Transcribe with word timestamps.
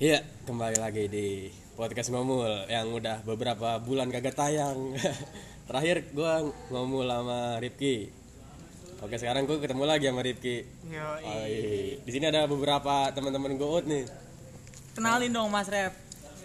Iya, 0.00 0.24
kembali 0.48 0.80
lagi 0.80 1.12
di 1.12 1.52
podcast 1.76 2.08
ngomul 2.08 2.64
yang 2.72 2.88
udah 2.88 3.20
beberapa 3.20 3.76
bulan 3.78 4.08
kagak 4.08 4.32
tayang. 4.32 4.96
Terakhir 5.68 6.08
gua 6.16 6.40
ngomul 6.72 7.04
sama 7.04 7.60
Ripki. 7.60 8.08
Oke, 9.04 9.20
sekarang 9.20 9.44
gua 9.44 9.60
ketemu 9.60 9.84
lagi 9.84 10.08
sama 10.08 10.24
Ripki. 10.24 10.64
Yo, 10.88 11.04
Oh, 11.04 11.44
iya. 11.44 12.00
Di 12.00 12.10
sini 12.10 12.24
ada 12.24 12.48
beberapa 12.48 13.12
teman-teman 13.12 13.60
gue 13.60 13.80
nih. 13.86 14.04
kenalin 14.90 15.30
dong 15.30 15.52
Mas 15.52 15.68
Rep. 15.68 15.92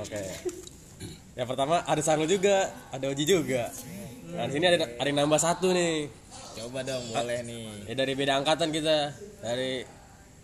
Oke. 0.03 0.19
Yang 1.39 1.47
pertama 1.47 1.79
ada 1.83 2.01
Sanul 2.03 2.27
juga, 2.27 2.75
ada 2.91 3.07
Oji 3.07 3.23
juga. 3.23 3.71
Nah, 4.35 4.51
di 4.51 4.53
sini 4.59 4.67
ada 4.67 4.83
ada 4.83 5.07
yang 5.07 5.23
nambah 5.23 5.39
satu 5.39 5.71
nih. 5.71 6.11
Coba 6.59 6.83
dong, 6.83 7.03
boleh 7.07 7.39
nih. 7.47 7.87
Ya 7.87 7.93
dari 7.95 8.19
beda 8.19 8.35
angkatan 8.35 8.75
kita. 8.75 9.15
Dari 9.39 9.83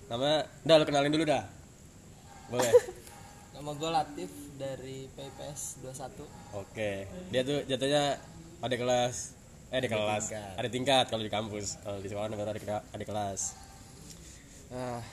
nama 0.07 0.47
udah 0.63 0.75
lu 0.79 0.85
kenalin 0.87 1.11
dulu 1.11 1.27
dah. 1.27 1.43
Boleh. 2.47 2.71
Nama 3.61 3.77
gue 3.77 3.91
Latif 3.93 4.31
dari 4.57 5.05
PPS 5.13 5.85
21 5.85 6.25
Oke, 6.57 7.05
dia 7.29 7.45
tuh 7.45 7.61
jatuhnya 7.69 8.17
ada 8.57 8.73
kelas, 8.73 9.37
eh 9.69 9.77
ada 9.77 9.85
kelas, 9.85 10.23
tingkat. 10.33 10.53
ada 10.57 10.69
tingkat 10.73 11.05
kalau 11.13 11.21
di 11.21 11.29
kampus, 11.29 11.77
kalau 11.85 12.01
di 12.01 12.09
sekolah 12.09 12.33
negara 12.33 12.57
ada, 12.57 12.81
ada 12.81 13.05
kelas. 13.05 13.53
Ah, 14.73 15.05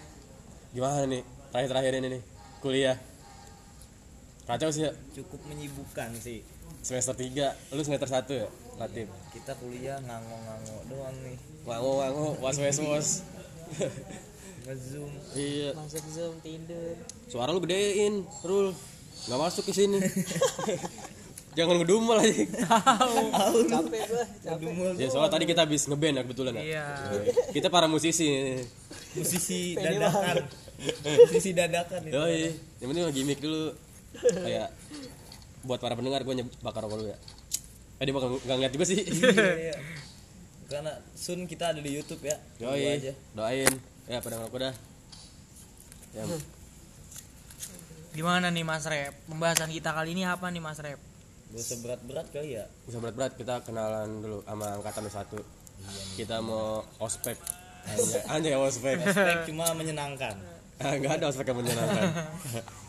gimana 0.73 1.05
nih 1.05 1.21
terakhir-terakhir 1.53 1.93
ini 2.01 2.09
nih 2.09 2.23
kuliah? 2.65 2.97
Kacau 4.49 4.73
sih 4.73 4.89
ya, 4.89 4.97
Cukup 5.13 5.45
menyibukkan 5.45 6.17
sih. 6.17 6.41
semester 6.81 7.21
3, 7.21 7.53
lu 7.77 7.85
semester 7.85 8.09
1 8.09 8.33
ya, 8.33 8.49
Latif. 8.81 9.13
Kita 9.29 9.61
kuliah 9.61 10.01
ngango-ngango 10.01 10.89
doang 10.89 11.17
nih. 11.21 11.37
Wango 11.69 12.01
wango, 12.01 12.27
was 12.41 12.57
was 12.57 12.81
was. 12.81 13.09
Ngezoom. 14.69 15.13
iya, 15.33 15.73
Masuk 15.73 16.05
Zoom, 16.13 16.35
Tinder 16.45 17.01
suara 17.33 17.57
lu 17.57 17.61
gedein, 17.65 18.21
Rul. 18.45 18.77
Nggak 19.29 19.41
masuk 19.41 19.65
ke 19.69 19.73
sini. 19.73 19.97
Jangan 21.57 21.81
ngedumel 21.81 22.21
aja. 22.21 22.45
Capek 23.67 24.03
gue, 24.13 24.25
capek 24.45 24.69
Ya 25.01 25.09
soalnya 25.09 25.33
tadi 25.33 25.45
kita 25.49 25.65
habis 25.65 25.89
ngeband 25.89 26.21
ya 26.21 26.23
kebetulan 26.23 26.53
ya. 26.61 26.63
Iya. 26.63 26.87
Kita 27.51 27.73
para 27.73 27.89
musisi. 27.89 28.61
Musisi 29.17 29.73
dadakan. 29.75 30.37
Musisi 31.27 31.51
dadakan 31.57 32.01
itu. 32.05 32.15
Yoi, 32.15 32.53
yang 32.79 32.89
penting 32.93 33.05
mah 33.09 33.15
gimmick 33.17 33.41
dulu 33.41 33.75
kayak 34.21 34.69
buat 35.65 35.81
para 35.81 35.97
pendengar 35.99 36.23
gue 36.23 36.45
bakar 36.61 36.85
rokok 36.85 37.03
dulu 37.03 37.11
ya. 37.11 37.19
Eh 37.99 38.05
dia 38.07 38.15
bakal 38.15 38.29
nggak 38.39 38.57
ngeliat 38.61 38.73
juga 38.77 38.87
sih. 38.87 39.01
Iya, 39.03 39.53
iya. 39.73 39.77
Karena 40.69 40.93
soon 41.17 41.49
kita 41.49 41.75
ada 41.75 41.81
di 41.81 41.91
YouTube 41.91 42.23
ya. 42.23 42.37
Yoi, 42.63 43.01
aja. 43.01 43.13
doain 43.35 43.98
ya 44.09 44.19
pada 44.19 44.41
ngerokok 44.41 44.61
dah. 44.61 44.75
Ya, 46.17 46.25
Gimana 48.17 48.49
nih 48.49 48.65
Mas 48.65 48.89
Rep? 48.89 49.13
Pembahasan 49.29 49.71
kita 49.71 49.93
kali 49.93 50.17
ini 50.17 50.25
apa 50.25 50.49
nih 50.49 50.65
Mas 50.65 50.81
Rep? 50.81 50.99
Gak 51.49 51.61
usah 51.65 51.79
berat-berat 51.81 52.27
kali 52.29 52.61
ya. 52.61 52.65
bisa 52.85 52.99
berat-berat 53.01 53.33
kita 53.37 53.65
kenalan 53.65 54.21
dulu 54.21 54.39
sama 54.45 54.67
angkatan 54.81 55.05
satu. 55.09 55.39
Kita 56.17 56.43
mau 56.43 56.83
ospek. 56.99 57.39
Anjay, 57.89 58.23
anjay 58.27 58.55
ospek. 58.59 58.97
Spek 59.01 59.39
cuma 59.49 59.73
menyenangkan. 59.77 60.35
Ah, 60.79 60.95
Nggak 60.95 61.19
ada 61.19 61.35
ospek 61.35 61.51
yang 61.51 61.59
menyenangkan. 61.59 62.07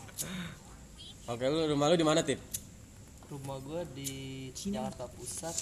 Oke, 1.34 1.42
lu 1.50 1.74
rumah 1.74 1.90
lu 1.90 1.98
di 1.98 2.06
mana, 2.06 2.22
Tip? 2.22 2.38
Rumah 3.26 3.58
gue 3.66 3.82
di 3.98 4.12
Jakarta 4.54 5.10
Pusat 5.10 5.56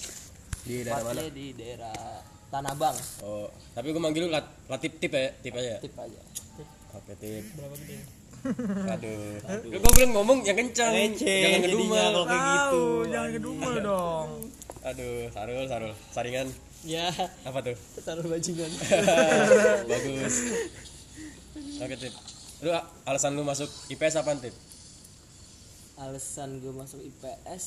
Di 0.60 0.84
daerah 0.84 1.08
mana? 1.08 1.24
Di 1.32 1.56
daerah 1.56 1.96
Tanah 2.48 2.72
Abang 2.72 2.96
Oh, 3.20 3.46
tapi 3.72 3.90
gue 3.90 4.00
manggil 4.00 4.24
lu 4.24 4.30
lat, 4.30 4.44
latip 4.66 4.96
tip 4.96 5.12
ya, 5.12 5.28
tip 5.38 5.52
aja. 5.52 5.76
Tip 5.78 5.92
aja 5.94 6.20
Oke, 6.90 7.12
tip. 7.14 7.44
Berapa 7.52 7.74
gede? 7.76 7.98
Aduh. 8.94 9.34
Lu 9.66 9.76
gue 9.76 9.92
bilang 9.94 10.12
ngomong 10.14 10.38
yang 10.42 10.56
kencang. 10.56 10.88
Receh 10.90 11.42
Jangan 11.44 11.60
ngedumel. 11.60 11.98
kalau 12.00 12.22
kayak 12.24 12.42
gitu. 12.46 12.82
jangan 13.06 13.30
kedumel 13.34 13.74
dong. 13.78 14.28
Aduh, 14.80 15.18
Sarul, 15.28 15.64
Sarul. 15.66 15.92
Saringan 16.08 16.48
Ya, 16.80 17.10
apa 17.42 17.58
tuh? 17.60 17.74
taruh 18.00 18.22
bajingan 18.24 18.70
Bagus. 19.90 20.34
Oke, 21.76 21.94
tip. 21.98 22.14
Lu 22.58 22.70
alasan 23.04 23.34
lu 23.34 23.42
masuk 23.42 23.66
IPS 23.90 24.14
apa, 24.16 24.38
tip? 24.38 24.54
Alasan 25.98 26.62
gue 26.62 26.70
masuk 26.70 27.02
IPS 27.02 27.64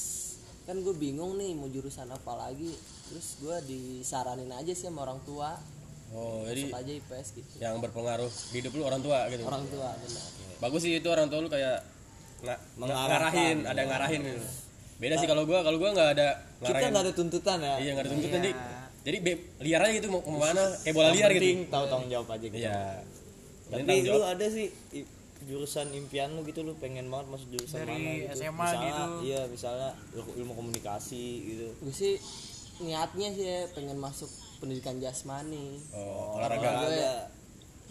Kan 0.72 0.80
gue 0.80 0.96
bingung 0.96 1.36
nih 1.36 1.52
mau 1.52 1.68
jurusan 1.68 2.08
apa 2.08 2.32
lagi 2.34 2.72
Terus 3.06 3.28
gue 3.38 3.56
disaranin 3.68 4.48
aja 4.48 4.72
sih 4.72 4.88
sama 4.88 5.04
orang 5.04 5.20
tua 5.22 5.60
Oh, 6.10 6.44
jadi 6.44 6.64
Masuk 6.66 6.80
aja 6.80 6.92
IPS 6.94 7.28
gitu 7.34 7.52
yang 7.60 7.76
berpengaruh 7.78 8.28
di 8.28 8.58
hidup 8.58 8.72
lu 8.74 8.84
orang 8.84 9.00
tua 9.00 9.28
gitu. 9.28 9.44
Orang 9.44 9.64
tua 9.68 9.96
benar 9.96 10.24
Bagus 10.60 10.80
sih 10.80 10.92
itu 10.94 11.08
orang 11.08 11.28
tua 11.28 11.40
lu 11.40 11.48
kayak 11.48 11.84
nga- 12.42 12.60
ngarahin, 12.78 13.64
ada 13.64 13.76
yang 13.78 13.92
ngarahin 13.92 14.22
gitu. 14.22 14.44
Beda 14.96 15.16
sih 15.16 15.26
kalau 15.26 15.44
gua, 15.44 15.60
kalau 15.60 15.76
gua 15.76 15.92
nggak 15.92 16.10
ada 16.14 16.28
Kita 16.58 16.68
ngarahin. 16.68 16.88
nggak 16.90 17.04
ada 17.04 17.14
tuntutan 17.14 17.58
ya 17.60 17.76
Iya, 17.76 17.90
nggak 17.92 18.04
ada 18.04 18.12
tuntutan 18.12 18.38
jadi 18.38 18.52
jadi 19.02 19.18
be- 19.20 19.44
liar 19.62 19.82
aja 19.82 19.94
gitu 19.94 20.08
mau 20.08 20.20
ke 20.20 20.30
mana 20.30 20.64
kayak 20.78 20.94
bola 20.94 21.10
liar 21.12 21.30
gitu. 21.32 21.48
Tahu 21.68 21.86
tanggung 21.86 22.10
jawab 22.10 22.28
aja 22.30 22.46
gitu. 22.46 22.60
Iya. 22.60 22.80
Tapi 23.68 23.94
lu 24.06 24.20
ada 24.22 24.46
sih 24.48 24.68
jurusan 25.44 25.90
impian 25.92 26.32
lu 26.32 26.44
gitu 26.44 26.62
lu 26.62 26.74
pengen 26.76 27.08
banget 27.08 27.28
masuk 27.30 27.48
jurusan 27.52 27.78
Dari 27.80 27.92
mana 27.92 28.12
gitu. 28.16 28.34
SMA 28.36 28.54
misalnya, 28.56 28.86
gitu. 28.86 29.06
Iya, 29.24 29.42
misalnya 29.46 29.90
ilmu- 30.14 30.36
ilmu 30.38 30.54
komunikasi 30.56 31.24
gitu. 31.44 31.68
gue 31.76 31.92
sih 31.92 32.14
niatnya 32.80 33.28
sih 33.32 33.44
ya, 33.44 33.60
pengen 33.70 33.98
masuk 33.98 34.30
pendidikan 34.58 34.98
jasmani 34.98 35.82
oh, 35.92 36.36
olahraga. 36.36 36.70
gue 36.82 36.98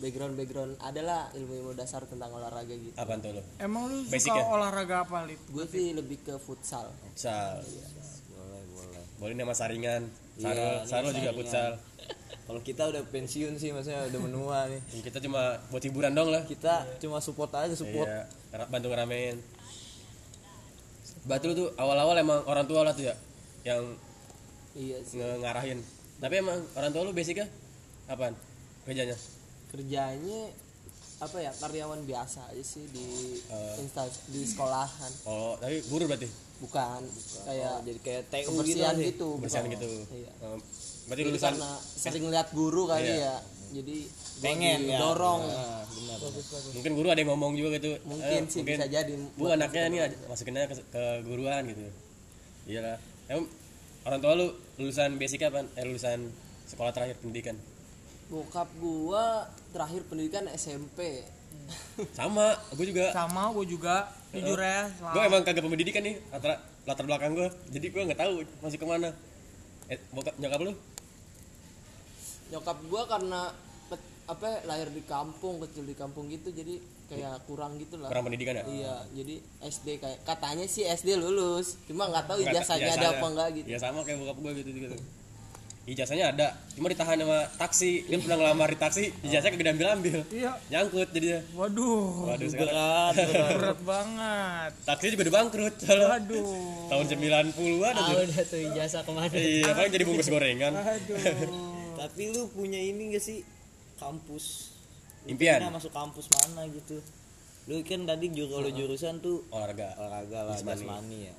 background 0.01 0.35
background 0.35 0.73
adalah 0.81 1.29
ilmu-ilmu 1.31 1.73
dasar 1.73 2.01
tentang 2.05 2.33
olahraga 2.33 2.73
gitu 2.73 2.95
Apaan 2.95 3.21
tuh 3.21 3.35
lu? 3.35 3.43
Emang 3.57 3.85
lu 3.85 4.01
Basic 4.05 4.31
suka 4.31 4.39
ya? 4.39 4.49
olahraga 4.49 4.97
apa, 5.05 5.19
Lip? 5.25 5.41
gue 5.45 5.65
sih 5.67 5.93
lebih 5.93 6.19
ke 6.21 6.35
futsal 6.37 6.89
Futsal. 7.05 7.61
Boleh, 8.31 8.63
boleh. 8.67 9.03
Boleh 9.19 9.35
nama 9.37 9.53
saringan. 9.53 10.09
Sarul, 10.35 10.57
Iya, 10.57 10.89
Sarul 10.89 11.13
juga 11.13 11.21
saringan. 11.27 11.37
futsal. 11.37 11.71
Kalau 12.43 12.61
kita 12.61 12.83
udah 12.87 13.03
pensiun 13.07 13.55
sih 13.55 13.71
maksudnya 13.71 14.05
udah 14.07 14.21
menua 14.21 14.59
nih. 14.67 14.81
Kita 15.07 15.19
cuma 15.19 15.41
buat 15.69 15.81
hiburan 15.81 16.11
dong 16.11 16.29
lah. 16.29 16.43
Kita 16.45 16.85
cuma 16.99 17.19
support 17.19 17.51
aja 17.53 17.73
support. 17.73 18.05
Iya, 18.05 18.27
ngera- 18.51 18.69
bantu 18.69 18.87
ngeramein. 18.89 19.37
Batu 21.23 21.53
tuh 21.53 21.69
awal-awal 21.77 22.17
emang 22.17 22.41
orang 22.45 22.65
tua 22.65 22.81
lah 22.81 22.91
tuh 22.91 23.05
ya 23.05 23.15
yang 23.63 23.85
iya 24.73 24.99
sih 25.01 25.21
nge- 25.21 25.39
ngarahin. 25.39 25.79
Tapi 26.17 26.35
emang 26.37 26.59
orang 26.75 26.91
tua 26.91 27.03
lu 27.03 27.13
basicnya 27.13 27.47
apaan? 28.07 28.35
Kerjanya? 28.83 29.17
kerjanya 29.71 30.51
apa 31.21 31.39
ya 31.39 31.53
karyawan 31.53 32.03
biasa 32.03 32.43
aja 32.51 32.59
sih 32.59 32.91
di 32.91 33.39
Eh. 33.39 33.75
instansi 33.79 34.19
di 34.27 34.43
sekolahan 34.43 35.13
Oh, 35.23 35.55
tapi 35.55 35.79
guru 35.87 36.05
berarti? 36.05 36.27
bukan 36.59 37.07
kayak 37.47 37.71
Oh, 37.71 37.81
jadi 37.81 37.99
kayak 38.01 38.23
TU 38.27 38.51
gitu. 38.59 38.83
gitu, 38.99 39.29
Kebersihan 39.39 39.63
bukan. 39.63 39.75
gitu. 39.79 39.91
iya 40.11 40.33
berarti 41.11 41.21
jadi 41.21 41.29
lulusan 41.29 41.53
karena 41.53 41.71
sering 41.83 42.25
lihat 42.29 42.49
guru 42.51 42.83
kali 42.87 43.03
Iya. 43.05 43.19
ya 43.21 43.35
jadi 43.73 43.97
gua 44.01 44.41
Pengen 44.41 44.81
ya. 44.85 44.99
dorong 44.99 45.41
Nah, 45.45 45.83
benar. 45.85 46.19
mungkin 46.73 46.93
guru 46.93 47.07
ada 47.09 47.19
yang 47.19 47.31
ngomong 47.31 47.53
juga 47.53 47.69
gitu. 47.73 47.91
mungkin 48.05 48.41
Eh, 48.41 48.49
sih 48.49 48.63
bisa 48.63 48.87
jadi 48.87 49.13
Bu 49.35 49.47
anaknya 49.47 49.83
ini 49.87 49.99
ad- 50.01 50.19
masukin 50.25 50.55
aja 50.55 50.67
ke, 50.67 50.81
ke 50.81 51.03
guruan 51.23 51.63
gitu. 51.67 51.83
Iyalah. 52.65 52.97
Emang 53.27 53.47
orang 54.03 54.19
tua 54.19 54.33
lu 54.33 54.47
lulusan 54.77 55.15
basic 55.17 55.45
apa? 55.45 55.67
Eh 55.73 55.85
lulusan 55.85 56.31
sekolah 56.65 56.91
terakhir 56.91 57.19
pendidikan. 57.19 57.59
bokap 58.27 58.71
gua 58.77 59.43
terakhir 59.69 60.03
pendidikan 60.05 60.47
SMP 60.49 61.27
Sama, 62.13 62.55
gue 62.73 62.87
juga. 62.87 63.11
Sama 63.11 63.51
gue 63.53 63.67
juga 63.69 64.07
jujur 64.31 64.55
ya. 64.57 64.87
Gue 64.89 65.23
emang 65.25 65.43
kagak 65.43 65.61
pendidikan 65.61 66.01
nih 66.01 66.15
latar, 66.31 66.59
latar 66.85 67.05
belakang 67.05 67.35
gue. 67.35 67.47
Jadi 67.69 67.87
gue 67.87 68.03
nggak 68.05 68.19
tahu 68.19 68.33
masih 68.61 68.79
ke 68.79 68.87
mana. 68.89 69.11
Eh, 69.87 69.99
bokap 70.11 70.35
nyokap 70.37 70.61
lu? 70.61 70.73
Nyokap 72.51 72.79
gua 72.85 73.03
karena 73.07 73.41
apa 74.27 74.47
ya, 74.47 74.59
lahir 74.65 74.89
di 74.89 75.03
kampung 75.03 75.59
kecil 75.61 75.83
di 75.83 75.93
kampung 75.93 76.27
gitu 76.27 76.51
jadi 76.51 76.79
kayak 77.09 77.43
kurang 77.45 77.75
gitu 77.77 77.99
lah 77.99 78.07
Kurang 78.07 78.23
pendidikan 78.25 78.55
ya? 78.55 78.65
iya 78.65 78.95
jadi 79.13 79.43
SD 79.61 79.99
kayak 79.99 80.23
katanya 80.23 80.63
sih 80.65 80.85
SD 80.85 81.15
lulus 81.17 81.75
cuma 81.85 82.07
nggak 82.07 82.27
tahu 82.27 82.39
ijazahnya 82.41 82.63
ada 82.87 82.95
ijazahnya. 82.97 83.11
apa 83.13 83.27
enggak 83.27 83.49
gitu 83.53 83.67
Ya 83.67 83.79
sama 83.79 83.99
kayak 84.03 84.19
bokap 84.21 84.39
gue 84.39 84.53
gitu 84.57 84.71
juga. 84.73 84.89
Ijazahnya 85.83 86.31
ada, 86.31 86.47
cuma 86.71 86.87
ditahan 86.87 87.19
sama 87.19 87.51
taksi. 87.57 88.07
Dia 88.07 88.21
pernah 88.21 88.37
ngelamar 88.39 88.69
di 88.69 88.79
taksi, 88.79 89.05
ijazahnya 89.19 89.51
kagak 89.51 89.67
diambil 89.67 89.87
ambil. 89.91 90.19
Iya. 90.31 90.53
Nyangkut 90.71 91.09
jadinya. 91.11 91.41
Waduh, 91.51 92.31
Waduh 92.31 92.47
sekarang 92.47 92.71
Berat, 92.71 93.15
berat. 93.17 93.51
berat 93.51 93.81
banget. 93.91 94.71
taksi 94.87 95.07
juga 95.09 95.23
udah 95.25 95.35
bangkrut. 95.35 95.75
Waduh. 95.83 96.47
tahun 96.87 97.05
90-an 97.11 97.95
aja. 97.97 98.13
udah 98.15 98.45
tuh 98.45 98.61
ijazah 98.63 99.03
ke 99.03 99.11
mana 99.11 99.35
Iya, 99.35 99.73
paling 99.73 99.91
jadi 99.91 100.05
bungkus 100.07 100.29
gorengan. 100.29 100.73
Aduh. 100.79 101.80
Tapi 102.01 102.33
lu 102.33 102.49
punya 102.49 102.81
ini 102.81 103.13
gak 103.13 103.21
sih 103.21 103.45
kampus? 104.01 104.73
Lu 105.23 105.37
Impian? 105.37 105.61
masuk 105.69 105.93
kampus 105.93 106.33
mana 106.33 106.65
gitu? 106.67 106.97
Lu 107.69 107.77
kan 107.85 108.09
tadi 108.09 108.33
jur 108.33 108.49
kalau 108.49 108.73
jurusan 108.73 109.21
tuh 109.21 109.45
Olahraga. 109.53 109.93
olahraga 110.01 110.49
lah, 110.49 110.57
Jasmani. 110.57 111.29
ya. 111.29 111.35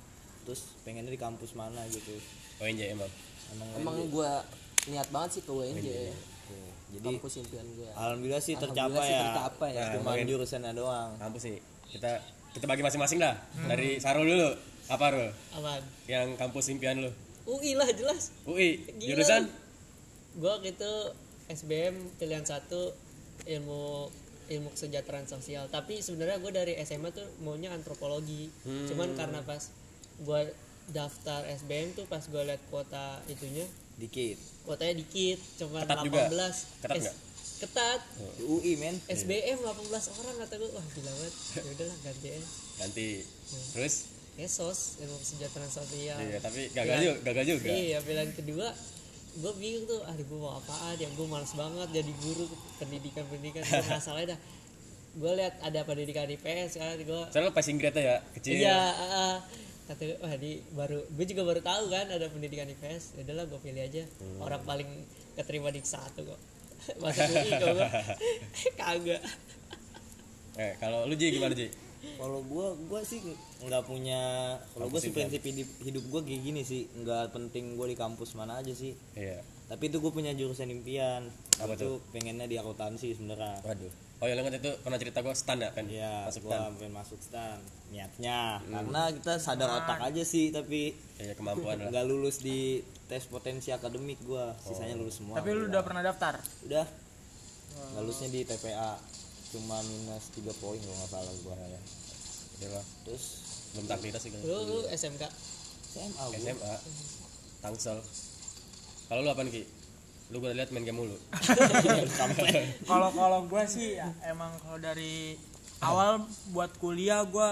Terus 0.45 0.77
pengennya 0.85 1.09
di 1.09 1.17
kampus 1.17 1.57
mana 1.57 1.81
gitu? 1.89 2.13
ONJ 2.61 2.93
emang. 2.93 3.09
Emang 3.51 3.67
emang 3.75 3.95
gua 4.07 4.45
niat 4.85 5.09
banget 5.09 5.29
sih 5.35 5.43
ke 5.43 5.51
WNJ 5.51 5.87
Oke, 6.13 6.57
Jadi 6.91 7.07
kampus 7.09 7.33
impian 7.37 7.65
gua 7.73 7.89
alhamdulillah 7.91 8.39
sih 8.39 8.53
tercapai 8.55 9.07
ya. 9.07 9.19
tercapai 9.19 9.69
ya. 9.71 9.81
Nah, 9.81 9.93
Cuma 9.97 10.11
jurusannya 10.15 10.71
doang. 10.71 11.09
Kampus 11.17 11.41
sih. 11.41 11.57
Kita 11.89 12.11
kita 12.53 12.65
bagi 12.69 12.81
masing-masing 12.81 13.17
dah 13.17 13.33
dari 13.65 13.97
Sarul 13.97 14.29
dulu 14.29 14.49
apa 14.87 15.05
Rul 15.09 15.29
Apaan? 15.53 15.81
yang 16.05 16.35
kampus 16.35 16.67
impian 16.67 16.99
lu 16.99 17.09
UI 17.43 17.73
lah 17.73 17.89
jelas. 17.89 18.29
UI 18.43 18.77
Gila. 18.93 19.15
jurusan 19.15 19.41
Gua 20.37 20.59
gitu 20.63 20.91
SBM 21.51 21.95
pilihan 22.15 22.45
satu 22.47 22.95
ilmu 23.43 24.07
ilmu 24.51 24.69
kesejahteraan 24.75 25.27
sosial. 25.27 25.67
Tapi 25.71 26.03
sebenarnya 26.03 26.39
gue 26.39 26.51
dari 26.51 26.73
SMA 26.83 27.11
tuh 27.11 27.23
maunya 27.39 27.71
antropologi. 27.71 28.51
Hmm. 28.67 28.87
Cuman 28.87 29.15
karena 29.15 29.39
pas 29.43 29.71
gua 30.23 30.43
daftar 30.91 31.47
SBM 31.47 31.95
tuh 31.95 32.03
pas 32.05 32.19
gue 32.19 32.41
liat 32.43 32.59
kuota 32.67 33.23
itunya 33.31 33.63
dikit. 33.95 34.35
kuotanya 34.67 34.97
dikit 34.97 35.39
cuma 35.55 35.85
Ketat 35.85 36.03
18 36.03 36.07
juga? 36.09 36.23
Ketat 36.27 36.97
S- 36.97 37.03
nggak? 37.05 37.17
ketat. 37.61 38.01
UI 38.41 38.73
men. 38.75 38.95
SBM 39.07 39.61
18 39.61 40.19
orang 40.19 40.35
kata 40.41 40.53
gue 40.57 40.69
wah 40.73 40.85
gila 40.91 41.11
banget. 41.13 41.33
Ya 41.53 41.61
udahlah 41.69 41.97
ganti 42.01 42.27
aja. 42.33 42.47
Ganti. 42.81 43.09
Terus? 43.77 43.95
Esos 44.35 44.79
ilmu 44.99 45.15
kesejahteraan 45.21 45.71
sosial. 45.71 46.17
Iya 46.17 46.39
tapi 46.41 46.61
gagal 46.73 46.97
juga 46.99 47.17
gagal 47.23 47.45
juga. 47.55 47.69
Iya 47.69 47.97
pilihan 48.01 48.31
kedua 48.33 48.67
gue 49.31 49.53
bingung 49.55 49.85
tuh 49.87 50.03
aduh 50.03 50.25
gue 50.27 50.39
mau 50.39 50.59
apaan 50.59 50.95
ya? 50.99 51.07
Gue 51.15 51.27
males 51.27 51.53
banget 51.55 51.87
jadi 51.91 52.11
guru 52.19 52.45
pendidikan 52.81 53.23
pendidikan 53.31 53.63
gue 53.63 53.87
masalahnya 53.87 54.35
dah. 54.35 54.39
Gue 55.11 55.31
lihat 55.35 55.53
ada 55.59 55.79
pendidikan 55.83 56.27
IPS 56.27 56.79
kan 56.79 56.95
gue 56.99 57.21
soalnya 57.31 57.51
passing 57.55 57.79
grade 57.79 57.99
ya 57.99 58.19
kecil. 58.35 58.59
Iya 58.59 58.79
uh, 58.95 59.35
kata 59.87 60.01
gue 60.07 60.17
wah 60.23 60.35
di 60.39 60.63
baru 60.71 60.99
gue 61.03 61.25
juga 61.27 61.41
baru 61.47 61.61
tahu 61.63 61.83
kan 61.91 62.07
ada 62.07 62.27
pendidikan 62.31 62.67
IPS 62.67 63.19
ya 63.19 63.27
udahlah 63.27 63.45
gue 63.47 63.59
pilih 63.59 63.83
aja. 63.83 64.03
Hmm. 64.19 64.39
orang 64.43 64.61
paling 64.63 64.89
keterima 65.35 65.71
di 65.71 65.83
satu 65.83 66.27
kok. 66.27 66.39
Masuk 66.99 67.27
UI 67.29 67.51
kok 67.55 67.71
gue 67.75 67.89
kagak. 68.79 69.21
Eh 70.59 70.75
kalau 70.79 71.07
lu 71.07 71.15
Ji 71.15 71.31
gimana 71.31 71.55
Ji 71.55 71.90
kalau 72.17 72.41
gua 72.45 72.73
gua 72.89 73.01
sih 73.05 73.21
nggak 73.61 73.83
punya 73.85 74.21
kalau 74.73 74.89
gua 74.89 74.99
sih 75.01 75.13
prinsip 75.13 75.41
hidup, 75.45 75.69
hidup 75.85 76.03
gua 76.09 76.21
kayak 76.25 76.41
gini 76.41 76.61
sih. 76.65 76.89
Nggak 76.97 77.33
penting 77.33 77.77
gua 77.77 77.85
di 77.89 77.97
kampus 77.97 78.33
mana 78.33 78.57
aja 78.61 78.73
sih. 78.73 78.97
Iya. 79.13 79.41
Tapi 79.69 79.87
itu 79.87 79.97
gua 80.01 80.11
punya 80.11 80.33
jurusan 80.33 80.69
impian. 80.73 81.29
Apa 81.61 81.77
itu 81.77 82.01
pengennya 82.09 82.49
di 82.49 82.57
akuntansi 82.57 83.13
sebenarnya. 83.13 83.61
Waduh. 83.61 83.93
Oh 84.21 84.29
ya 84.29 84.37
ingat 84.37 84.61
itu 84.61 84.69
pernah 84.85 85.01
cerita 85.01 85.25
gua 85.25 85.33
stand 85.33 85.65
ya 85.65 85.69
kan? 85.73 85.85
Iya, 85.89 86.29
masuk 86.29 86.41
gua 86.45 86.53
stand. 86.53 86.73
pengen 86.77 86.93
masuk 86.93 87.19
stan 87.21 87.57
niatnya. 87.89 88.39
Karena 88.61 89.01
kita 89.17 89.33
sadar 89.41 89.69
otak 89.81 89.99
aja 90.01 90.23
sih 90.25 90.53
tapi 90.53 90.93
ya 91.17 91.33
kemampuan 91.33 91.81
lah. 91.81 91.89
nggak 91.89 92.05
lulus 92.05 92.41
di 92.41 92.85
tes 93.09 93.25
potensi 93.25 93.73
akademik 93.73 94.21
gua. 94.25 94.53
Sisanya 94.61 94.97
lulus 94.97 95.21
semua. 95.21 95.41
Tapi 95.41 95.49
lu 95.53 95.69
udah 95.69 95.81
pernah 95.81 96.05
daftar? 96.05 96.37
udah. 96.65 96.85
Nggak 97.71 98.01
lulusnya 98.05 98.29
di 98.29 98.41
TPA 98.45 99.10
cuma 99.51 99.77
minus 99.83 100.31
3 100.33 100.47
poin 100.63 100.79
kalau 100.79 100.95
nggak 100.95 101.11
salah 101.11 101.33
gua 101.43 101.55
ya. 101.59 101.81
Udah 102.57 102.69
lah. 102.79 102.85
Terus? 103.07 103.23
Belum 103.71 103.85
takdir 103.87 104.13
sih 104.19 104.29
kalau 104.31 104.43
lu 104.47 104.57
lu 104.67 104.77
SMK 104.91 105.23
SMA 105.91 106.23
gua. 106.23 106.39
SMA 106.39 106.73
Tangsel. 107.61 107.99
Kalau 109.11 109.21
lu 109.21 109.29
apa 109.29 109.43
Ki? 109.51 109.63
Lu 110.31 110.39
gua 110.39 110.55
lihat 110.55 110.71
main 110.71 110.87
game 110.87 110.95
mulu. 110.95 111.17
Kalau 112.89 113.09
kalau 113.11 113.39
gue 113.51 113.63
sih 113.67 113.99
ya, 113.99 114.07
emang 114.23 114.55
kalau 114.63 114.79
dari 114.79 115.35
awal 115.83 116.23
buat 116.55 116.71
kuliah 116.79 117.19
gue 117.27 117.49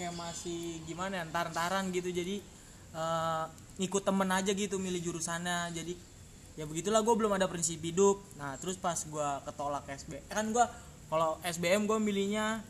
kayak 0.00 0.14
masih 0.16 0.80
gimana 0.88 1.20
ya 1.20 1.22
entar-entaran 1.28 1.92
gitu. 1.92 2.08
Jadi 2.08 2.40
eh, 2.96 3.44
ngikut 3.76 4.02
temen 4.08 4.30
aja 4.32 4.50
gitu 4.56 4.80
milih 4.80 5.04
jurusannya. 5.04 5.76
Jadi 5.76 5.92
ya 6.54 6.64
begitulah 6.64 7.02
gue 7.02 7.14
belum 7.14 7.36
ada 7.36 7.50
prinsip 7.50 7.82
hidup. 7.82 8.22
Nah 8.40 8.56
terus 8.56 8.78
pas 8.78 8.96
gue 8.96 9.28
ketolak 9.44 9.84
SBM 9.84 10.24
kan 10.30 10.46
gue 10.48 10.64
kalau 11.06 11.38
SBM 11.40 11.84
gue 11.84 11.98
milihnya 11.98 12.60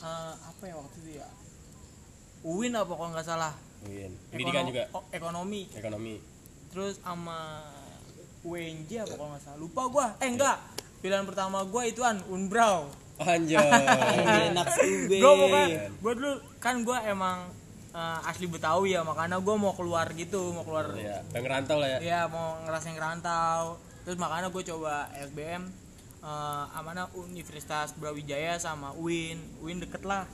eh, 0.00 0.34
apa 0.34 0.62
ya 0.64 0.74
waktu 0.74 0.96
itu 1.00 1.10
ya? 1.18 1.28
UIN 2.44 2.76
apa 2.76 2.92
kalau 2.92 3.10
nggak 3.10 3.24
salah. 3.24 3.52
Win. 3.84 4.12
Pendidikan 4.28 4.64
Ekono- 4.64 4.70
juga? 4.70 4.82
oh, 4.92 5.04
ekonomi. 5.10 5.62
Ekonomi. 5.72 6.14
Terus 6.68 7.00
sama 7.00 7.64
UNJ 8.44 8.90
apa 9.00 9.14
kalau 9.14 9.30
nggak 9.32 9.42
salah. 9.42 9.58
Lupa 9.58 9.82
gua. 9.88 10.06
Eh 10.20 10.28
enggak 10.28 10.60
pilihan 11.00 11.24
pertama 11.24 11.64
gua 11.64 11.82
ituan 11.84 12.20
Unbrau. 12.28 12.88
Anjay. 13.16 13.60
Enak 14.52 14.66
UB 14.76 15.10
gua 15.20 15.32
bukan 15.38 15.66
gua 16.02 16.12
dulu 16.12 16.32
kan 16.58 16.74
gua 16.82 16.98
emang 17.04 17.48
eh, 17.92 18.28
asli 18.28 18.44
Betawi 18.44 18.92
ya 18.92 19.00
makanya 19.00 19.40
gua 19.40 19.56
mau 19.56 19.72
keluar 19.72 20.10
gitu 20.12 20.52
mau 20.52 20.64
keluar 20.64 20.92
ya 20.98 21.24
pengen 21.32 21.48
ngerantau 21.48 21.76
lah 21.80 21.88
ya. 21.96 21.98
Ya 22.02 22.20
mau 22.28 22.60
ngerasain 22.64 22.92
ngerantau. 22.92 23.80
Terus 24.04 24.20
makanya 24.20 24.52
gue 24.52 24.60
coba 24.68 25.08
SBM 25.16 25.64
eh 26.24 26.64
amana 26.74 27.04
Universitas 27.14 27.92
Brawijaya 27.92 28.56
sama 28.56 28.90
UIN 28.94 29.36
UIN 29.60 29.78
deket 29.78 30.00
lah. 30.02 30.24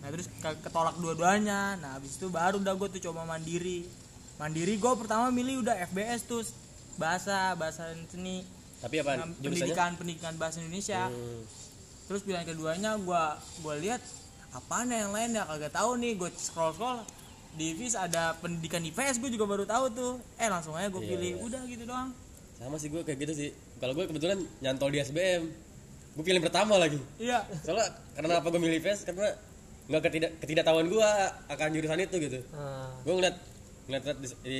Nah 0.00 0.08
terus 0.08 0.32
ke- 0.32 0.60
ketolak 0.60 0.96
dua-duanya. 0.96 1.76
Nah 1.76 1.94
habis 1.94 2.16
itu 2.16 2.26
baru 2.26 2.56
udah 2.56 2.72
gue 2.74 2.88
tuh 2.96 3.02
coba 3.04 3.22
mandiri. 3.22 3.84
Mandiri 4.36 4.74
gue 4.74 4.92
pertama 4.96 5.28
milih 5.28 5.60
udah 5.60 5.76
FBS 5.84 6.24
tuh 6.24 6.40
bahasa 6.96 7.52
bahasa 7.54 7.84
seni. 8.06 8.48
Tapi 8.76 8.96
apa? 8.98 9.12
Nah, 9.14 9.28
pendidikan 9.34 9.92
pendidikan 9.94 10.32
bahasa 10.34 10.56
Indonesia. 10.58 11.08
Hmm, 11.08 11.44
terus 12.06 12.20
pilihan 12.22 12.44
keduanya 12.44 12.96
gua 12.98 13.34
gua 13.60 13.72
lihat 13.74 14.00
apaan 14.50 14.88
ya 14.88 15.04
yang 15.04 15.12
lain 15.12 15.32
ya? 15.32 15.44
Kagak 15.44 15.72
tahu 15.74 15.96
nih 15.96 16.12
gue 16.14 16.28
scroll 16.34 16.72
scroll 16.72 17.00
di 17.52 17.72
FIS 17.72 17.92
ada 17.94 18.36
pendidikan 18.36 18.80
IPS 18.82 19.16
gue 19.16 19.28
juga 19.30 19.44
baru 19.44 19.64
tahu 19.64 19.84
tuh. 19.90 20.12
Eh 20.36 20.44
langsung 20.46 20.72
aja 20.72 20.88
gue 20.88 20.96
Iya, 20.98 21.08
pilih. 21.10 21.30
iya. 21.30 21.40
udah 21.42 21.62
gitu 21.66 21.84
doang. 21.84 22.08
Sama 22.54 22.76
sih 22.76 22.88
gue 22.88 23.00
kayak 23.00 23.18
gitu 23.18 23.32
sih 23.34 23.50
kalau 23.76 23.92
gue 23.92 24.04
kebetulan 24.06 24.38
nyantol 24.58 24.88
di 24.88 24.98
SBM 24.98 25.42
gue 26.16 26.24
pilih 26.24 26.40
pertama 26.40 26.80
lagi. 26.80 26.96
Iya. 27.20 27.44
Soalnya 27.60 27.92
karena 28.16 28.40
apa 28.40 28.48
gue 28.48 28.56
milih 28.56 28.80
PES 28.80 29.04
karena 29.04 29.36
nggak 29.86 30.02
ketidak 30.02 30.30
ketidaktahuan 30.40 30.88
gue 30.88 31.08
akan 31.46 31.68
jurusan 31.70 32.00
itu 32.00 32.16
gitu. 32.18 32.38
Ah, 32.50 32.88
gue 33.04 33.12
ngeliat 33.12 33.36
ngeliat 33.86 34.16
di, 34.16 34.28
di 34.42 34.58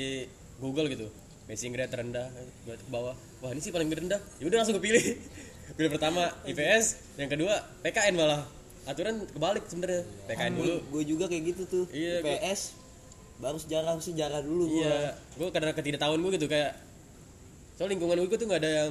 Google 0.60 0.92
gitu. 0.92 1.08
Passing 1.48 1.72
grade 1.72 1.88
terendah 1.88 2.28
gue 2.62 2.76
ke 2.76 2.90
bawah. 2.92 3.16
Wah 3.40 3.50
ini 3.50 3.64
sih 3.64 3.72
paling 3.72 3.88
rendah. 3.88 4.20
Yaudah 4.38 4.56
langsung 4.60 4.76
gue 4.76 4.84
pilih. 4.84 5.04
Pilih 5.76 5.90
pertama 5.90 6.30
IPS 6.46 7.18
yang 7.18 7.26
kedua 7.26 7.58
PKN 7.82 8.14
malah. 8.14 8.46
Aturan 8.86 9.26
kebalik 9.26 9.66
sebenarnya. 9.66 10.06
PKN 10.30 10.52
dulu. 10.54 10.76
gue 10.94 11.02
juga 11.08 11.24
kayak 11.26 11.42
gitu 11.42 11.62
tuh. 11.66 11.84
Iya, 11.90 12.22
gua- 12.22 12.38
PS 12.38 12.60
baru 13.36 13.58
sejarah 13.58 13.92
sejarah 13.98 14.40
dulu 14.44 14.70
gua. 14.70 14.84
Iya. 14.86 14.98
Gue 15.34 15.48
karena 15.50 15.72
ketidaktahuan 15.72 16.20
gue 16.22 16.32
gitu 16.38 16.46
kayak 16.46 16.85
soal 17.76 17.88
lingkungan 17.88 18.16
gue 18.18 18.34
tuh 18.34 18.46
nggak 18.46 18.58
ada 18.58 18.72
yang 18.78 18.90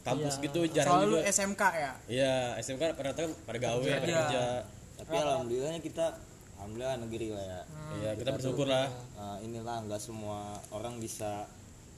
kampus 0.00 0.34
Iya. 0.34 0.42
gitu 0.42 0.60
jarang 0.70 0.92
soal 0.94 1.04
lu 1.04 1.16
juga. 1.16 1.28
SMK 1.28 1.62
ya? 1.74 1.92
Iya 2.08 2.34
SMK 2.56 2.82
pada 2.94 3.10
kan 3.12 3.28
pada 3.44 3.58
gawe 3.60 3.78
pada 3.80 4.00
Kerja. 4.00 4.16
kerja. 4.16 4.42
Tapi 4.96 5.14
alhamdulillahnya 5.14 5.80
kita 5.80 6.06
alhamdulillah 6.56 6.96
negeri 7.00 7.26
lah 7.30 7.44
ya. 7.44 7.60
Iya 7.96 8.10
kita 8.14 8.30
bersyukur 8.32 8.66
lah. 8.66 8.88
Nah, 9.14 9.36
inilah 9.40 9.76
nggak 9.82 9.98
semua 9.98 10.38
orang 10.68 10.96
bisa 10.96 11.44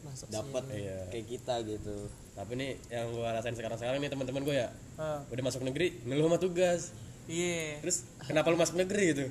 masuk 0.02 0.26
dapat 0.28 0.66
Iya. 0.68 0.98
kayak 1.08 1.26
kita 1.28 1.54
gitu. 1.62 1.96
Tapi 2.32 2.52
nih 2.54 2.70
yang 2.88 3.06
gue 3.08 3.22
rasain 3.24 3.52
sekarang 3.52 3.76
sekarang 3.76 3.98
nih 3.98 4.08
teman-teman 4.08 4.42
gue 4.42 4.56
ya 4.56 4.68
Eh, 4.94 5.18
udah 5.28 5.42
masuk 5.42 5.62
negeri 5.62 6.00
ngeluh 6.02 6.26
sama 6.26 6.38
tugas. 6.38 6.90
Iya. 7.24 7.78
Terus 7.80 8.02
kenapa 8.20 8.48
lu 8.48 8.56
masuk 8.56 8.76
negeri 8.76 9.04
gitu? 9.10 9.26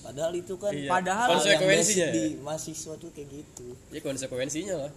Padahal 0.00 0.32
itu 0.32 0.54
kan 0.56 0.68
Iya. 0.70 0.88
Padahal 0.90 1.28
konsekuensinya. 1.32 2.08
di 2.10 2.24
mahasiswa 2.36 2.92
tuh 2.94 3.08
kayak 3.10 3.28
gitu. 3.30 3.66
Ya 3.88 4.00
konsekuensinya 4.00 4.74
lah 4.78 4.92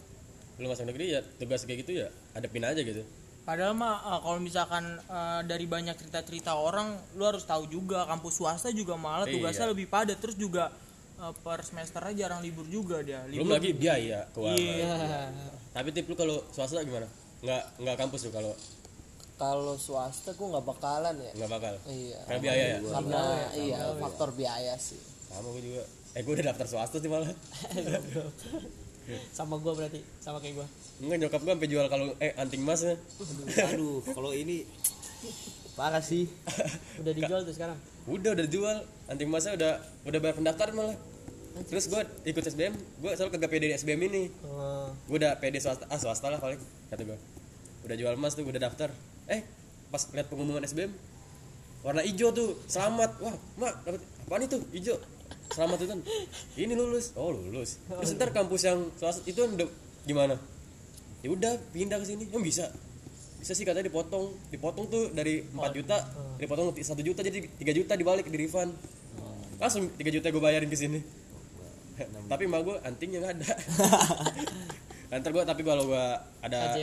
lu 0.64 0.72
masuk 0.72 0.88
negeri 0.88 1.06
ya 1.12 1.22
tugas 1.36 1.62
kayak 1.64 1.84
gitu 1.84 2.00
ya 2.00 2.08
hadapin 2.32 2.64
aja 2.64 2.80
gitu. 2.80 3.04
Padahal 3.44 3.76
mah 3.76 4.00
eh, 4.00 4.20
kalau 4.24 4.40
misalkan 4.40 4.84
eh, 4.98 5.42
dari 5.44 5.68
banyak 5.68 5.94
cerita-cerita 5.94 6.56
orang, 6.56 6.96
lu 7.14 7.28
harus 7.28 7.44
tahu 7.44 7.68
juga 7.68 8.08
kampus 8.08 8.40
swasta 8.40 8.72
juga 8.72 8.96
malah 8.96 9.28
Iya. 9.28 9.36
tugasnya 9.36 9.68
lebih 9.68 9.92
padat, 9.92 10.16
terus 10.18 10.40
juga 10.40 10.72
eh, 11.20 11.34
per 11.44 11.60
semesternya 11.62 12.14
jarang 12.18 12.40
libur 12.40 12.64
juga 12.66 13.04
dia. 13.04 13.20
belum 13.28 13.44
Libur 13.44 13.60
lagi 13.60 13.72
biaya 13.76 14.24
keuangan 14.32 14.56
Iya. 14.58 14.96
tapi 15.76 15.90
tip 15.92 16.08
lu 16.08 16.16
kalau 16.16 16.40
swasta 16.50 16.80
gimana? 16.82 17.12
Nggak 17.44 17.64
nggak 17.84 17.96
kampus 18.00 18.22
lu 18.24 18.32
kalau? 18.32 18.56
Kalau 19.34 19.76
swasta 19.76 20.32
gue 20.32 20.48
nggak 20.48 20.64
bakalan 20.64 21.16
ya. 21.20 21.32
Nggak 21.36 21.50
bakal? 21.52 21.74
Iya. 21.84 22.20
Karena 22.24 22.40
biaya 22.40 22.64
ya? 22.64 22.78
Karena 22.80 23.22
iya 23.52 23.78
faktor 24.00 24.30
biaya 24.32 24.74
sih. 24.80 25.02
Sama 25.28 25.52
gue 25.52 25.64
juga. 25.68 25.84
Eh 26.16 26.22
gue 26.24 26.32
udah 26.32 26.46
daftar 26.48 26.68
swasta 26.70 26.96
sih 26.96 27.10
malah 27.12 27.28
sama 29.36 29.60
gua 29.60 29.74
berarti 29.76 30.00
sama 30.24 30.40
kayak 30.40 30.64
gua. 30.64 30.68
Enggak 31.04 31.18
nyokap 31.26 31.42
gue 31.44 31.54
sampai 31.58 31.70
jual 31.70 31.86
kalau 31.92 32.06
eh 32.24 32.32
anting 32.40 32.64
emasnya 32.64 32.96
aduh 33.76 34.00
kalau 34.08 34.32
ini 34.32 34.64
parah 35.78 36.04
sih. 36.04 36.30
Udah 37.02 37.14
dijual 37.14 37.42
tuh 37.44 37.54
sekarang? 37.56 37.78
Udah 38.08 38.32
udah 38.38 38.48
jual 38.48 38.78
anting 39.10 39.28
emasnya 39.28 39.54
udah 39.60 39.72
udah 40.08 40.20
bayar 40.24 40.36
pendaftaran 40.40 40.74
malah. 40.76 40.98
Terus 41.70 41.86
gue 41.86 42.02
ikut 42.26 42.44
SBM 42.50 42.74
gue 42.74 43.12
selalu 43.14 43.32
kagak 43.38 43.50
pede 43.52 43.66
di 43.70 43.76
SBM 43.78 44.02
ini. 44.10 44.24
Oh, 44.48 44.90
gue 45.10 45.18
udah 45.22 45.38
pede 45.38 45.60
swasta 45.60 45.86
ah 45.92 46.00
swasta 46.00 46.32
lah 46.32 46.40
paling 46.42 46.58
kata 46.90 47.04
gue 47.06 47.18
udah 47.84 47.96
jual 48.00 48.14
emas 48.16 48.34
tuh 48.34 48.48
udah 48.48 48.62
daftar. 48.62 48.90
Eh 49.30 49.44
pas 49.94 50.02
lihat 50.16 50.32
pengumuman 50.32 50.66
SBM 50.66 50.90
warna 51.84 52.02
hijau 52.02 52.32
tuh 52.32 52.58
selamat. 52.72 53.20
Wah 53.20 53.36
mak 53.60 53.74
dapat 53.86 54.02
apaan 54.26 54.42
itu? 54.48 54.58
Hijau 54.72 54.98
selamat 55.54 55.78
itu 55.86 55.94
ini 56.58 56.74
lulus. 56.74 57.14
Oh 57.14 57.30
lulus. 57.30 57.78
Terus 57.86 58.12
ntar 58.18 58.34
kampus 58.34 58.62
yang 58.66 58.90
swasta 58.98 59.22
itu 59.30 59.46
udah 59.46 59.70
gimana? 60.04 60.36
Ya 61.22 61.30
udah 61.30 61.56
pindah 61.72 62.02
ke 62.02 62.06
sini. 62.10 62.26
Emang 62.28 62.44
bisa? 62.44 62.74
Bisa 63.38 63.54
sih 63.54 63.64
katanya 63.64 63.88
dipotong. 63.88 64.34
Dipotong 64.50 64.86
tuh 64.90 65.04
dari 65.14 65.46
4 65.46 65.78
juta 65.78 65.98
dipotong 66.42 66.74
satu 66.82 67.02
juta 67.06 67.22
jadi 67.22 67.46
3 67.48 67.80
juta 67.80 67.94
dibalik 67.94 68.26
di 68.28 68.38
refund. 68.42 68.74
Langsung 69.62 69.88
3 69.94 70.02
juta 70.10 70.28
gue 70.34 70.42
bayarin 70.42 70.68
ke 70.68 70.76
sini. 70.76 71.00
Tapi 72.32 72.50
emak 72.50 72.62
gue 72.66 72.76
antingnya 72.82 73.20
nggak 73.22 73.34
ada. 73.38 73.52
Ntar 75.22 75.30
gue 75.30 75.46
tapi 75.46 75.62
kalau 75.62 75.94
gue 75.94 76.06
ada 76.42 76.74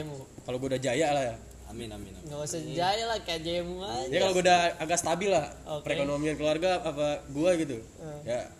kalau 0.47 0.62
gue 0.62 0.68
udah 0.70 0.78
jaya 0.78 1.11
lah 1.11 1.35
ya 1.35 1.37
amin 1.70 1.88
amin 1.88 2.12
amin. 2.12 2.24
Nggak 2.26 2.40
usah 2.42 2.60
jaya 2.60 3.04
lah 3.06 3.18
kayak 3.20 3.40
jemu 3.40 3.78
aja 3.80 4.06
ya 4.06 4.18
kalau 4.20 4.32
gue 4.32 4.44
udah 4.44 4.60
agak 4.76 4.98
stabil 4.98 5.30
lah 5.30 5.46
Oke. 5.70 5.86
perekonomian 5.86 6.34
keluarga 6.34 6.80
apa 6.80 7.22
gue 7.24 7.50
gitu. 7.58 7.76
Ya 8.22 8.50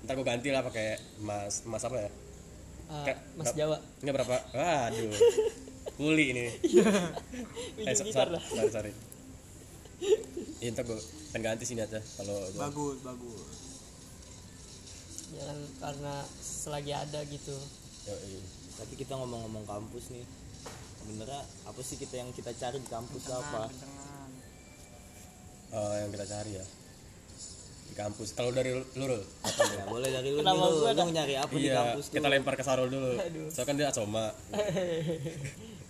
ntar 0.00 0.14
gue 0.14 0.24
ganti 0.24 0.48
lah 0.48 0.62
pakai 0.62 0.94
emas 1.18 1.62
emas 1.62 1.82
apa 1.82 1.96
ya? 1.98 2.10
Ah, 2.86 3.04
Kayak- 3.04 3.22
mas 3.34 3.52
Jawa. 3.52 3.76
Nggak 4.00 4.14
berapa? 4.16 4.36
Waduh 4.50 5.10
kuli 5.98 6.24
ini. 6.28 6.46
Eh, 7.78 7.92
so- 7.92 8.02
gitar 8.02 8.26
so- 8.26 8.34
dah. 8.34 8.42
sorry 8.42 8.70
sorry. 8.70 8.92
Ya, 10.58 10.68
ntar 10.70 10.84
gue 10.84 10.96
pengen 11.30 11.42
ganti 11.46 11.64
sini 11.64 11.80
aja 11.80 12.00
kalau 12.16 12.38
bagus 12.54 12.96
bagus. 13.00 13.42
Jangan 15.30 15.58
karena 15.78 16.14
selagi 16.40 16.92
ada 16.92 17.20
gitu. 17.24 17.54
Yoi. 18.02 18.40
tapi 18.72 18.96
kita 18.96 19.12
ngomong-ngomong 19.12 19.62
kampus 19.62 20.08
nih 20.08 20.24
sebenarnya 21.00 21.40
apa 21.64 21.80
sih 21.80 21.96
kita 21.96 22.14
yang 22.20 22.30
kita 22.36 22.52
cari 22.52 22.78
di 22.78 22.88
kampus 22.92 23.20
tuh 23.24 23.36
apa? 23.40 23.72
Jangan. 23.72 24.30
Oh, 25.70 25.94
yang 25.96 26.10
kita 26.12 26.26
cari 26.28 26.52
ya. 26.60 26.66
Di 27.90 27.94
kampus. 27.96 28.28
Kalau 28.36 28.50
dari 28.52 28.70
lu 28.76 28.84
Rul, 28.94 29.22
apa 29.42 29.62
ya, 29.64 29.84
boleh 29.88 30.10
dari 30.12 30.28
lu 30.30 30.38
nih 30.38 30.44
Kenapa 30.44 30.64
lu, 30.68 30.76
gua 30.78 30.92
lu 30.92 31.10
nyari 31.10 31.34
apa 31.40 31.54
di 31.56 31.66
iya 31.66 31.74
kampus 31.80 32.04
tuh 32.06 32.14
kita 32.20 32.26
lempar 32.28 32.54
ke 32.54 32.64
Sarul 32.64 32.88
dulu. 32.92 33.10
Soalnya 33.48 33.66
kan 33.66 33.74
dia 33.74 33.88
asoma 33.88 34.26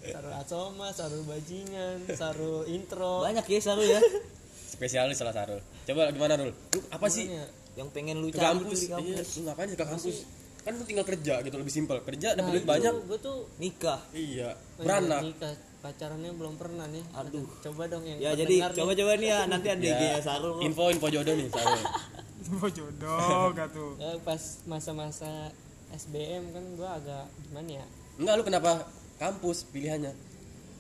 sarul 0.01 0.33
acoma 0.33 0.89
sarul 0.97 1.23
bajingan 1.29 2.09
sarul 2.17 2.65
intro. 2.71 3.21
Banyak 3.21 3.45
ya 3.45 3.59
saru 3.61 3.85
ya. 3.85 4.01
Spesialis 4.81 5.21
salah 5.21 5.37
Sarul. 5.37 5.61
Coba 5.85 6.09
gimana 6.09 6.41
Rul? 6.41 6.57
Lu 6.57 6.81
apa 6.89 7.11
sih? 7.13 7.29
Gimana 7.29 7.45
ya? 7.45 7.59
yang 7.79 7.89
pengen 7.95 8.19
lu 8.19 8.29
ke 8.35 8.41
cari 8.41 8.61
kampus. 8.61 8.79
di 8.81 8.89
kampus. 8.91 9.07
Iya 9.13 9.23
lu 9.23 9.41
ngapain 9.47 9.69
sih 9.69 9.79
ke 9.79 9.85
kampus 9.87 10.19
kan 10.61 10.73
lu 10.77 10.85
tinggal 10.85 11.05
kerja 11.05 11.41
gitu 11.41 11.57
lebih 11.57 11.73
simpel. 11.73 11.97
Kerja 12.01 12.33
Nah, 12.33 12.37
dapat 12.39 12.51
duit 12.53 12.67
banyak. 12.69 12.93
Gue 13.09 13.19
tuh 13.19 13.49
nikah. 13.57 14.01
Iya 14.11 14.17
oh 14.17 14.23
iya, 14.23 14.49
beranak. 14.77 15.21
nikah. 15.25 15.53
Pacarannya 15.81 16.33
belum 16.37 16.55
pernah 16.61 16.85
nih. 16.87 17.01
Aduh. 17.17 17.49
coba 17.65 17.89
dong 17.89 18.05
yang 18.05 18.21
ya 18.21 18.37
jadi 18.37 18.57
nih. 18.61 18.77
coba-coba 18.77 19.13
nih 19.17 19.29
ya 19.29 19.39
nanti 19.49 19.69
ada 19.73 19.89
ya, 19.89 20.21
Sarul 20.21 20.51
kok. 20.57 20.63
info 20.63 20.85
info 20.93 21.09
jodoh 21.09 21.33
nih 21.33 21.49
Sarul 21.49 21.81
Info 22.51 22.69
jodoh 22.69 23.49
gak 23.53 23.69
tuh. 23.73 23.97
Ya, 23.97 24.13
pas 24.21 24.43
masa-masa 24.65 25.49
SBM 25.91 26.53
kan 26.53 26.65
gue 26.77 26.89
agak 26.91 27.25
gimana 27.43 27.81
ya? 27.81 27.87
Enggak 28.21 28.35
lu 28.37 28.43
kenapa? 28.45 28.71
Kampus 29.17 29.65
pilihannya. 29.69 30.13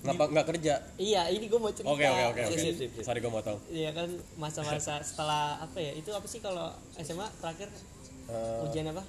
Ngapa 0.01 0.33
nggak 0.33 0.47
kerja? 0.49 0.75
Iya 0.97 1.29
ini 1.29 1.45
gue 1.45 1.61
mau 1.61 1.69
cerita. 1.69 1.89
Oke 1.89 2.05
oke 2.05 2.25
oke 2.33 2.41
oke. 2.43 2.57
Sip, 2.57 2.73
sip, 2.73 2.91
sip. 2.97 3.05
sorry 3.05 3.21
gue 3.21 3.29
motong 3.29 3.57
Iya 3.69 3.93
kan 3.93 4.09
masa-masa 4.37 5.01
setelah 5.01 5.61
apa 5.61 5.77
ya? 5.77 5.93
Itu 5.93 6.13
apa 6.13 6.25
sih 6.25 6.41
kalau 6.41 6.73
SMA 6.97 7.25
terakhir? 7.41 7.69
Eh, 8.29 8.65
ujian 8.65 8.89
apa 8.89 9.05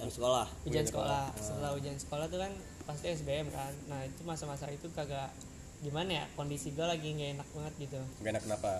dari 0.00 0.12
sekolah. 0.12 0.46
Ujian 0.64 0.86
sekolah. 0.88 1.24
setelah 1.36 1.70
ujian 1.76 1.96
sekolah 2.00 2.26
tuh 2.32 2.38
kan 2.40 2.52
pasti 2.88 3.06
SBM 3.12 3.52
kan. 3.52 3.72
Nah 3.92 4.00
itu 4.08 4.20
masa-masa 4.24 4.66
itu 4.72 4.88
kagak 4.96 5.28
gimana 5.80 6.10
ya 6.12 6.24
kondisi 6.36 6.72
gue 6.72 6.84
lagi 6.84 7.12
nggak 7.12 7.30
enak 7.40 7.48
banget 7.52 7.74
gitu. 7.88 8.00
Gak 8.24 8.30
enak 8.32 8.42
kenapa? 8.48 8.70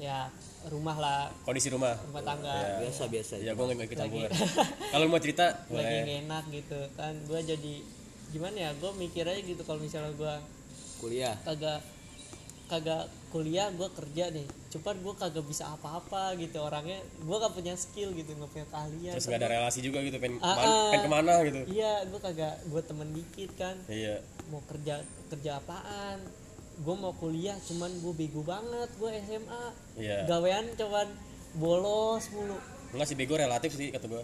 Ya 0.00 0.32
rumah 0.72 0.96
lah. 0.96 1.22
Kondisi 1.44 1.68
rumah. 1.68 1.94
Rumah 2.00 2.24
tangga. 2.24 2.56
Ya. 2.56 2.88
biasa 2.88 3.02
biasa 3.12 3.32
ya 3.44 3.52
gue 3.52 3.64
nggak 3.68 3.88
ikut 3.92 3.98
campur. 4.00 4.30
Kalau 4.92 5.04
mau 5.12 5.20
cerita 5.20 5.46
lagi 5.68 5.96
nggak 6.00 6.18
enak 6.24 6.44
gitu. 6.48 6.80
Kan 6.96 7.14
gue 7.28 7.40
jadi 7.44 7.74
gimana 8.30 8.56
ya 8.56 8.70
gue 8.78 8.90
mikir 8.94 9.26
aja 9.26 9.42
gitu 9.42 9.58
kalau 9.66 9.82
misalnya 9.82 10.14
gue 10.14 10.34
kuliah. 11.02 11.34
kagak 11.42 11.82
kagak 12.70 13.10
kuliah 13.34 13.66
gue 13.74 13.88
kerja 13.90 14.30
nih 14.30 14.46
cuman 14.70 14.96
gue 15.02 15.14
kagak 15.18 15.46
bisa 15.50 15.66
apa-apa 15.74 16.38
gitu 16.38 16.62
orangnya 16.62 17.02
gue 17.02 17.36
gak 17.42 17.54
punya 17.58 17.74
skill 17.74 18.14
gitu 18.14 18.38
nggak 18.38 18.50
punya 18.54 18.66
keahlian. 18.70 19.14
Terus 19.18 19.26
nggak 19.26 19.40
ada 19.42 19.50
relasi 19.58 19.78
juga 19.82 19.98
gitu 20.06 20.16
pengen 20.22 20.38
Ah, 20.38 20.54
ah. 20.54 20.90
pengen 20.94 21.02
ke 21.02 21.10
mana 21.10 21.34
gitu. 21.42 21.60
Iya 21.66 22.06
gue 22.06 22.20
kagak 22.22 22.54
gue 22.70 22.82
temen 22.86 23.08
dikit 23.10 23.50
kan. 23.58 23.76
Iya. 23.90 24.22
Mau 24.54 24.62
kerja 24.70 25.02
kerja 25.26 25.58
apaan? 25.58 26.22
Gue 26.80 26.94
mau 26.94 27.10
kuliah 27.18 27.58
cuman 27.66 27.90
gue 27.98 28.12
bego 28.14 28.46
banget 28.46 28.88
gue 28.94 29.10
SMA 29.26 29.64
iya. 29.98 30.22
Gawean 30.30 30.70
cuman 30.78 31.06
bolos 31.58 32.30
mulu. 32.30 32.56
Enggak 32.94 33.06
sih 33.10 33.16
bego 33.18 33.34
relatif 33.34 33.74
sih 33.74 33.90
kata 33.90 34.06
gue 34.06 34.22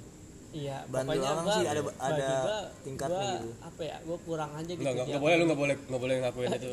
iya 0.56 0.78
Bandel 0.86 1.20
orang 1.20 1.44
gua, 1.44 1.54
sih 1.54 1.66
ada- 1.66 1.96
ada 2.00 2.28
gua, 2.40 2.58
tingkatnya 2.80 3.20
gua, 3.20 3.34
gitu. 3.36 3.48
apa 3.60 3.82
ya 3.82 3.96
gue 4.00 4.18
kurang 4.24 4.50
aja 4.54 4.70
gitu 4.70 4.80
nggak 4.80 4.92
nggak 4.94 5.06
nggak 5.06 5.20
boleh 5.20 5.34
lu 5.36 5.44
nggak 5.44 5.60
boleh 5.60 5.74
nggak 5.78 6.00
boleh 6.00 6.14
ngakuin 6.18 6.48
itu. 6.50 6.68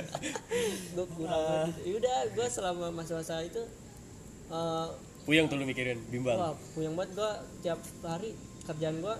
Gue 0.94 1.06
kurang 1.08 1.38
aja. 1.40 1.58
Gitu. 1.64 1.80
Yaudah 1.88 2.18
gue 2.30 2.46
selama 2.48 2.86
masa-masa 2.90 3.34
itu 3.40 3.62
eh, 4.48 4.88
puyeng 5.22 5.46
tuh 5.46 5.56
lu 5.56 5.64
mikirin 5.64 5.98
bimbang. 6.08 6.34
wah 6.34 6.52
puyeng 6.74 6.92
banget 6.92 7.14
gue 7.14 7.30
tiap 7.62 7.78
hari 8.02 8.34
kerjaan 8.62 8.98
gue 8.98 9.14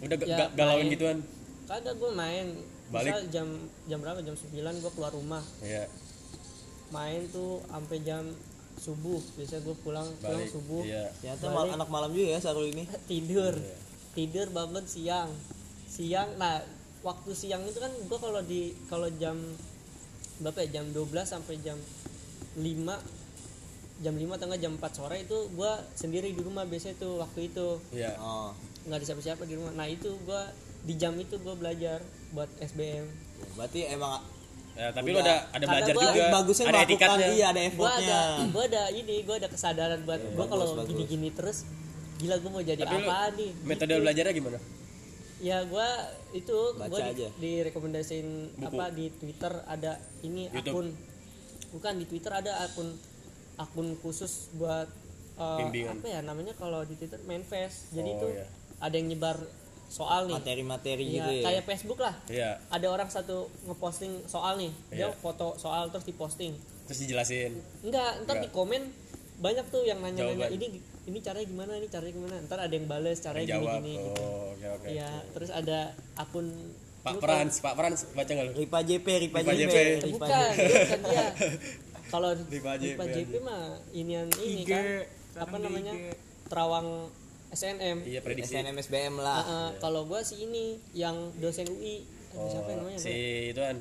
udah 0.00 0.16
Ya, 0.22 0.36
ga- 0.38 0.52
galauin 0.54 0.86
main. 0.86 0.94
gituan? 0.94 1.18
Kagak 1.66 1.94
gue 1.94 2.10
main. 2.12 2.46
Balik. 2.88 3.10
Misal 3.10 3.22
jam 3.28 3.48
jam 3.84 3.98
berapa? 3.98 4.22
Jam 4.22 4.32
9 4.32 4.48
gue 4.78 4.92
keluar 4.94 5.12
rumah. 5.12 5.44
Iya. 5.60 5.84
Main 6.88 7.28
tuh 7.28 7.60
sampai 7.62 8.00
jam 8.00 8.24
subuh 8.78 9.20
biasa 9.36 9.60
gue 9.60 9.76
pulang 9.82 10.08
pulang 10.18 10.38
balik 10.38 10.50
subuh. 10.50 10.82
iya. 10.82 11.10
Ternyata 11.20 11.44
mal- 11.50 11.74
anak 11.74 11.90
malam 11.90 12.10
juga 12.10 12.34
ya 12.34 12.40
Sarul 12.40 12.70
ini. 12.70 12.84
Tidur. 13.04 13.54
Tidur 14.14 14.46
bangun 14.50 14.84
siang. 14.86 15.30
Siang 15.86 16.38
nah 16.38 16.62
waktu 17.02 17.30
siang 17.34 17.62
itu 17.62 17.78
kan 17.78 17.90
gue 17.90 18.18
kalau 18.18 18.40
di 18.42 18.74
kalau 18.86 19.08
jam 19.18 19.36
berapa 20.38 20.62
ya? 20.66 20.80
Jam 20.80 20.90
12 20.94 21.10
sampai 21.26 21.58
jam 21.60 21.78
5 22.58 22.62
jam 23.98 24.14
5 24.14 24.36
atau 24.38 24.46
enggak 24.46 24.62
jam 24.62 24.72
4 24.78 24.94
sore 24.94 25.16
itu 25.26 25.38
gue 25.50 25.72
sendiri 25.94 26.30
di 26.30 26.38
rumah 26.38 26.62
biasanya 26.62 26.96
tuh 27.02 27.18
waktu 27.18 27.50
itu. 27.50 27.82
Iya. 27.90 28.14
Oh. 28.22 28.54
Nggak 28.86 28.98
ada 29.02 29.06
siapa-siapa 29.06 29.42
di 29.44 29.58
rumah. 29.58 29.74
Nah 29.74 29.90
itu 29.90 30.14
gue 30.22 30.42
di 30.86 30.94
jam 30.94 31.14
itu 31.18 31.34
gue 31.36 31.54
belajar 31.58 31.98
buat 32.30 32.46
SBM 32.62 33.06
berarti 33.54 33.90
emang 33.90 34.22
ya, 34.78 34.88
tapi 34.90 35.08
lu 35.08 35.18
ada 35.18 35.34
ada 35.44 35.58
Karena 35.58 35.70
belajar 35.74 35.92
gua- 35.92 36.06
juga 36.08 36.22
bagusnya 36.30 36.64
ada 36.64 36.70
melakukan 36.72 36.88
etikatnya 36.88 37.26
iya 37.28 37.46
ada 37.46 37.58
gue 37.58 37.68
effortnya 37.68 38.16
ada 38.16 38.44
gue 38.46 38.64
ada 38.64 38.82
ini 38.92 39.14
gue 39.20 39.36
ada 39.36 39.48
kesadaran 39.48 40.00
buat 40.02 40.20
gue 40.22 40.46
kalau 40.46 40.64
gini-gini 40.84 41.28
terus 41.30 41.58
gila 42.16 42.36
gue 42.36 42.50
mau 42.50 42.62
jadi 42.62 42.80
tapi 42.80 42.94
lu 42.96 43.04
apa 43.04 43.18
nih 43.32 43.50
metode 43.62 43.90
Gitu. 43.90 44.00
belajarnya 44.00 44.32
gimana 44.32 44.58
ya 45.38 45.58
gue 45.64 45.88
itu 46.32 46.58
Baca 46.72 46.88
gue 46.88 46.98
di, 47.00 47.10
aja. 47.12 47.28
direkomendasiin 47.36 48.28
Buku. 48.56 48.66
apa 48.68 48.84
di 48.90 49.06
Twitter 49.12 49.52
ada 49.64 49.92
ini 50.20 50.46
YouTube. 50.48 50.66
akun 50.68 50.86
bukan 51.68 51.92
di 51.94 52.04
Twitter 52.04 52.32
ada 52.32 52.52
akun 52.60 52.88
akun 53.56 53.88
khusus 53.98 54.50
buat 54.52 54.86
Bimbingan. 55.38 55.94
apa 55.94 56.06
ya 56.08 56.20
namanya 56.20 56.50
kalau 56.52 56.82
di 56.82 56.94
Twitter 56.94 57.22
manifest 57.22 57.90
jadi 57.92 58.08
Oh, 58.08 58.16
itu 58.16 58.26
iya. 58.32 58.46
ada 58.80 58.94
yang 58.94 59.08
nyebar 59.08 59.38
soal 59.88 60.28
nih. 60.28 60.36
Materi-materi 60.36 61.02
Iya, 61.02 61.14
gitu 61.18 61.30
ya? 61.34 61.44
kayak 61.48 61.62
Facebook 61.64 61.98
lah. 61.98 62.14
Iya. 62.28 62.50
Ada 62.68 62.86
orang 62.86 63.08
satu 63.08 63.36
ngeposting 63.64 64.24
soal 64.24 64.56
nih. 64.56 64.72
Dia 64.90 65.08
Iya. 65.08 65.16
foto 65.16 65.56
soal 65.56 65.88
terus 65.88 66.04
diposting. 66.04 66.52
Terus 66.84 66.98
dijelasin? 67.02 67.52
Enggak 67.82 68.22
ntar 68.22 68.36
Enggak. 68.36 68.44
di 68.44 68.48
komen 68.50 68.82
banyak 69.38 69.66
tuh 69.68 69.82
yang 69.82 69.98
nanya-nanya 69.98 70.50
ini 70.50 70.78
ini 71.04 71.18
caranya 71.18 71.46
gimana? 71.46 71.72
Ini 71.74 71.88
caranya 71.88 72.12
gimana? 72.12 72.36
Ntar 72.42 72.58
ada 72.58 72.74
yang 72.74 72.84
bales 72.84 73.18
caranya 73.18 73.46
yang 73.46 73.62
jawab. 73.62 73.80
gini-gini. 73.80 73.94
Gitu 73.98 74.12
oh 74.18 74.44
oke 74.52 74.66
oke 74.74 74.86
ya 74.90 75.10
terus 75.30 75.50
ada 75.50 75.78
akun 76.14 76.46
Pak 76.98 77.12
lu 77.14 77.20
Frans 77.22 77.54
Pak 77.62 77.74
Frans 77.74 78.00
baca 78.10 78.26
nggak 78.28 78.46
lu? 78.46 78.52
Ripa 78.58 78.78
JP 78.82 79.06
Ripa, 79.22 79.38
Ripa 79.40 79.52
JP, 79.52 79.62
JP. 79.62 79.76
Ripa 80.02 80.14
bukan 80.18 80.28
JP. 80.28 80.60
bukan 80.68 81.00
dia. 81.06 81.26
Kalau 82.08 82.30
Ripa 82.34 82.72
di 82.76 82.86
JP 82.88 83.00
JP 83.06 83.32
mah 83.40 83.62
inian 83.92 84.28
ini 84.36 84.64
IG, 84.64 84.68
kan 84.68 84.84
apa 85.38 85.56
namanya 85.56 85.92
IG. 85.92 86.12
Terawang 86.48 86.88
SNM 87.50 87.96
iya 88.04 88.20
prediksi. 88.20 88.54
SNM 88.54 88.76
SBM 88.78 89.14
Uh, 89.14 89.20
lah. 89.20 89.40
Uh, 89.40 89.70
kalau 89.78 90.04
gua 90.04 90.20
sih 90.20 90.42
ini 90.42 90.64
yang 90.92 91.16
dosen 91.36 91.64
UI 91.66 92.04
Aduh, 92.30 92.44
siapa 92.46 92.68
yang 92.68 92.78
oh, 92.78 92.82
namanya 92.84 92.98
si 92.98 93.08
gua? 93.08 93.48
itu 93.48 93.60
kan? 93.62 93.76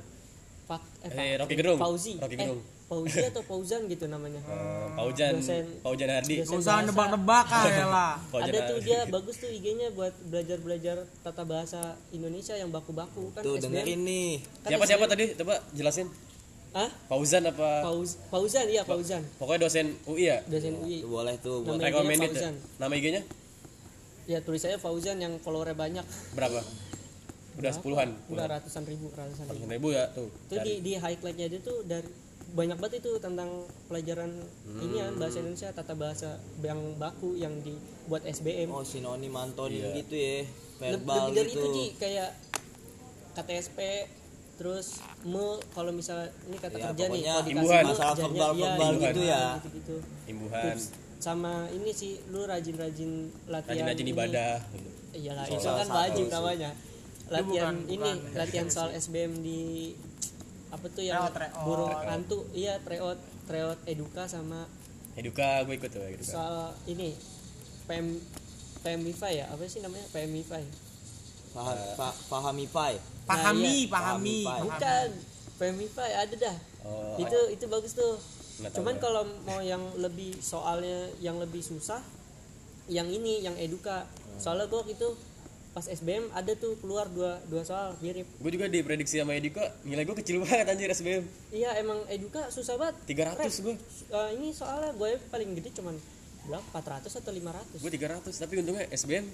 Pak 0.68 0.82
eh, 1.00 1.08
Eh, 1.08 1.14
Pak- 1.14 1.38
Rocky 1.42 1.56
Gerung. 1.56 1.78
Fauzi. 1.78 2.14
Rocky 2.16 2.34
eh, 2.34 2.42
Gerung. 2.42 2.62
Fauzi 2.88 3.20
atau 3.22 3.44
Fauzan 3.44 3.82
gitu 3.86 4.08
namanya. 4.08 4.40
Eh, 4.48 4.88
Paujan 4.96 5.34
Dosen- 5.36 5.76
Paujan 5.80 6.10
Hardi 6.10 6.36
bahasa. 6.42 6.74
nebak-nebak 6.82 7.46
ah 7.46 7.64
ya 7.66 7.86
lah. 7.86 8.14
Ada 8.48 8.60
tuh 8.66 8.80
dia 8.82 9.00
bagus 9.06 9.36
tuh 9.38 9.50
IG-nya 9.50 9.92
buat 9.92 10.16
belajar-belajar 10.24 10.96
tata 11.22 11.44
bahasa 11.44 11.80
Indonesia 12.10 12.56
yang 12.56 12.68
baku-baku 12.68 13.30
kan 13.32 13.44
tuh 13.44 13.56
SBM. 13.56 13.64
dengerin 13.70 14.02
nih. 14.02 14.32
Kan 14.58 14.70
siapa 14.70 14.80
SBM. 14.80 14.90
siapa 14.90 15.06
tadi? 15.06 15.26
Coba 15.36 15.54
jelasin. 15.72 16.08
Hah? 16.70 16.90
Fauzan 17.08 17.44
apa? 17.44 17.70
Fauz 17.82 18.10
Fauzan 18.28 18.66
iya 18.68 18.84
Fauzan. 18.84 19.24
pokoknya 19.36 19.60
dosen 19.62 19.88
UI 20.06 20.24
ya? 20.26 20.38
Dosen 20.46 20.74
UI 20.78 21.02
boleh 21.02 21.36
tuh 21.40 21.64
buat 21.64 21.80
Fauzan. 21.80 22.54
ya? 22.54 22.78
nama 22.78 22.94
IG-nya 22.94 23.22
ya 24.28 24.40
tulis 24.40 24.60
saya 24.60 24.76
Fauzan 24.76 25.18
yang 25.18 25.40
followernya 25.40 25.74
banyak. 25.74 26.06
Berapa? 26.36 26.60
Udah 27.58 27.72
sepuluhan? 27.72 28.14
Udah 28.28 28.46
ratusan 28.50 28.84
ribu 28.84 29.10
ratusan 29.10 29.48
ribu. 29.48 29.54
Ratusan 29.58 29.72
ribu 29.72 29.88
ya 29.90 30.04
tuh. 30.12 30.30
Itu 30.46 30.56
di 30.62 30.74
di 30.80 30.94
highlightnya 30.94 31.48
dia 31.48 31.60
tuh 31.60 31.82
dari 31.82 32.06
banyak 32.48 32.78
banget 32.78 33.02
itu 33.02 33.12
tentang 33.18 33.50
pelajaran 33.88 34.32
ini 34.78 34.96
ya 34.96 35.12
bahasa 35.12 35.42
Indonesia 35.42 35.68
tata 35.70 35.92
bahasa 35.94 36.30
yang 36.58 36.80
baku 36.96 37.36
yang 37.36 37.52
dibuat 37.60 38.24
SBM 38.24 38.72
oh 38.72 38.88
sinonim 38.88 39.36
antonim 39.36 39.84
Iya. 39.84 40.00
gitu 40.00 40.16
ya 40.16 40.36
Leb- 40.80 41.04
verbal 41.04 41.24
lebih 41.26 41.36
dari 41.36 41.50
gitu. 41.50 41.60
itu 41.60 41.68
Ji 41.74 41.86
kayak 42.00 42.30
KTSP 43.34 43.80
terus 44.56 44.88
me 45.22 45.44
kalau 45.70 45.92
misalnya 45.92 46.32
ini 46.44 46.56
kata 46.56 46.76
Ya, 46.76 46.84
kerja 46.90 47.04
nih 47.06 47.22
kalau 47.22 47.42
dikasih 47.44 47.52
imbuhan. 47.54 47.84
Masalah 47.86 48.16
verbal-verbal 48.16 48.56
iya, 48.56 48.96
gitu 49.04 49.20
imbuhan, 49.20 49.28
ya. 49.28 49.44
gitu-gitu. 49.60 49.96
imbuhan. 50.26 50.64
Tips 50.72 50.86
sama 51.18 51.66
ini 51.70 51.90
sih 51.90 52.22
lu 52.30 52.44
rajin-rajin 52.44 53.12
latihan 53.48 53.74
rajin-rajin 53.84 54.08
ibadah. 54.08 54.54
Iyalah 55.12 55.46
itu 55.46 55.62
kan 55.64 55.88
wajib 55.88 56.26
sih. 56.26 56.32
namanya. 56.32 56.72
Latihan 57.28 57.76
bukan- 57.76 57.90
ini 57.90 58.12
bukan. 58.16 58.38
latihan 58.38 58.68
soal 58.68 58.90
SBM 58.92 59.42
di 59.42 59.62
apa 60.68 60.86
tuh 60.88 61.02
yang 61.02 61.26
Treot, 61.26 61.34
treot. 61.34 61.64
burung 61.64 61.92
hantu. 61.92 62.38
Iya 62.52 62.78
treot 62.80 63.18
treot 63.44 63.80
eduka 63.86 64.24
sama 64.26 64.68
eduka 65.14 65.66
gue 65.66 65.76
ikut 65.76 65.90
tuh 65.90 66.04
eduka. 66.04 66.30
soal 66.30 66.56
ini 66.86 67.18
PM 67.86 68.20
PMIFI 68.78 69.32
ya? 69.34 69.46
Apa 69.50 69.66
sih 69.66 69.82
namanya? 69.82 70.06
PMIFI 70.14 70.64
Paham, 71.50 71.78
pa- 71.98 72.18
pahami 72.30 72.70
pai. 72.70 72.96
pahami 73.26 73.66
iya. 73.82 73.90
pahami, 73.90 74.40
Pahami, 74.46 74.64
bukan. 74.64 75.10
PMIFI 75.58 76.10
ada 76.16 76.36
dah. 76.38 76.58
Oh 76.86 77.18
itu 77.18 77.40
itu 77.50 77.66
bagus 77.66 77.92
tuh 77.92 78.16
Nggak 78.58 78.72
tahu 78.74 78.78
cuman 78.82 78.96
ya. 78.96 79.02
kalau 79.02 79.24
mau 79.46 79.60
yang 79.62 79.84
lebih 80.02 80.32
soalnya 80.42 81.10
yang 81.22 81.38
lebih 81.38 81.62
susah 81.62 82.02
yang 82.88 83.08
ini 83.12 83.44
yang 83.44 83.54
eduka. 83.60 84.08
Soalnya 84.40 84.72
gua 84.72 84.82
itu 84.88 85.12
pas 85.76 85.86
SBM 85.86 86.34
ada 86.34 86.58
tuh 86.58 86.74
keluar 86.82 87.06
dua 87.06 87.38
dua 87.46 87.62
soal 87.62 87.94
mirip. 88.02 88.26
Gue 88.42 88.50
juga 88.50 88.66
diprediksi 88.66 89.22
sama 89.22 89.38
eduka 89.38 89.62
nilai 89.86 90.10
gue 90.10 90.18
kecil 90.18 90.42
banget 90.42 90.66
anjir 90.74 90.90
SBM 90.90 91.22
iya 91.54 91.78
emang 91.78 92.02
eduka 92.10 92.50
susah 92.50 92.82
banget. 92.82 92.98
300 93.06 93.46
gue 93.62 93.76
Eh, 94.10 94.30
ini 94.42 94.50
soalnya 94.58 94.90
gue 94.98 95.22
paling 95.30 95.54
gede 95.54 95.78
cuman 95.78 95.94
berapa 96.50 96.66
400 96.82 97.22
atau 97.22 97.30
500 97.30 97.78
gue 97.78 97.92
300 97.94 98.26
tapi 98.26 98.54
untungnya 98.58 98.90
SBM 98.90 99.30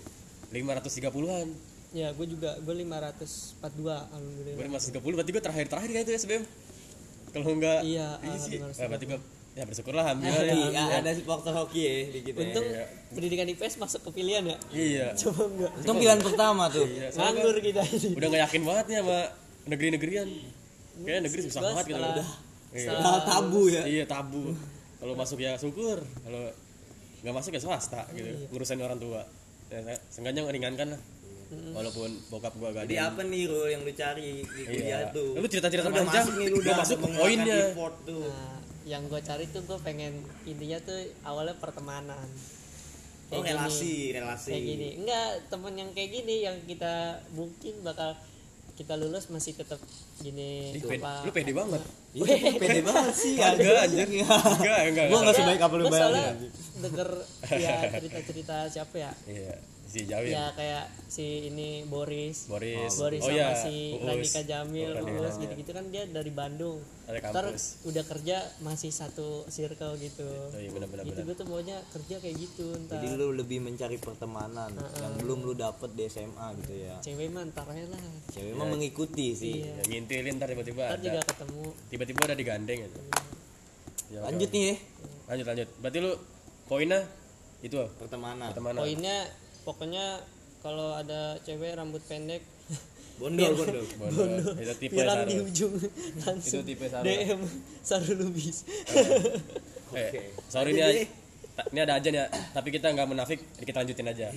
530-an 0.52 1.48
ya 1.94 2.12
gue 2.12 2.26
juga 2.28 2.58
gue 2.60 2.74
542 2.76 3.64
alhamdulillah. 3.88 4.58
Gue 4.60 4.66
530 4.68 5.16
berarti 5.16 5.32
gue 5.32 5.44
terakhir-terakhir 5.48 5.90
kayak 5.94 6.06
itu 6.10 6.14
SBM 6.20 6.44
kalau 7.34 7.50
enggak 7.52 7.80
Iya, 7.82 8.08
sih. 8.38 8.62
ah, 8.62 8.70
Ah, 8.72 8.88
berarti 8.88 9.06
ya 9.54 9.64
bersyukurlah 9.64 10.04
alhamdulillah 10.04 10.46
Hoki, 10.50 10.62
ya. 10.70 10.82
ah, 10.82 10.90
ada 10.98 11.10
faktor 11.14 11.54
hoki 11.56 11.82
ya 11.82 11.94
ya. 11.94 12.34
untung 12.34 12.66
pendidikan 13.12 13.46
IPS 13.48 13.74
masuk 13.78 14.00
ke 14.06 14.10
pilihan 14.14 14.44
ya. 14.46 14.58
Iya. 14.70 15.08
Coba 15.20 15.46
enggak 15.46 15.72
Untung 15.76 15.98
pilihan 15.98 16.22
pertama 16.22 16.64
tuh. 16.70 16.86
Iya, 16.86 17.08
nganggur 17.12 17.56
kita 17.60 17.82
ini. 17.84 18.10
udah 18.14 18.28
gak 18.30 18.42
yakin 18.50 18.62
banget 18.64 18.86
nih 18.88 18.98
sama 19.00 19.20
negeri-negerian. 19.66 20.28
Kayaknya 20.96 21.22
negeri 21.26 21.42
susah 21.44 21.62
banget 21.64 21.84
gitu 21.90 22.02
udah 22.02 22.30
Iya. 22.74 23.22
tabu 23.24 23.62
ya. 23.70 23.84
iya 23.86 24.04
tabu. 24.06 24.44
Kalau 24.98 25.14
masuk 25.14 25.38
ya 25.38 25.54
syukur. 25.56 26.02
Kalau 26.02 26.42
nggak 27.22 27.34
masuk 27.34 27.52
ya 27.54 27.62
swasta 27.62 28.02
gitu 28.12 28.26
Iya. 28.26 28.50
ngurusin 28.50 28.82
orang 28.82 28.98
tua. 28.98 29.22
Ya, 29.70 29.80
seenggaknya 30.08 30.46
meringankan 30.46 30.94
lah 30.94 31.02
walaupun 31.70 32.10
bokap 32.28 32.54
gua 32.54 32.70
gak 32.72 32.84
Jadi 32.84 32.98
apa 32.98 33.22
nih 33.22 33.44
Rul 33.46 33.68
yang 33.68 33.82
lu 33.82 33.92
cari 33.92 34.30
di 34.42 34.62
kuliah 34.64 35.02
Iya. 35.02 35.10
tuh? 35.10 35.30
Lu 35.34 35.46
cerita-cerita 35.46 35.86
Lu 35.86 35.92
udah 35.92 36.04
panjang, 36.04 36.24
masuk 36.24 36.34
nih 36.36 36.48
lu 36.48 36.56
gua 36.56 36.64
udah 36.64 36.76
masuk 36.78 36.98
ke 36.98 37.08
poinnya. 37.14 37.58
tuh. 38.04 38.26
Nah, 38.26 38.58
yang 38.84 39.04
gue 39.06 39.22
cari 39.22 39.46
tuh 39.48 39.62
gue 39.62 39.80
pengen 39.80 40.14
intinya 40.44 40.78
tuh 40.82 40.98
awalnya 41.22 41.56
pertemanan 41.56 42.28
Oh, 43.30 43.40
gini. 43.40 43.50
relasi, 43.50 43.94
relasi. 44.12 44.50
kayak 44.50 44.62
gini 44.68 44.90
enggak 45.00 45.28
temen 45.48 45.74
yang 45.74 45.90
kayak 45.90 46.10
gini 46.12 46.36
yang 46.42 46.58
kita 46.64 46.94
mungkin 47.32 47.82
bakal 47.82 48.14
kita 48.74 48.94
lulus 48.94 49.26
masih 49.28 49.54
tetap 49.54 49.82
gini 50.20 50.70
Ih, 50.72 50.84
apa 51.00 51.24
lu 51.24 51.32
pede 51.32 51.50
banget 51.52 51.82
Iya, 52.12 52.20
lu 52.20 52.26
pede 52.62 52.82
banget 52.84 53.16
sih. 53.16 53.34
enggak 53.34 53.78
anjir 53.82 54.06
enggak 54.06 54.80
enggak 54.86 55.06
Gua 55.08 55.20
nggak 55.24 55.36
sebaik 55.36 55.62
apa 55.62 55.74
lu 55.74 55.84
Gua 55.84 55.92
soalnya 55.96 56.24
bayangin. 56.28 56.52
denger 56.76 57.10
ya 57.56 57.76
cerita-cerita 57.96 58.56
siapa 58.68 58.96
ya 59.00 59.12
iya 59.26 59.56
si 59.84 60.10
jauh 60.10 60.24
ya 60.24 60.34
ya? 60.34 60.46
kayak 60.54 60.84
si 61.06 61.48
ini 61.48 61.86
Boris. 61.86 62.50
Boris. 62.50 62.98
Boris 62.98 63.22
oh 63.22 63.30
sama 63.30 63.38
iya 63.38 63.54
si. 63.54 63.94
Radika 63.96 64.42
Jamil 64.42 64.90
Oh, 64.92 65.06
Uus 65.06 65.36
gitu-gitu 65.38 65.70
kan 65.70 65.86
dia 65.88 66.04
dari 66.06 66.32
Bandung. 66.32 66.82
Ada 67.04 67.20
ntar 67.30 67.52
kampus. 67.52 67.84
udah 67.84 68.02
kerja 68.02 68.38
masih 68.60 68.90
satu 68.90 69.46
circle 69.48 70.00
gitu. 70.00 70.26
Oh 70.26 70.58
iya 70.58 70.72
benar-benar 70.72 71.04
gitu 71.04 71.22
gue 71.22 71.36
tuh 71.36 71.46
maunya 71.46 71.78
kerja 71.92 72.16
kayak 72.18 72.36
gitu 72.38 72.74
ntar. 72.84 72.98
Jadi 72.98 73.08
lu 73.14 73.28
lebih 73.32 73.60
mencari 73.60 73.98
pertemanan 73.98 74.72
yang 74.74 75.14
belum 75.20 75.40
lu 75.44 75.54
dapet 75.54 75.94
di 75.94 76.08
SMA 76.08 76.48
gitu 76.64 76.74
ya. 76.80 76.96
cewek 77.00 77.30
mah 77.30 77.44
ntar 77.48 77.68
aja 77.68 77.86
lah. 77.86 78.02
Cewek 78.32 78.54
mah 78.56 78.66
mengikuti 78.66 79.36
sih. 79.36 79.62
iya. 79.62 79.78
Ya, 79.78 79.84
ngintilin 79.92 80.36
ntar 80.36 80.50
tiba-tiba 80.50 80.90
ntar 80.90 81.00
juga 81.00 81.20
ada 81.20 81.28
ketemu. 81.28 81.64
Tiba-tiba 81.88 82.20
udah 82.24 82.38
digandeng 82.38 82.80
gitu 82.82 83.00
Ya, 84.10 84.22
Lanjut 84.22 84.50
nih 84.50 84.64
ya, 84.64 84.76
lanjut 85.26 85.46
lanjut. 85.50 85.70
Berarti 85.82 85.98
lu 85.98 86.12
poinnya 86.66 87.02
itu 87.62 87.74
pertemanan. 87.98 88.54
pertemanan. 88.54 88.86
Poinnya 88.86 89.26
pokoknya 89.64 90.22
kalau 90.60 90.94
ada 90.94 91.36
cewek 91.42 91.74
rambut 91.74 92.04
pendek 92.06 92.44
Bondol, 93.22 93.54
bondol. 93.54 93.86
Bondo. 94.02 94.52
itu 94.58 94.74
tipe 94.82 94.98
viral 94.98 95.24
di 95.24 95.38
ujung 95.38 95.74
langsung 96.26 96.66
tipe 96.66 96.90
Sarul. 96.90 97.06
DM 97.06 97.42
Sarul 97.80 98.16
Lubis. 98.18 98.66
Eh 99.94 100.34
sorry 100.50 100.74
nih 100.74 100.82
Aj. 100.82 100.98
Ta- 101.54 101.70
ini 101.70 101.80
ada 101.80 102.02
aja 102.02 102.10
ya. 102.10 102.26
Tapi 102.50 102.74
kita 102.74 102.90
nggak 102.90 103.06
munafik 103.06 103.38
kita 103.62 103.86
lanjutin 103.86 104.10
aja. 104.10 104.34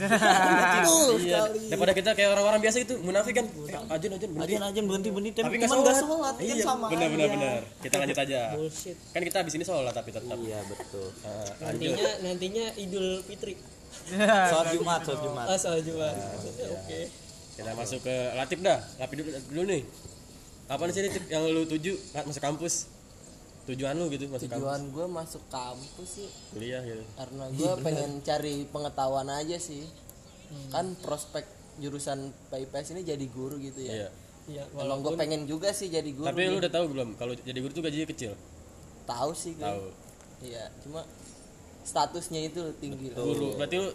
Iya. 1.17 1.41
daripada 1.73 1.97
kita 1.97 2.13
kayak 2.13 2.37
orang-orang 2.37 2.61
biasa 2.61 2.85
itu 2.85 3.01
munafik 3.01 3.41
kan. 3.41 3.49
Eh, 3.49 3.97
ajan 3.97 4.11
ajan 4.13 4.29
berhenti. 4.37 4.55
Aja 4.61 4.69
aja 4.69 4.81
berhenti 4.85 5.09
berhenti. 5.09 5.31
Tapi, 5.33 5.49
tapi 5.49 5.57
nggak 5.57 5.71
sholat. 5.73 5.97
sholat 5.97 6.35
kan 6.37 6.45
iya 6.45 6.55
sama 6.61 6.87
benar 6.93 7.09
benar 7.09 7.25
aja. 7.25 7.33
benar. 7.33 7.61
Kita 7.81 7.95
lanjut 7.97 8.19
aja. 8.21 8.41
Bullshit. 8.53 8.97
Kan 9.09 9.23
kita 9.25 9.37
abis 9.41 9.55
ini 9.57 9.65
sholat 9.65 9.95
tapi 9.97 10.11
tetap. 10.13 10.37
Iya 10.37 10.59
betul. 10.69 11.09
Lanjut 11.17 11.65
nantinya 11.65 12.09
nantinya 12.21 12.65
Idul 12.77 13.25
Fitri 13.25 13.57
Sholat 14.07 14.67
Jumat, 14.77 15.01
sholat 15.03 15.21
Jumat. 15.25 15.47
ah 15.49 15.59
soal 15.59 15.81
Jumat. 15.83 16.15
Oke. 16.77 17.01
Kita 17.57 17.73
masuk 17.73 18.01
ke 18.05 18.17
Latif 18.37 18.59
dah. 18.61 18.79
Latif 19.01 19.17
dulu, 19.25 19.31
dulu 19.49 19.63
nih. 19.73 19.83
Apa 20.69 20.83
nih 20.87 20.93
sih 20.93 21.03
Latif 21.09 21.25
yang 21.33 21.43
lu 21.49 21.63
tuju 21.65 21.93
masuk 22.27 22.43
kampus? 22.43 22.75
Tujuan 23.67 23.99
lu 23.99 24.07
gitu 24.15 24.31
masuk 24.31 24.47
kampus. 24.47 24.63
tujuan 24.63 24.83
gue 24.95 25.07
masuk 25.11 25.43
kampus 25.51 26.09
sih. 26.23 26.29
Kuliah 26.55 26.83
gitu 26.87 27.03
karena 27.19 27.45
gue 27.51 27.73
pengen 27.83 28.11
cari 28.23 28.55
pengetahuan 28.71 29.27
aja 29.27 29.59
sih. 29.59 29.83
Kan 30.71 30.95
prospek 31.03 31.43
jurusan 31.83 32.31
PIPS 32.49 32.95
ini 32.95 33.03
jadi 33.03 33.27
guru 33.27 33.59
gitu 33.59 33.83
ya. 33.83 34.07
Iya. 34.07 34.09
Iya 34.47 34.63
emang 34.79 35.03
gue 35.03 35.19
pengen 35.19 35.43
juga 35.51 35.75
sih 35.75 35.91
jadi 35.91 36.07
guru 36.15 36.31
tapi 36.31 36.47
lu 36.47 36.63
udah 36.63 36.71
tahu 36.71 36.87
belum? 36.95 37.19
Kalau 37.19 37.35
jadi 37.35 37.59
guru 37.59 37.73
tuh 37.75 37.83
gajinya 37.83 38.07
kecil? 38.07 38.33
Tahu 39.03 39.31
sih 39.35 39.59
gue 39.59 39.67
tahu. 39.67 39.91
Iya 40.47 40.71
cuma 40.87 41.03
statusnya 41.87 42.41
itu 42.45 42.61
tinggi 42.77 43.15
loh. 43.15 43.23
guru 43.25 43.49
berarti 43.55 43.77
lu 43.79 43.89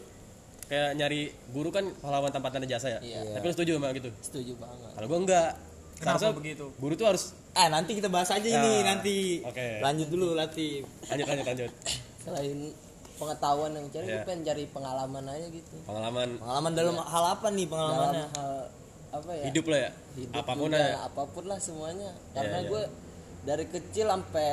kayak 0.64 0.90
nyari 0.96 1.22
guru 1.52 1.70
kan 1.70 1.84
pahlawan 2.00 2.32
tanpa 2.32 2.48
tanda 2.48 2.64
jasa 2.66 2.88
ya 2.90 3.00
Iya. 3.00 3.36
tapi 3.36 3.44
lu 3.44 3.54
setuju 3.54 3.72
sama 3.76 3.92
gitu 3.92 4.10
setuju 4.22 4.52
banget 4.56 4.90
kalau 4.94 5.08
gua 5.08 5.20
enggak 5.20 5.50
Kenapa 5.94 6.18
Seharusnya 6.18 6.34
begitu? 6.34 6.66
guru 6.76 6.94
tuh 6.96 7.06
harus 7.06 7.24
Eh 7.54 7.68
nanti 7.68 7.94
kita 7.94 8.10
bahas 8.10 8.26
aja 8.28 8.42
ini 8.42 8.72
Ya, 8.74 8.88
nanti. 8.88 9.18
oke. 9.44 9.68
Lanjut 9.78 10.08
dulu 10.10 10.34
Latif. 10.34 10.82
lanjut 11.06 11.26
lanjut 11.28 11.46
lanjut 11.46 11.72
selain 12.24 12.58
pengetahuan 13.14 13.72
yang 13.72 13.86
cari 13.88 14.04
Iya. 14.04 14.14
gue 14.16 14.22
pengen 14.26 14.42
cari 14.44 14.64
pengalaman 14.66 15.24
aja 15.28 15.46
gitu 15.48 15.76
pengalaman 15.84 16.28
Pengalaman 16.38 16.72
dalam 16.74 16.96
hal 16.98 17.24
apa 17.30 17.48
nih 17.50 17.66
dalam 17.66 17.74
pengalamannya? 17.76 18.26
hal 18.32 18.52
apa 19.12 19.32
ya 19.32 19.44
hidup 19.46 19.66
lah 19.68 19.80
ya 19.80 19.92
hidup 20.16 20.34
apa 20.34 20.52
pun 20.56 20.70
juga, 20.72 20.80
ya 20.82 20.98
apa 21.04 21.22
pun 21.28 21.44
lah 21.46 21.60
semuanya 21.60 22.10
karena 22.32 22.58
iya. 22.58 22.70
gue 22.72 22.84
dari 23.44 23.66
kecil 23.68 24.06
sampai 24.08 24.50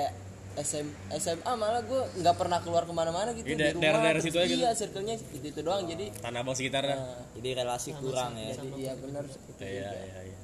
SM, 0.60 0.86
SMA 1.14 1.52
malah 1.54 1.80
gue 1.80 2.02
nggak 2.16 2.34
pernah 2.34 2.58
keluar 2.58 2.82
ke 2.82 2.90
mana-mana 2.90 3.30
gitu 3.30 3.46
Iya, 3.46 3.54
di 3.54 3.64
rumah 3.70 3.80
daerah-daerah 3.80 4.18
terus 4.18 4.26
situ 4.26 4.38
aja 4.38 4.46
gitu. 4.46 4.58
iya 4.58 4.70
circle-nya 4.72 5.14
itu 5.14 5.24
itu 5.44 5.60
doang 5.60 5.82
jadi 5.84 6.04
tanah 6.16 6.40
abang 6.40 6.52
sekitarnya 6.52 6.96
nah, 6.96 7.22
Jadi 7.32 7.48
relasi 7.54 7.90
kurang 7.94 8.32
ya. 8.34 8.46
jadi 8.52 8.68
iya 8.76 8.92
benar 8.94 9.22
itu 9.24 9.62
iya 9.62 9.90
iya 9.94 10.20
iya 10.24 10.38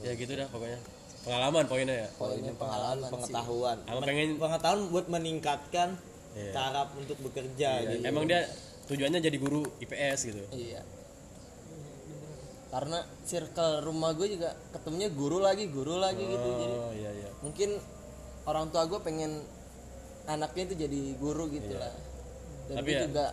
ya 0.00 0.12
gitu 0.14 0.32
dah 0.32 0.46
pokoknya 0.46 0.78
pengalaman 1.20 1.64
poinnya 1.64 1.96
ya 1.96 2.08
poinnya 2.14 2.52
pengalaman 2.54 3.02
sih 3.02 3.12
Pengetahuan. 3.14 3.76
Sama 3.82 4.00
pengen- 4.00 4.36
Pengetahuan 4.36 4.80
buat 4.88 5.06
meningkatkan 5.08 5.88
Iya. 6.34 6.50
cara 6.50 6.90
untuk 6.92 7.14
bekerja 7.20 7.70
gitu. 7.84 8.02
emang 8.04 8.26
dia 8.26 8.42
tujuannya 8.84 9.18
jadi 9.18 9.38
guru 9.38 9.62
IPS 9.78 10.18
gitu 10.28 10.42
iya 10.52 10.82
karena 12.68 12.98
circle 13.22 13.80
rumah 13.80 14.10
gue 14.12 14.28
juga 14.28 14.50
ketemunya 14.68 15.06
guru 15.08 15.38
lagi 15.38 15.66
guru 15.68 15.94
lagi 15.96 16.18
gitu 16.20 16.48
jadi 16.52 16.74
oh 16.74 16.90
iya 16.92 17.10
iya 17.14 17.30
mungkin 17.38 17.78
orang 18.44 18.68
tua 18.68 18.84
gue 18.84 19.00
pengen 19.00 19.40
anaknya 20.24 20.62
itu 20.64 20.74
jadi 20.78 21.00
guru 21.16 21.44
gitu 21.48 21.74
lah. 21.74 21.92
Dan 22.66 22.74
Tapi 22.80 22.88
gue 22.88 22.96
ya- 22.96 23.04
juga 23.04 23.24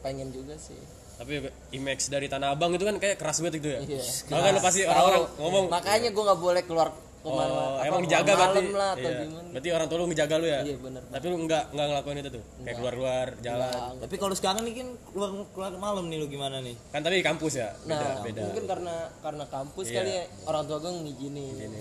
pengen 0.00 0.28
juga 0.30 0.54
sih. 0.56 0.78
Tapi 1.16 1.40
image 1.72 2.08
dari 2.08 2.28
tanah 2.28 2.52
abang 2.52 2.70
itu 2.70 2.84
kan 2.84 2.96
kayak 2.96 3.16
keras 3.16 3.40
banget 3.40 3.54
gitu 3.58 3.68
ya? 3.70 3.80
Iya. 3.82 4.02
Kan 4.28 4.60
pasti 4.60 4.84
orang-orang 4.84 5.24
ngomong 5.36 5.64
makanya 5.68 6.08
gue 6.12 6.22
nggak 6.22 6.40
boleh 6.40 6.62
keluar 6.62 6.88
ke 6.92 7.02
mana 7.26 7.50
oh, 7.50 7.74
apa, 7.74 7.88
emang 7.90 8.00
dijaga 8.04 8.32
berarti? 8.32 8.64
lah 8.70 8.90
atau 8.94 9.08
Iya. 9.08 9.20
gimana. 9.24 9.48
Berarti 9.50 9.68
orang 9.72 9.86
tua 9.88 9.96
lu 9.96 10.06
ngejaga 10.06 10.34
lu 10.36 10.46
ya? 10.46 10.60
Iya 10.62 10.76
bener. 10.78 11.02
Tapi 11.08 11.24
lu 11.26 11.36
enggak 11.38 11.64
enggak 11.72 11.86
ngelakuin 11.88 12.18
itu 12.18 12.30
tuh? 12.30 12.42
Kayak 12.62 12.76
keluar-keluar 12.76 13.26
jalan. 13.40 13.92
Tapi 13.98 14.14
kalau 14.14 14.34
sekarang 14.36 14.62
nih 14.62 14.74
kan 14.76 14.88
keluar 15.10 15.30
keluar 15.50 15.72
malam 15.74 16.04
nih 16.06 16.18
lu 16.18 16.26
gimana 16.28 16.56
nih? 16.60 16.76
kan 16.86 17.00
tapi 17.00 17.16
kampus 17.20 17.52
ya? 17.56 17.68
Beda 17.82 17.96
nah 17.98 18.14
beda 18.22 18.40
mungkin 18.46 18.64
karena 18.68 18.94
karena 19.18 19.44
kampus 19.48 19.86
Iya. 19.88 19.96
kali 19.96 20.10
ya 20.12 20.24
orang 20.46 20.62
tua 20.64 20.78
gue 20.78 20.92
ngizinin. 21.02 21.54
Ini 21.58 21.80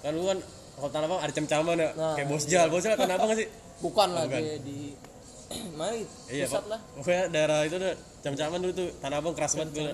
kan 0.00 0.10
lu 0.14 0.22
kan 0.24 0.38
kalau 0.80 0.90
tanah 0.90 1.06
abang 1.06 1.20
ada 1.20 1.30
cem-caman 1.30 1.76
ya. 1.76 1.90
Nah, 1.92 2.14
kayak 2.14 2.26
bos 2.26 2.44
jal 2.44 2.66
bos 2.66 2.80
jal 2.80 2.96
tanah 2.96 3.14
abang 3.14 3.28
nggak 3.28 3.38
sih? 3.38 3.48
Bukan 3.78 4.08
lah 4.10 4.24
dia 4.24 4.56
di 4.58 4.78
mari 5.78 6.06
iya 6.28 6.46
pusat 6.46 6.64
lah. 6.66 6.80
Pokoknya 6.94 7.24
daerah 7.28 7.58
itu 7.62 7.76
udah 7.76 7.92
cam-caman 8.20 8.58
dulu 8.58 8.72
tuh 8.72 8.88
tanah 8.96 9.16
abang 9.18 9.34
keras 9.34 9.52
banget 9.54 9.70
gue 9.72 9.84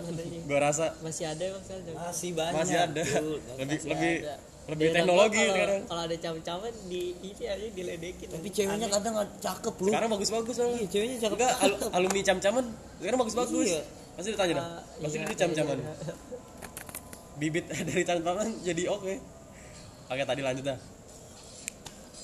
gue 0.42 0.59
rasa. 0.59 0.87
Masih 1.01 1.25
ada 1.27 1.44
bang 1.49 1.62
masih 1.96 2.31
banyak 2.33 2.55
masih 2.57 2.77
ada. 2.79 3.01
Tuh. 3.03 3.38
lebih 3.57 3.77
Masih 3.77 3.88
lebih 3.88 4.14
ada. 4.20 4.35
lebih 4.66 4.83
Daerah 4.85 4.96
teknologi 4.99 5.31
gua 5.33 5.40
kalau- 5.40 5.55
sekarang. 5.55 5.81
kalau 5.87 6.03
ada 6.03 6.16
cam-caman 6.18 6.72
di 6.87 7.03
ini 7.16 7.44
aja 7.46 7.66
diledekin. 7.70 8.29
Tapi 8.29 8.49
ceweknya 8.51 8.88
kadang 8.90 9.12
nggak 9.14 9.31
cakep 9.38 9.75
lu. 9.77 9.88
Sekarang 9.88 10.09
bagus-bagus 10.11 10.55
soalnya. 10.55 10.77
Iya 10.77 10.88
ceweknya 10.88 11.16
cakep. 11.20 11.37
Enggak 11.37 11.53
al- 11.57 11.81
alumni 11.94 12.20
cam-caman 12.22 12.64
sekarang 12.96 13.18
bagus-bagus. 13.18 13.66
Iya. 13.66 13.83
pasti 14.12 14.29
ditanya 14.33 14.55
dah. 14.55 14.64
Ah, 14.66 14.81
pasti 14.99 15.16
iya, 15.16 15.25
dia 15.25 15.37
cam-caman 15.38 15.77
iya. 15.77 15.92
bibit 17.37 17.64
dari 17.88 18.03
cam-caman 18.03 18.49
jadi 18.61 18.83
oke 18.88 19.14
oke 20.11 20.23
tadi 20.23 20.42
lanjut 20.42 20.64
dah. 20.66 20.79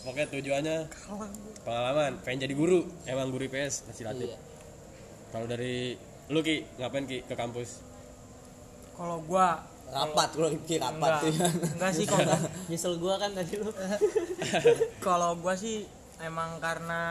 Pokoknya 0.02 0.26
tujuannya 0.34 0.76
pengalaman, 1.62 2.18
pengen 2.26 2.50
jadi 2.50 2.54
guru, 2.58 2.82
emang 3.06 3.30
guru 3.30 3.46
IPS 3.46 3.86
masih 3.86 4.02
latih. 4.02 4.34
Iya. 4.34 4.38
Kalau 5.30 5.46
dari 5.46 5.94
lu 6.26 6.42
ki 6.42 6.66
ngapain 6.82 7.06
ki 7.06 7.22
ke 7.22 7.34
kampus? 7.38 7.92
kalau 8.92 9.18
gua 9.24 9.58
rapat 9.92 10.28
kalau 10.36 10.48
Rifki 10.52 10.76
rapat. 10.78 11.00
Enggak. 11.00 11.20
Tuh 11.20 11.32
ya 11.32 11.48
enggak 11.74 11.92
sih 11.92 12.06
kalau 12.06 12.36
nyesel 12.70 12.94
gua 13.00 13.14
kan 13.18 13.30
tadi 13.34 13.54
lu. 13.60 13.70
Kalau 15.06 15.30
gua 15.40 15.54
sih 15.58 15.84
emang 16.22 16.62
karena 16.62 17.02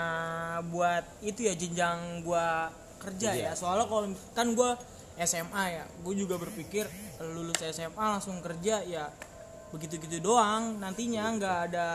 buat 0.72 1.04
itu 1.20 1.46
ya 1.46 1.54
jenjang 1.54 2.24
gua 2.24 2.72
kerja 3.02 3.36
ya. 3.36 3.52
Soalnya 3.54 3.86
kalau 3.92 4.08
kan 4.34 4.56
gua 4.56 4.80
SMA 5.20 5.64
ya. 5.78 5.84
Gue 6.02 6.18
juga 6.18 6.40
berpikir 6.40 6.88
lulus 7.22 7.60
SMA 7.62 8.02
langsung 8.02 8.42
kerja 8.42 8.82
ya 8.82 9.12
begitu-gitu 9.72 10.20
doang 10.20 10.78
nantinya 10.78 11.32
nggak 11.32 11.58
ada 11.72 11.88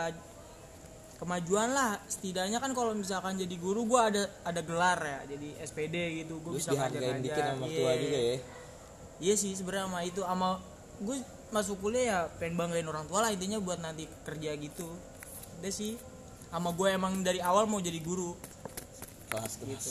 kemajuan 1.17 1.73
lah 1.73 1.97
setidaknya 2.05 2.57
kan 2.57 2.71
kalau 2.71 2.93
misalkan 2.93 3.33
jadi 3.35 3.55
guru 3.57 3.85
gua 3.85 4.09
ada 4.09 4.29
ada 4.43 4.61
gelar 4.61 4.99
ya 4.99 5.19
jadi 5.25 5.47
SPD 5.63 5.95
gitu 6.21 6.37
gue 6.39 6.57
bisa 6.57 6.69
dihargain 6.69 7.17
dikit 7.17 7.33
ngajar-ngajar 7.33 7.53
sama 7.53 7.65
Iya. 7.65 7.77
tua 7.77 7.91
juga 7.95 8.19
ya 8.19 8.37
Iya 9.17 9.33
sih 9.33 9.57
sebenarnya 9.57 9.89
sama 9.89 9.99
itu 10.05 10.21
sama 10.21 10.49
gue 10.99 11.17
masuk 11.49 11.77
kuliah 11.79 12.05
ya 12.05 12.19
pengen 12.37 12.53
banggain 12.53 12.85
orang 12.85 13.09
tua 13.09 13.25
lah 13.25 13.33
intinya 13.33 13.57
buat 13.57 13.81
nanti 13.81 14.05
kerja 14.21 14.53
gitu. 14.53 14.85
Udah 15.57 15.73
sih. 15.73 15.97
Sama 16.47 16.69
gue 16.69 16.85
emang 16.87 17.25
dari 17.25 17.41
awal 17.41 17.65
mau 17.65 17.81
jadi 17.81 17.97
guru. 17.97 18.37
kelas 19.27 19.57
kelas 19.57 19.87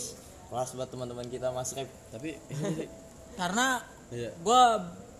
kelas 0.47 0.69
buat 0.73 0.87
teman-teman 0.87 1.27
kita 1.27 1.51
mas 1.51 1.75
Rep 1.75 1.91
Tapi 2.09 2.39
Karena 3.41 3.83
iya. 4.09 4.31
gue 4.31 4.63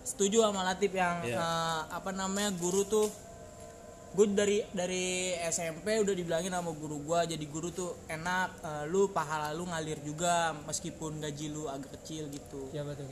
setuju 0.07 0.39
sama 0.39 0.63
Latif 0.63 0.95
yang 0.95 1.19
Iya. 1.21 1.35
eh, 1.35 1.81
apa 1.91 2.15
namanya 2.15 2.55
guru 2.55 2.87
tuh 2.87 3.11
gue 4.15 4.25
dari 4.31 4.63
dari 4.71 5.05
SMP 5.45 5.99
udah 5.99 6.15
dibilangin 6.15 6.49
sama 6.49 6.71
guru 6.71 7.03
gue 7.03 7.35
jadi 7.35 7.45
guru 7.45 7.69
tuh 7.69 7.91
enak 8.07 8.49
eh, 8.63 8.83
lu 8.87 9.11
pahala 9.11 9.51
lu 9.51 9.67
ngalir 9.67 9.99
juga 10.01 10.55
meskipun 10.63 11.19
gaji 11.19 11.51
lu 11.51 11.67
agak 11.67 11.91
kecil 11.99 12.31
gitu 12.31 12.71
siapa 12.71 12.95
tuh 12.95 13.03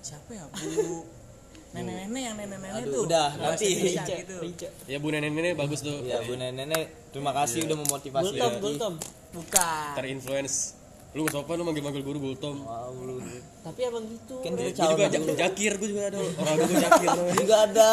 siapa 0.00 0.30
ya 0.30 0.46
bu 0.46 1.02
nenek-nenek 1.74 2.22
yang 2.24 2.34
nenek-nenek 2.34 2.82
Aduh, 2.82 2.90
tuh 2.90 3.02
udah, 3.06 3.28
nanti. 3.38 3.66
Rica, 3.78 4.02
gitu. 4.02 4.36
Rica. 4.42 4.68
Ya 4.90 4.98
Bu 4.98 5.14
Nenek 5.14 5.30
ini 5.30 5.50
bagus 5.54 5.86
tuh. 5.86 6.02
ya 6.02 6.18
bu 6.18 6.34
nenek 6.34 7.14
terima 7.14 7.30
kasih 7.30 7.62
udah 7.62 7.78
memotivasi 7.78 8.26
Gultom. 8.34 8.52
Gultom. 8.58 8.94
bukan 9.30 9.90
Terinfluence. 9.94 10.74
Lu 11.10 11.20
nggak 11.20 11.34
sopan 11.34 11.54
lu 11.56 11.64
manggil-manggil 11.64 12.02
guru 12.02 12.18
Gultom. 12.20 12.62
wow 12.62 12.94
lu 12.94 13.18
Tapi 13.60 13.80
emang 13.82 14.04
gitu. 14.06 14.34
kan 14.38 14.52
Gue 14.52 14.70
juga 14.70 14.78
calon 14.78 15.10
Ja- 15.26 15.38
Jakir, 15.40 15.72
gue 15.74 15.88
juga 15.88 16.02
ada 16.06 16.18
orang 16.40 16.56
gue 16.56 16.76
Jakir 16.78 17.08
juga 17.36 17.56
ada 17.64 17.88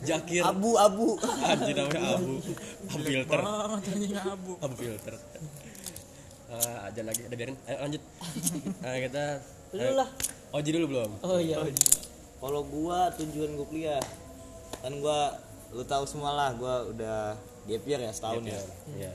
Jakir. 0.00 0.42
abu 0.42 0.70
abu 0.76 1.08
Anjir 1.42 1.74
namanya 1.74 2.00
Abu. 2.14 2.32
Abu 2.92 3.02
filter. 3.04 3.38
abu 4.26 4.50
Abu 4.64 4.74
filter. 4.76 5.14
Ah, 6.48 6.84
aja 6.84 7.00
lagi, 7.00 7.24
udah 7.24 7.32
biarin. 7.34 7.56
Ayo 7.64 7.76
lanjut. 7.80 8.02
Nah, 8.78 8.96
kita 9.00 9.24
Lu 9.72 9.88
lah. 9.96 10.08
Oji 10.52 10.68
dulu 10.70 10.86
belum? 10.90 11.10
Oh 11.22 11.40
iya. 11.40 11.56
kalau 12.36 12.60
gua 12.62 13.08
tujuan 13.14 13.54
gua 13.54 13.64
kuliah 13.64 14.02
kan 14.78 14.92
gua 14.94 15.32
lu 15.70 15.80
tahu 15.82 16.04
semua 16.04 16.30
lah 16.30 16.50
gua 16.52 16.84
udah 16.84 17.32
gap 17.64 17.82
year 17.82 17.98
ya 17.98 18.10
setahun 18.10 18.44
ya 18.44 18.60
Iya. 18.92 19.12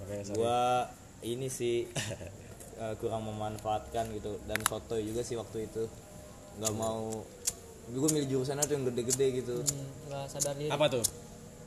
Oke, 0.00 0.14
sorry. 0.24 0.36
gua 0.36 0.88
ini 1.24 1.48
sih 1.48 1.88
eh, 2.82 2.94
kurang 3.00 3.24
memanfaatkan 3.24 4.12
gitu 4.12 4.36
dan 4.44 4.60
soto 4.68 5.00
juga 5.00 5.24
sih 5.24 5.40
waktu 5.40 5.66
itu 5.66 5.88
nggak 6.60 6.74
mau 6.76 7.24
gue 7.84 8.08
milih 8.16 8.28
jurusannya 8.30 8.64
tuh 8.64 8.74
yang 8.80 8.84
gede-gede 8.88 9.26
gitu 9.44 9.56
Hmm, 9.60 9.88
nggak 10.08 10.24
sadar 10.28 10.54
diri. 10.56 10.72
Apa 10.72 10.88
tuh? 10.88 11.04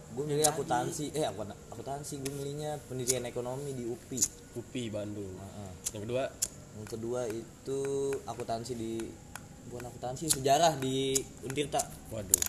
gue 0.07 0.25
milih 0.25 0.49
akuntansi 0.49 1.13
eh 1.13 1.27
aku 1.29 1.45
akuntansi 1.45 2.23
gue 2.23 2.31
milihnya 2.31 2.79
pendidikan 2.89 3.27
ekonomi 3.27 3.75
di 3.75 3.85
UPI 3.85 4.17
Upi 4.57 4.89
Bandung. 4.89 5.29
Heeh. 5.29 5.71
Yang 5.93 6.01
kedua, 6.09 6.23
yang 6.73 6.87
kedua 6.89 7.21
itu 7.29 7.79
akuntansi 8.25 8.73
di 8.73 8.97
bukan 9.69 9.85
akuntansi 9.91 10.31
sejarah 10.31 10.79
di 10.79 11.13
Untirta 11.45 11.83
waduh. 12.09 12.43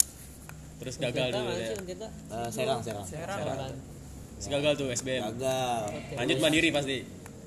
Terus 0.78 0.96
gagal 1.02 1.34
dulu 1.34 1.50
ya. 1.58 1.74
Eh, 1.74 2.48
Serang 2.54 2.80
Serang 2.80 3.04
Serang 3.04 3.36
Kan. 3.42 3.74
Terus 3.74 3.97
gagal 4.40 4.72
tuh 4.76 4.88
SBM. 4.88 5.22
gagal 5.28 5.82
Lanjut 6.14 6.38
mandiri 6.38 6.68
pasti. 6.70 6.98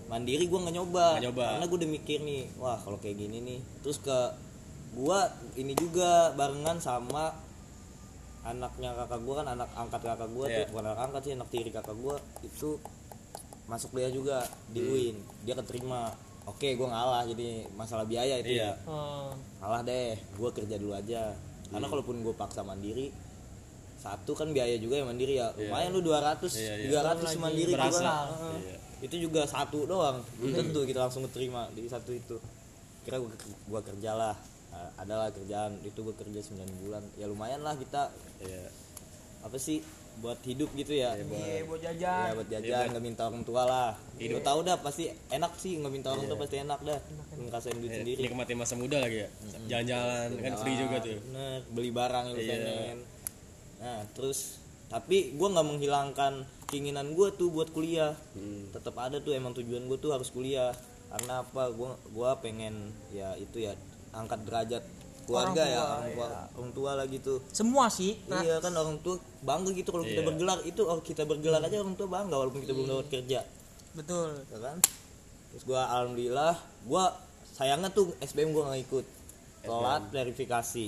mandiri 0.05 0.43
gue 0.43 0.59
nggak 0.59 0.75
nyoba. 0.75 1.05
Nggak 1.13 1.23
nyoba. 1.25 1.45
karena 1.49 1.65
gue 1.65 1.77
udah 1.77 1.91
mikir 1.91 2.19
nih 2.21 2.43
wah 2.55 2.75
kalau 2.77 2.97
kayak 2.97 3.15
gini 3.17 3.37
nih 3.39 3.59
terus 3.79 3.97
ke 3.97 4.19
gue 4.91 5.19
ini 5.55 5.71
juga 5.73 6.09
barengan 6.33 6.77
sama 6.77 7.31
anaknya 8.41 8.91
kakak 8.93 9.21
gue 9.21 9.33
kan 9.33 9.47
anak 9.47 9.69
angkat 9.73 10.01
kakak 10.01 10.29
gue 10.29 10.45
Iya. 10.45 10.57
tuh 10.57 10.73
bukan 10.73 10.85
anak 10.85 10.99
angkat 11.01 11.21
sih 11.21 11.33
anak 11.33 11.47
tiri 11.47 11.69
kakak 11.69 11.95
gue 11.95 12.15
itu 12.43 12.69
masuk 13.63 13.93
kuliah 13.93 14.09
juga 14.09 14.43
di 14.67 14.81
UIN 14.81 15.15
dia 15.41 15.55
keterima 15.55 16.11
oke 16.43 16.67
gue 16.67 16.87
ngalah 16.89 17.23
jadi 17.23 17.69
masalah 17.71 18.03
biaya 18.03 18.35
itu 18.35 18.51
Iya. 18.51 18.73
ya 18.75 18.83
Oh, 18.83 19.31
ngalah 19.61 19.81
deh 19.81 20.11
gue 20.17 20.49
kerja 20.51 20.75
dulu 20.75 20.91
aja 20.91 21.37
karena 21.69 21.87
kalaupun 21.87 22.19
gue 22.19 22.33
paksa 22.33 22.59
mandiri 22.61 23.13
satu 24.01 24.33
kan 24.33 24.49
biaya 24.49 24.81
juga 24.81 24.97
ya 24.97 25.05
mandiri 25.05 25.37
ya. 25.37 25.53
Lumayan 25.53 25.93
lu 25.93 26.01
200 26.01 26.41
Iya, 26.57 26.73
iya. 26.89 27.01
300 27.05 27.37
mandiri 27.37 27.71
juga 27.71 28.01
Iya. 28.57 28.77
itu 29.01 29.15
juga 29.29 29.41
satu 29.45 29.85
doang. 29.85 30.25
Belum 30.41 30.57
tentu 30.57 30.81
kita 30.83 31.05
langsung 31.05 31.21
keterima 31.29 31.69
di 31.71 31.85
satu 31.85 32.09
itu. 32.09 32.41
Kira 33.05 33.21
gua, 33.21 33.29
gua 33.69 33.81
kerja 33.81 34.11
lah. 34.13 34.35
Nah, 34.73 34.89
adalah 34.97 35.29
kerjaan. 35.29 35.77
Itu 35.81 36.01
gua 36.01 36.17
kerja 36.17 36.41
9 36.41 36.65
bulan. 36.81 37.03
Ya 37.13 37.29
lumayan 37.29 37.61
lah 37.61 37.77
kita. 37.77 38.09
Iya. 38.41 38.69
apa 39.41 39.57
sih? 39.57 39.81
Buat 40.21 40.37
hidup 40.45 40.69
gitu 40.75 40.93
ya. 40.93 41.17
Iya 41.17 41.65
buat 41.65 41.81
ya 41.81 41.93
jajan. 41.97 42.37
Buat 42.37 42.49
jajan 42.53 42.85
nggak 42.93 43.01
minta 43.01 43.25
orang 43.25 43.41
tua 43.41 43.63
lah. 43.65 43.91
Hidup. 44.21 44.45
tahu 44.45 44.59
dah 44.61 44.77
pasti 44.77 45.09
enak 45.09 45.57
sih 45.57 45.81
nggak 45.81 45.89
minta 45.89 46.13
orang 46.13 46.29
tua 46.29 46.37
pasti 46.37 46.61
enak 46.61 46.77
dah. 46.77 46.99
Ngerasain 47.41 47.77
duit 47.81 47.89
sendiri. 47.89 48.21
Nikmatin 48.21 48.57
masa 48.57 48.77
muda 48.77 49.01
lagi 49.01 49.25
ya. 49.25 49.29
Jalan-jalan 49.65 50.29
kan 50.37 50.53
free 50.61 50.77
juga 50.77 50.97
tuh. 51.01 51.17
bener. 51.17 51.59
Beli 51.73 51.89
barang 51.89 52.23
yang 52.27 52.35
lu 52.37 52.41
Iya. 52.43 52.53
pengen 52.53 52.99
nah 53.81 54.05
terus 54.13 54.61
tapi 54.91 55.33
gua 55.39 55.55
nggak 55.55 55.67
menghilangkan 55.67 56.33
keinginan 56.67 57.15
gua 57.15 57.31
tuh 57.31 57.47
buat 57.51 57.71
kuliah. 57.71 58.11
Hmm. 58.35 58.67
tetap 58.75 58.95
ada 58.99 59.19
tuh 59.19 59.31
emang 59.31 59.55
tujuan 59.55 59.87
gue 59.87 59.97
tuh 59.99 60.11
harus 60.11 60.27
kuliah. 60.31 60.71
Karena 61.11 61.43
apa? 61.43 61.71
Gua 61.71 61.95
gua 62.11 62.35
pengen 62.39 62.91
ya 63.11 63.35
itu 63.35 63.63
ya 63.63 63.75
angkat 64.11 64.43
derajat 64.47 64.83
keluarga 65.23 65.63
Orang 65.63 65.71
ya 65.71 65.79
tua, 65.79 65.87
orang 65.87 66.11
tua, 66.11 66.27
orang 66.59 66.71
tua 66.75 66.91
lah 66.99 67.05
gitu. 67.07 67.33
Semua 67.55 67.87
sih. 67.87 68.19
Nah, 68.27 68.43
iya 68.43 68.59
kan 68.59 68.75
orang 68.75 68.99
tua 68.99 69.15
bangga 69.43 69.71
gitu 69.71 69.89
kalau 69.95 70.03
kita 70.03 70.21
Iya. 70.23 70.27
bergelar. 70.27 70.59
Itu 70.67 70.81
kalau 70.83 71.01
kita 71.03 71.23
bergelar 71.23 71.61
aja 71.63 71.77
orang 71.79 71.95
tua 71.95 72.07
bangga 72.11 72.35
walaupun 72.35 72.59
kita 72.63 72.73
belum 72.75 72.87
dapat 72.91 73.07
kerja. 73.07 73.39
Betul. 73.95 74.43
Ya 74.51 74.59
kan? 74.59 74.77
Terus 75.55 75.63
gua 75.63 75.87
alhamdulillah 75.87 76.55
gua 76.83 77.15
sayangnya 77.55 77.91
tuh 77.95 78.11
SBM 78.19 78.51
gua 78.51 78.71
nggak 78.71 78.81
ikut. 78.91 79.05
Telat 79.63 80.03
verifikasi. 80.11 80.85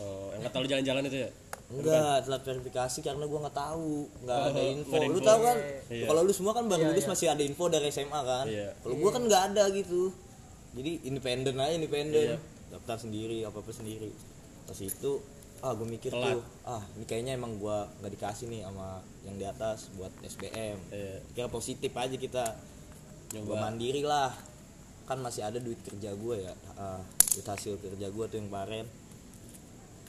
Oh, 0.00 0.34
yang 0.34 0.42
kata 0.48 0.56
lu 0.62 0.66
jalan-jalan 0.68 1.02
itu 1.08 1.18
ya? 1.26 1.30
Enggak, 1.66 2.22
telat 2.22 2.42
verifikasi 2.46 2.98
karena 3.02 3.24
gua 3.26 3.38
nggak 3.42 3.58
tahu, 3.58 4.06
nggak 4.22 4.38
ada 4.38 4.62
info. 4.62 4.96
Lu 5.02 5.18
tahu 5.18 5.40
kan? 5.42 5.56
Iya. 5.90 6.06
Kalau 6.06 6.20
lu 6.22 6.30
semua 6.30 6.52
kan 6.54 6.64
baru 6.70 6.94
lulus 6.94 7.06
masih 7.10 7.26
ada 7.26 7.42
info 7.42 7.66
dari 7.66 7.90
SMA 7.90 8.20
kan. 8.22 8.46
Iya. 8.46 8.70
Kalau 8.86 8.94
gua 9.02 9.10
kan 9.10 9.22
nggak 9.26 9.42
ada 9.52 9.64
gitu. 9.74 10.14
Jadi 10.78 11.10
independen 11.10 11.58
aja 11.58 11.74
Iya. 11.74 11.78
independen. 11.82 12.38
Daftar 12.70 12.96
sendiri, 13.02 13.42
apa-apa 13.42 13.74
sendiri. 13.74 14.14
Pas 14.66 14.78
itu 14.78 15.12
ah 15.64 15.72
gue 15.72 15.88
mikir 15.88 16.12
Telat. 16.12 16.36
tuh, 16.36 16.42
ah 16.68 16.84
ini 17.00 17.04
kayaknya 17.08 17.32
emang 17.34 17.58
gua 17.58 17.88
nggak 17.98 18.12
dikasih 18.14 18.46
nih 18.46 18.60
sama 18.62 19.00
yang 19.26 19.34
di 19.34 19.46
atas 19.48 19.90
buat 19.98 20.12
SBM. 20.22 20.78
Iya. 20.94 21.18
Kira 21.34 21.48
positif 21.50 21.90
aja 21.98 22.14
kita. 22.14 22.44
Gua 23.42 23.58
mandiri 23.58 24.06
lah. 24.06 24.30
Kan 25.10 25.18
masih 25.18 25.42
ada 25.42 25.58
duit 25.58 25.82
kerja 25.82 26.14
gua 26.14 26.38
ya. 26.38 26.54
Ah, 26.78 27.02
duit 27.34 27.42
hasil 27.42 27.74
kerja 27.82 28.06
gua 28.14 28.30
tuh 28.30 28.38
yang 28.38 28.46
kemarin 28.54 28.86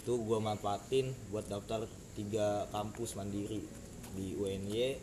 itu 0.08 0.24
gue 0.24 0.40
manfaatin 0.40 1.12
buat 1.36 1.52
daftar 1.52 1.84
tiga 2.16 2.64
kampus 2.72 3.20
mandiri 3.20 3.60
di 4.16 4.40
UNY, 4.40 4.96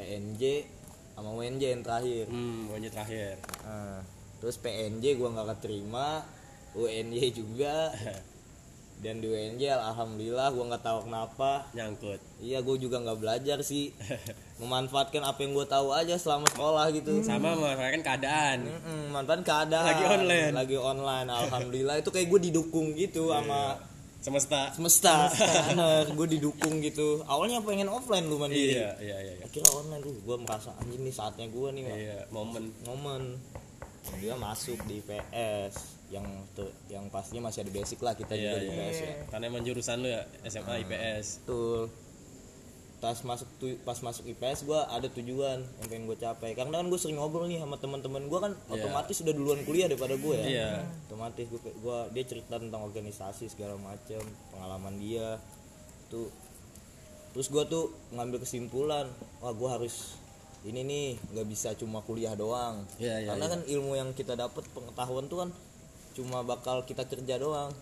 PNJ, 0.00 0.64
sama 1.12 1.36
UNJ 1.36 1.60
yang 1.76 1.84
terakhir. 1.84 2.24
Hmm, 2.32 2.72
wajah 2.72 2.88
terakhir. 2.88 3.36
Nah, 3.68 4.00
terus 4.40 4.56
PNJ 4.64 5.20
gue 5.20 5.28
nggak 5.28 5.60
keterima, 5.60 6.24
UNY 6.72 7.36
juga. 7.36 7.92
Dan 9.04 9.20
di 9.20 9.28
UNJ 9.28 9.60
alhamdulillah 9.76 10.56
gue 10.56 10.64
nggak 10.72 10.84
tahu 10.88 11.04
kenapa. 11.04 11.68
Nyangkut. 11.76 12.16
Iya 12.40 12.64
gue 12.64 12.76
juga 12.80 13.04
nggak 13.04 13.20
belajar 13.20 13.60
sih. 13.60 13.92
memanfaatkan 14.64 15.20
apa 15.20 15.36
yang 15.44 15.52
gue 15.52 15.68
tahu 15.68 15.92
aja 15.92 16.16
selama 16.16 16.48
sekolah 16.48 16.88
gitu 16.96 17.20
sama 17.26 17.58
memanfaatkan 17.58 18.06
keadaan 18.06 18.58
Mm-mm, 18.62 19.10
manfaatkan 19.10 19.42
keadaan 19.42 19.90
Lagi 19.90 20.04
online. 20.06 20.52
lagi 20.54 20.76
online 20.78 21.26
alhamdulillah 21.26 21.98
itu 21.98 22.14
kayak 22.14 22.30
gue 22.30 22.40
didukung 22.54 22.94
gitu 22.94 23.34
sama 23.34 23.74
semesta. 24.24 24.72
Semesta. 24.72 25.28
Bener. 25.68 26.08
Gue 26.16 26.26
didukung 26.32 26.80
gitu. 26.80 27.20
Awalnya 27.28 27.60
pengen 27.60 27.92
offline 27.92 28.24
lu 28.24 28.40
mandiri 28.40 28.80
iya 28.80 28.96
iya 28.96 29.16
iya 29.20 29.32
iya. 29.36 29.44
akhirnya 29.44 29.70
online 29.76 30.00
lu 30.00 30.12
gue 30.24 30.36
merasa 30.40 30.72
anjing 30.80 31.04
nih 31.04 31.14
saatnya 31.14 31.46
gue 31.52 31.68
nih 31.76 31.82
iya 31.92 32.18
momen. 32.32 32.72
Momen. 32.88 33.36
Dia 34.20 34.36
masuk 34.36 34.80
di 34.88 35.04
PS 35.04 36.00
yang 36.12 36.24
tuh 36.52 36.68
yang 36.88 37.08
pastinya 37.08 37.48
masih 37.48 37.64
ada 37.64 37.72
basic 37.72 37.98
lah 38.00 38.12
kita 38.16 38.32
iya 38.36 38.52
juga 38.52 38.58
di 38.64 38.68
iya. 38.72 38.76
PS 38.88 38.98
ya. 38.98 39.12
Karena 39.28 39.44
emang 39.52 39.62
jurusan 39.62 39.96
lu 40.00 40.08
ya 40.08 40.22
SMA 40.48 40.74
IPS 40.88 41.44
betul 41.44 42.03
pas 43.04 43.20
masuk 43.20 43.48
tu- 43.60 43.76
pas 43.84 43.98
masuk 44.00 44.24
IPS 44.32 44.64
gue 44.64 44.80
ada 44.80 45.04
tujuan 45.12 45.60
yang 45.60 45.88
pengen 45.92 46.08
gue 46.08 46.16
capai. 46.16 46.56
Karena 46.56 46.80
kan 46.80 46.88
gue 46.88 46.96
sering 46.96 47.20
ngobrol 47.20 47.44
nih 47.44 47.60
sama 47.60 47.76
teman-teman 47.76 48.24
gue 48.32 48.40
kan 48.40 48.56
otomatis 48.72 49.20
udah 49.20 49.34
duluan 49.36 49.60
kuliah 49.68 49.92
daripada 49.92 50.16
gue 50.16 50.36
ya. 50.40 50.46
Iya. 50.48 50.70
otomatis 51.04 51.44
gue 51.44 51.60
gua 51.84 52.08
dia 52.16 52.24
cerita 52.24 52.56
tentang 52.56 52.80
organisasi 52.80 53.52
segala 53.52 53.76
macam 53.76 54.24
pengalaman 54.56 54.96
dia. 54.96 55.36
Tuh 56.08 56.32
terus 57.36 57.52
gue 57.52 57.64
tuh 57.68 57.92
ngambil 58.16 58.40
kesimpulan 58.40 59.04
wah 59.44 59.52
gue 59.52 59.68
harus 59.68 60.16
ini 60.64 60.80
nih 60.80 61.06
nggak 61.36 61.46
bisa 61.52 61.76
cuma 61.76 62.00
kuliah 62.00 62.32
doang. 62.32 62.88
Iya, 62.96 63.20
iya, 63.20 63.28
karena 63.36 63.44
iya. 63.44 63.52
kan 63.52 63.60
ilmu 63.68 63.92
yang 64.00 64.10
kita 64.16 64.32
dapat 64.32 64.64
pengetahuan 64.72 65.28
tuh 65.28 65.44
kan 65.44 65.52
cuma 66.14 66.46
bakal 66.46 66.86
kita 66.86 67.02
kerja 67.10 67.36
doang. 67.42 67.74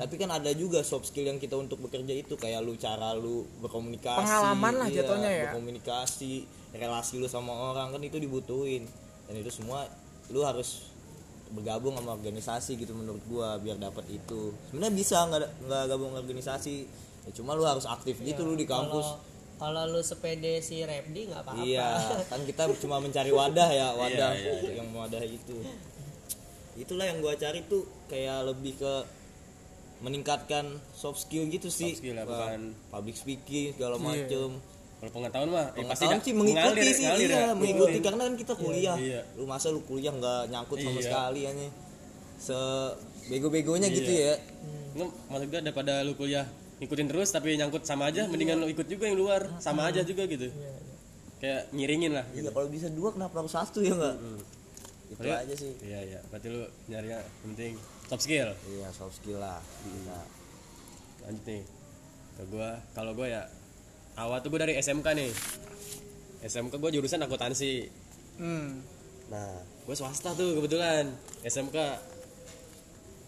Tapi 0.00 0.14
kan 0.16 0.32
ada 0.32 0.48
juga 0.56 0.80
soft 0.80 1.12
skill 1.12 1.28
yang 1.28 1.36
kita 1.36 1.54
untuk 1.60 1.78
bekerja 1.84 2.10
itu 2.16 2.34
kayak 2.34 2.64
lu 2.64 2.72
cara 2.80 3.12
lu 3.12 3.44
berkomunikasi 3.60 4.24
Pengalaman 4.24 4.74
lah 4.80 4.88
iya, 4.88 4.96
jatuhnya 5.04 5.30
ya. 5.30 5.42
berkomunikasi 5.52 6.32
relasi 6.72 7.20
lu 7.20 7.28
sama 7.28 7.52
orang 7.52 7.92
kan 7.92 8.00
itu 8.00 8.16
dibutuhin. 8.16 8.88
Dan 9.28 9.44
itu 9.44 9.52
semua 9.52 9.84
lu 10.32 10.40
harus 10.40 10.88
bergabung 11.52 11.94
sama 11.94 12.18
organisasi 12.18 12.74
gitu 12.80 12.96
menurut 12.96 13.22
gua 13.28 13.60
biar 13.60 13.76
dapat 13.76 14.08
itu. 14.08 14.56
Sebenarnya 14.72 14.94
bisa 14.96 15.16
nggak 15.28 15.68
nggak 15.68 15.82
gabung 15.92 16.16
organisasi. 16.16 16.88
Ya 17.28 17.30
cuma 17.36 17.52
lu 17.52 17.68
harus 17.68 17.84
aktif 17.84 18.18
gitu 18.24 18.40
lu 18.42 18.56
di 18.56 18.64
kampus. 18.64 19.04
kalau 19.04 19.36
kalau 19.56 19.82
lu 19.88 20.00
sepede 20.04 20.60
si 20.60 20.84
Repdi 20.84 21.32
nggak 21.32 21.42
apa-apa. 21.44 21.64
Iya, 21.64 21.88
kan 22.28 22.40
kita 22.44 22.68
cuma 22.76 23.00
mencari 23.00 23.32
wadah 23.32 23.68
ya, 23.72 23.88
wadah 24.00 24.30
Iya, 24.36 24.52
iya, 24.60 24.72
yang 24.84 24.92
wadah 24.92 25.24
itu. 25.24 25.56
Itulah 26.76 27.04
yang 27.04 27.18
gua 27.18 27.34
cari 27.34 27.64
tuh 27.64 27.82
kayak 28.06 28.46
lebih 28.46 28.76
ke 28.76 28.92
meningkatkan 29.98 30.64
soft 30.92 31.18
skill 31.18 31.48
gitu 31.48 31.68
sih. 31.68 31.90
Soft 31.90 32.04
skill 32.04 32.14
ya, 32.14 32.24
bukan- 32.24 32.76
public 32.86 33.16
speaking 33.16 33.72
segala 33.72 33.96
macem. 33.96 34.60
kalau 34.96 35.12
pengetahuan 35.12 35.50
mah 35.50 35.66
eh, 35.70 35.84
pasti 35.84 36.08
Pengetahuan 36.08 36.08
da- 36.10 36.24
sih 36.24 36.32
mengikuti 36.32 36.56
mengalir, 36.72 36.84
sih, 36.90 37.04
ngalir 37.04 37.28
iya, 37.28 37.36
ya. 37.38 37.48
mengikuti 37.52 37.98
karena 38.00 38.22
kan 38.22 38.34
kita 38.34 38.52
kuliah. 38.54 38.96
iya. 38.98 39.20
Lu 39.34 39.44
masa 39.44 39.68
lu 39.68 39.80
kuliah 39.82 40.08
nggak 40.10 40.42
nyangkut 40.48 40.78
sama 40.78 40.92
Iya. 40.94 41.04
sekali 41.04 41.40
ya 41.42 41.52
Se 42.36 42.56
bego-begonya 43.26 43.88
gitu 43.90 44.08
Iya. 44.10 44.24
ya. 44.26 44.34
Nggak, 44.94 45.08
maksud 45.26 45.46
gue 45.46 45.60
daripada 45.62 45.94
lu 46.00 46.12
kuliah 46.12 46.44
ngikutin 46.76 47.06
terus 47.06 47.28
tapi 47.30 47.48
nyangkut 47.54 47.84
sama 47.84 48.08
aja 48.08 48.24
mendingan 48.24 48.56
lu 48.56 48.68
ikut 48.68 48.84
juga 48.86 49.04
yang 49.04 49.16
luar 49.16 49.48
sama 49.58 49.84
aja 49.86 50.00
juga 50.00 50.24
gitu 50.24 50.48
kayak 51.38 51.72
nyiringin 51.72 52.12
lah 52.12 52.24
Iya, 52.26 52.36
gitu 52.38 52.48
kalau 52.50 52.68
bisa 52.68 52.88
dua 52.88 53.12
kenapa 53.12 53.32
harus 53.38 53.48
satu 53.50 53.80
ya 53.80 53.92
enggak? 53.92 54.16
Itu 55.06 55.14
Padahal- 55.16 55.42
aja 55.42 55.54
sih. 55.54 55.72
iya 55.80 56.00
iya. 56.04 56.20
Berarti 56.26 56.46
lu 56.48 56.60
nyari 56.86 57.08
yang 57.08 57.24
penting 57.42 57.72
soft 58.04 58.22
skill? 58.22 58.50
Iya, 58.66 58.88
soft 58.90 59.14
skill 59.16 59.38
lah. 59.38 59.62
Bisa. 59.82 60.18
lanjut 61.22 61.44
nih. 61.44 61.62
Ke 62.32 62.42
gua 62.46 62.68
kalau 62.92 63.12
gua 63.12 63.26
ya 63.26 63.42
awal 64.14 64.38
tuh 64.38 64.48
gua 64.48 64.62
dari 64.62 64.74
SMK 64.76 65.06
nih. 65.12 65.30
SMK 66.42 66.74
gua 66.74 66.90
jurusan 66.90 67.18
akuntansi. 67.18 67.86
Hmm. 68.36 68.82
nah. 69.26 69.58
Gua 69.82 69.94
swasta 69.94 70.30
tuh 70.32 70.54
kebetulan. 70.54 71.10
SMK 71.42 71.76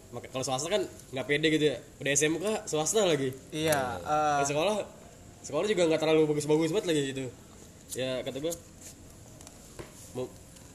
Maka- 0.09 0.31
kalau 0.31 0.41
swasta 0.41 0.69
kan 0.69 0.83
nggak 1.13 1.27
pede 1.27 1.49
gitu 1.51 1.65
ya. 1.69 1.77
Udah 1.99 2.11
SMK 2.11 2.45
swasta 2.65 3.05
lagi. 3.05 3.29
Iya 3.51 3.77
eh, 3.99 4.39
Nah, 4.41 4.43
sekolah 4.43 4.77
sekolah 5.41 5.67
juga 5.67 5.85
nggak 5.87 6.01
terlalu 6.01 6.23
bagus-bagus 6.29 6.71
banget 6.71 6.87
lagi 6.87 7.03
gitu. 7.13 7.25
Ya 7.95 8.21
kata 8.21 8.39
gua 8.39 8.51
mau- 8.51 8.68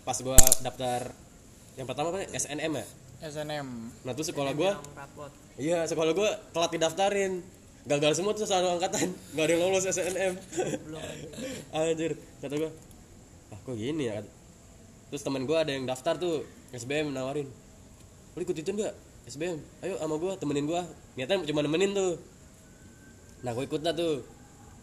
pas 0.03 0.17
gua 0.19 0.39
daftar 0.59 1.11
yang 1.79 1.87
pertama 1.87 2.13
apa 2.13 2.27
SNM 2.31 2.71
ya 2.75 2.85
SNM 3.23 3.67
nah 4.03 4.11
tuh 4.11 4.27
sekolah 4.27 4.51
gua 4.51 4.77
Iya, 5.53 5.85
sekolah 5.85 6.17
gue 6.17 6.29
telat 6.49 6.71
didaftarin. 6.73 7.45
Gagal 7.85 8.17
semua 8.17 8.33
tuh 8.33 8.47
satu 8.47 8.73
angkatan. 8.73 9.13
Gak 9.37 9.45
ada 9.45 9.51
yang 9.53 9.61
lolos 9.69 9.85
SNM. 9.85 10.33
Anjir, 11.77 12.17
kata 12.41 12.55
gue. 12.57 12.71
Ah, 13.53 13.59
kok 13.61 13.75
gini 13.77 14.09
ya? 14.09 14.25
Terus 15.13 15.21
teman 15.21 15.45
gue 15.45 15.53
ada 15.53 15.69
yang 15.69 15.85
daftar 15.85 16.17
tuh 16.17 16.41
SBM 16.73 17.13
nawarin. 17.13 17.45
Lu 18.33 18.39
ikut 18.41 18.57
itu 18.57 18.65
enggak? 18.65 18.97
SBM. 19.29 19.61
Ayo 19.85 20.01
sama 20.01 20.17
gue 20.17 20.31
temenin 20.41 20.65
gue. 20.65 20.81
Niatnya 21.21 21.45
cuma 21.45 21.61
nemenin 21.61 21.93
tuh. 21.93 22.17
Nah, 23.45 23.53
gue 23.53 23.69
ikut 23.69 23.81
dah 23.85 23.93
tuh. 23.93 24.25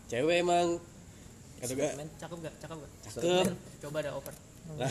Cewek 0.07 0.47
emang. 0.47 0.79
Kata 1.59 1.73
gue, 1.75 1.91
cakep 2.17 2.39
gak 2.41 2.55
cakep 2.63 2.77
gak 2.79 2.91
cakep. 3.05 3.47
coba 3.85 3.97
ada 4.01 4.17
oper 4.17 4.33
Nah, 4.77 4.89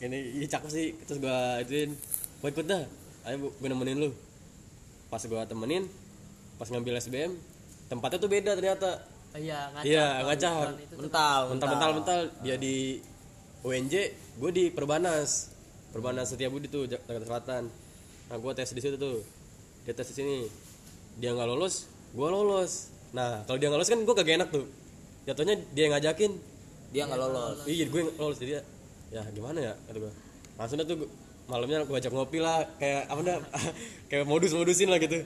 ini 0.00 0.18
iya 0.36 0.46
cakep 0.48 0.70
sih. 0.70 0.86
Terus 1.04 1.18
gue 1.18 1.38
ituin, 1.62 1.90
gue 2.40 2.48
ikut 2.48 2.66
dah. 2.66 2.82
Ayo 3.22 3.50
gue 3.50 3.68
nemenin 3.68 3.98
lu. 3.98 4.10
Pas 5.06 5.20
gue 5.20 5.40
temenin, 5.44 5.84
pas 6.56 6.66
ngambil 6.66 6.96
SBM, 6.96 7.34
tempatnya 7.86 8.18
tuh 8.18 8.30
beda 8.30 8.54
ternyata. 8.54 8.90
iya 9.32 9.70
ngaca 9.70 9.86
Iya, 9.86 10.06
ngaca. 10.26 10.50
tuh 10.90 10.98
Mental, 10.98 11.40
Mental-mental 11.48 11.90
mental 11.94 12.20
dia 12.40 12.56
di 12.56 12.98
UNJ, 13.60 13.94
gue 14.36 14.50
di 14.50 14.64
Perbanas. 14.68 15.50
Perbanas 15.90 16.30
Setiabudi 16.30 16.66
tuh 16.66 16.86
Jak- 16.86 17.02
Jakarta 17.02 17.26
Selatan. 17.28 17.62
Nah, 18.26 18.36
gue 18.36 18.52
tes 18.54 18.70
di 18.70 18.80
situ 18.80 18.94
tuh. 18.94 19.22
Dia 19.82 19.92
tes 19.92 20.06
di 20.06 20.16
sini. 20.16 20.36
Dia 21.18 21.34
nggak 21.34 21.46
lolos, 21.46 21.86
gue 22.10 22.24
lolos. 22.24 22.88
Nah, 23.10 23.42
kalau 23.44 23.58
dia 23.58 23.66
nggak 23.66 23.78
lolos 23.78 23.90
kan 23.90 24.00
gue 24.00 24.14
kagak 24.14 24.36
enak 24.36 24.48
tuh. 24.48 24.66
Jatuhnya 25.26 25.58
dia 25.74 25.82
yang 25.84 25.94
ngajakin, 25.94 26.32
Dia 26.90 27.06
nggak 27.06 27.18
lolos. 27.18 27.58
iya 27.64 27.84
gue 27.86 28.02
lolos 28.14 28.38
jadi 28.38 28.52
ya 29.10 29.22
gimana 29.30 29.58
ya 29.60 29.72
kata 29.86 29.98
gue 29.98 30.12
langsung 30.54 30.78
tuh 30.80 31.06
malamnya 31.46 31.82
gue 31.82 31.96
ajak 31.96 32.10
ngopi 32.10 32.38
lah 32.38 32.62
kayak 32.76 33.06
apa 33.06 33.20
dah 33.22 33.36
kayak 34.10 34.24
modus 34.24 34.50
modusin 34.50 34.86
lah 34.86 34.98
gitu. 34.98 35.18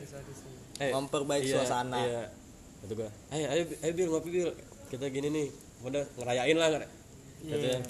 Eh, 0.74 0.90
Memperbaiki 0.90 1.48
suasana. 1.50 1.96
iya 2.00 2.22
kata 2.80 2.92
gue 2.94 3.08
ayo 3.32 3.46
ayo 3.48 3.62
ayo 3.80 3.92
bil 3.92 4.08
ngopi 4.10 4.28
bil. 4.30 4.50
Kita 4.88 5.08
gini 5.08 5.28
nih 5.28 5.46
udah 5.82 6.04
ngerayain 6.16 6.56
lah 6.56 6.68
ngera- 6.70 6.92
katanya 7.44 7.80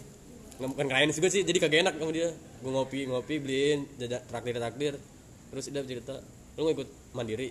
nggak 0.55 0.69
bukan 0.71 0.85
ngerayain 0.87 1.11
juga 1.11 1.29
sih 1.29 1.43
jadi 1.43 1.59
kagak 1.59 1.81
enak 1.83 1.95
sama 1.97 2.11
dia. 2.11 2.31
Gue 2.63 2.71
ngopi 2.71 2.99
ngopi 3.07 3.35
beliin 3.39 3.87
jajak 3.97 4.23
traktir 4.27 4.55
traktir 4.55 4.95
terus 5.51 5.65
udah 5.69 5.83
cerita 5.83 6.15
lu 6.55 6.63
mau 6.63 6.73
ikut 6.73 6.89
mandiri? 7.11 7.51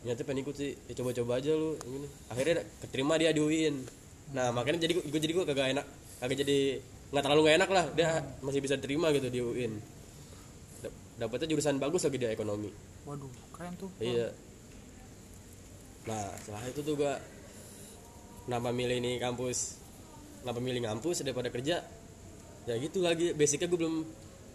Nyata 0.00 0.24
pengen 0.24 0.44
ikut 0.44 0.56
sih 0.56 0.72
ya 0.88 0.96
coba-coba 0.96 1.36
aja 1.36 1.52
lu 1.52 1.76
gini 1.76 2.08
akhirnya 2.26 2.64
keterima 2.80 3.20
dia 3.20 3.30
di 3.30 3.40
UIN 3.40 3.84
nah 4.30 4.54
makanya 4.54 4.86
jadi 4.86 4.94
gue 4.94 5.20
jadi 5.20 5.32
gue 5.34 5.44
kagak 5.44 5.68
enak 5.74 5.86
kagak 6.22 6.38
jadi 6.46 6.58
nggak 7.10 7.22
terlalu 7.26 7.40
nggak 7.42 7.56
enak 7.58 7.70
lah. 7.74 7.84
Dia 7.98 8.10
masih 8.38 8.60
bisa 8.62 8.78
terima 8.78 9.10
gitu 9.10 9.26
di 9.26 9.42
UIN 9.42 9.82
Dap- 10.78 10.98
dapetnya 11.18 11.50
jurusan 11.50 11.82
bagus 11.82 12.06
lagi 12.06 12.16
dia 12.22 12.30
ekonomi. 12.30 12.70
Waduh 13.02 13.30
keren 13.50 13.74
tuh. 13.74 13.90
Iya. 13.98 14.30
Nah 16.06 16.30
setelah 16.38 16.62
itu 16.70 16.80
tuh 16.86 16.94
gua 16.94 17.18
kenapa 18.46 18.70
milih 18.70 19.02
ini 19.02 19.18
kampus 19.18 19.82
kenapa 20.40 20.58
milih 20.62 20.80
ngampus 20.86 21.26
daripada 21.26 21.50
kerja? 21.50 21.82
Ya 22.68 22.74
gitu 22.78 23.02
lagi 23.02 23.34
basicnya 23.34 23.66
gue 23.66 23.78
belum 23.80 23.96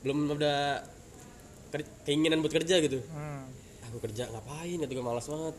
belum 0.07 0.17
ada 0.39 0.85
keinginan 2.07 2.39
buat 2.39 2.55
kerja 2.55 2.79
gitu. 2.79 3.03
Hmm. 3.11 3.51
aku 3.85 4.11
kerja 4.11 4.27
ngapain 4.31 4.79
gitu 4.79 4.91
gue 4.95 5.03
malas 5.05 5.27
banget. 5.27 5.55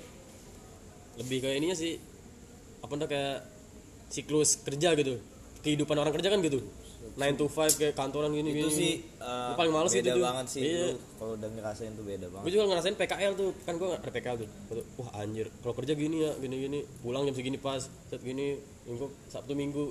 Lebih 1.20 1.38
kayak 1.44 1.56
ininya 1.60 1.76
sih 1.76 2.00
apa 2.80 2.92
dah 2.96 3.08
kayak 3.08 3.38
siklus 4.10 4.62
kerja 4.62 4.94
gitu. 4.98 5.18
Kehidupan 5.62 5.96
orang 5.98 6.14
kerja 6.14 6.30
kan 6.30 6.40
gitu. 6.44 6.62
9 7.16 7.40
to 7.40 7.48
5 7.48 7.80
kayak 7.80 7.94
kantoran 7.96 8.28
gini 8.28 8.52
itu 8.52 8.68
gini. 8.68 8.76
sih 8.76 8.92
uh, 9.24 9.56
paling 9.56 9.72
males 9.72 9.88
beda 9.88 10.12
itu 10.12 10.20
tuh. 10.20 10.24
banget 10.28 10.46
sih. 10.52 10.62
Iya. 10.68 10.86
kalau 11.16 11.32
udah 11.40 11.48
ngerasain 11.48 11.92
tuh 11.96 12.04
beda 12.04 12.26
banget. 12.28 12.44
Gue 12.44 12.52
juga 12.52 12.64
ngerasain 12.68 12.94
PKL 13.00 13.32
tuh. 13.32 13.50
Kan 13.64 13.74
gue 13.80 13.88
ada 13.88 14.10
PKL 14.12 14.36
tuh. 14.44 14.48
Wah 15.00 15.10
anjir 15.24 15.46
kalau 15.64 15.74
kerja 15.80 15.92
gini 15.96 16.16
ya 16.28 16.30
gini 16.36 16.56
gini 16.68 16.78
pulang 17.00 17.24
jam 17.24 17.32
segini 17.32 17.56
pas 17.56 17.88
set 17.88 18.20
gini 18.20 18.60
minggu 18.84 19.06
sabtu 19.32 19.52
minggu. 19.56 19.84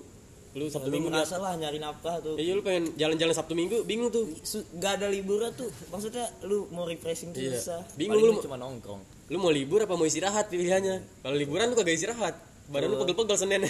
Lu 0.56 0.66
sabtu 0.72 0.88
lu 0.88 1.02
minggu 1.02 1.10
merasa 1.10 1.42
lah 1.42 1.58
nyari 1.58 1.82
nafkah 1.82 2.22
tuh. 2.22 2.36
Iya 2.38 2.52
lu 2.54 2.62
pengen 2.62 2.94
jalan-jalan 2.94 3.34
sabtu 3.34 3.54
minggu 3.58 3.82
bingung 3.90 4.14
tuh. 4.14 4.30
Gak 4.78 5.02
ada 5.02 5.10
liburan 5.10 5.50
tuh. 5.58 5.74
Maksudnya 5.90 6.30
lu 6.46 6.70
mau 6.70 6.86
refreshing 6.86 7.34
tuh 7.34 7.42
Iya. 7.42 7.58
susah 7.58 7.82
Bingung 7.98 8.22
Paling 8.22 8.38
lu 8.38 8.46
cuma 8.46 8.58
nongkrong. 8.62 9.02
Lu 9.34 9.38
mau 9.42 9.50
libur 9.50 9.82
apa 9.82 9.98
mau 9.98 10.06
istirahat 10.06 10.54
pilihannya? 10.54 11.26
Kalau 11.26 11.36
liburan 11.36 11.74
lu 11.74 11.76
kagak 11.76 11.98
istirahat. 11.98 12.38
Badan 12.70 12.94
lu 12.94 12.98
pegel-pegel 13.02 13.38
senin 13.38 13.62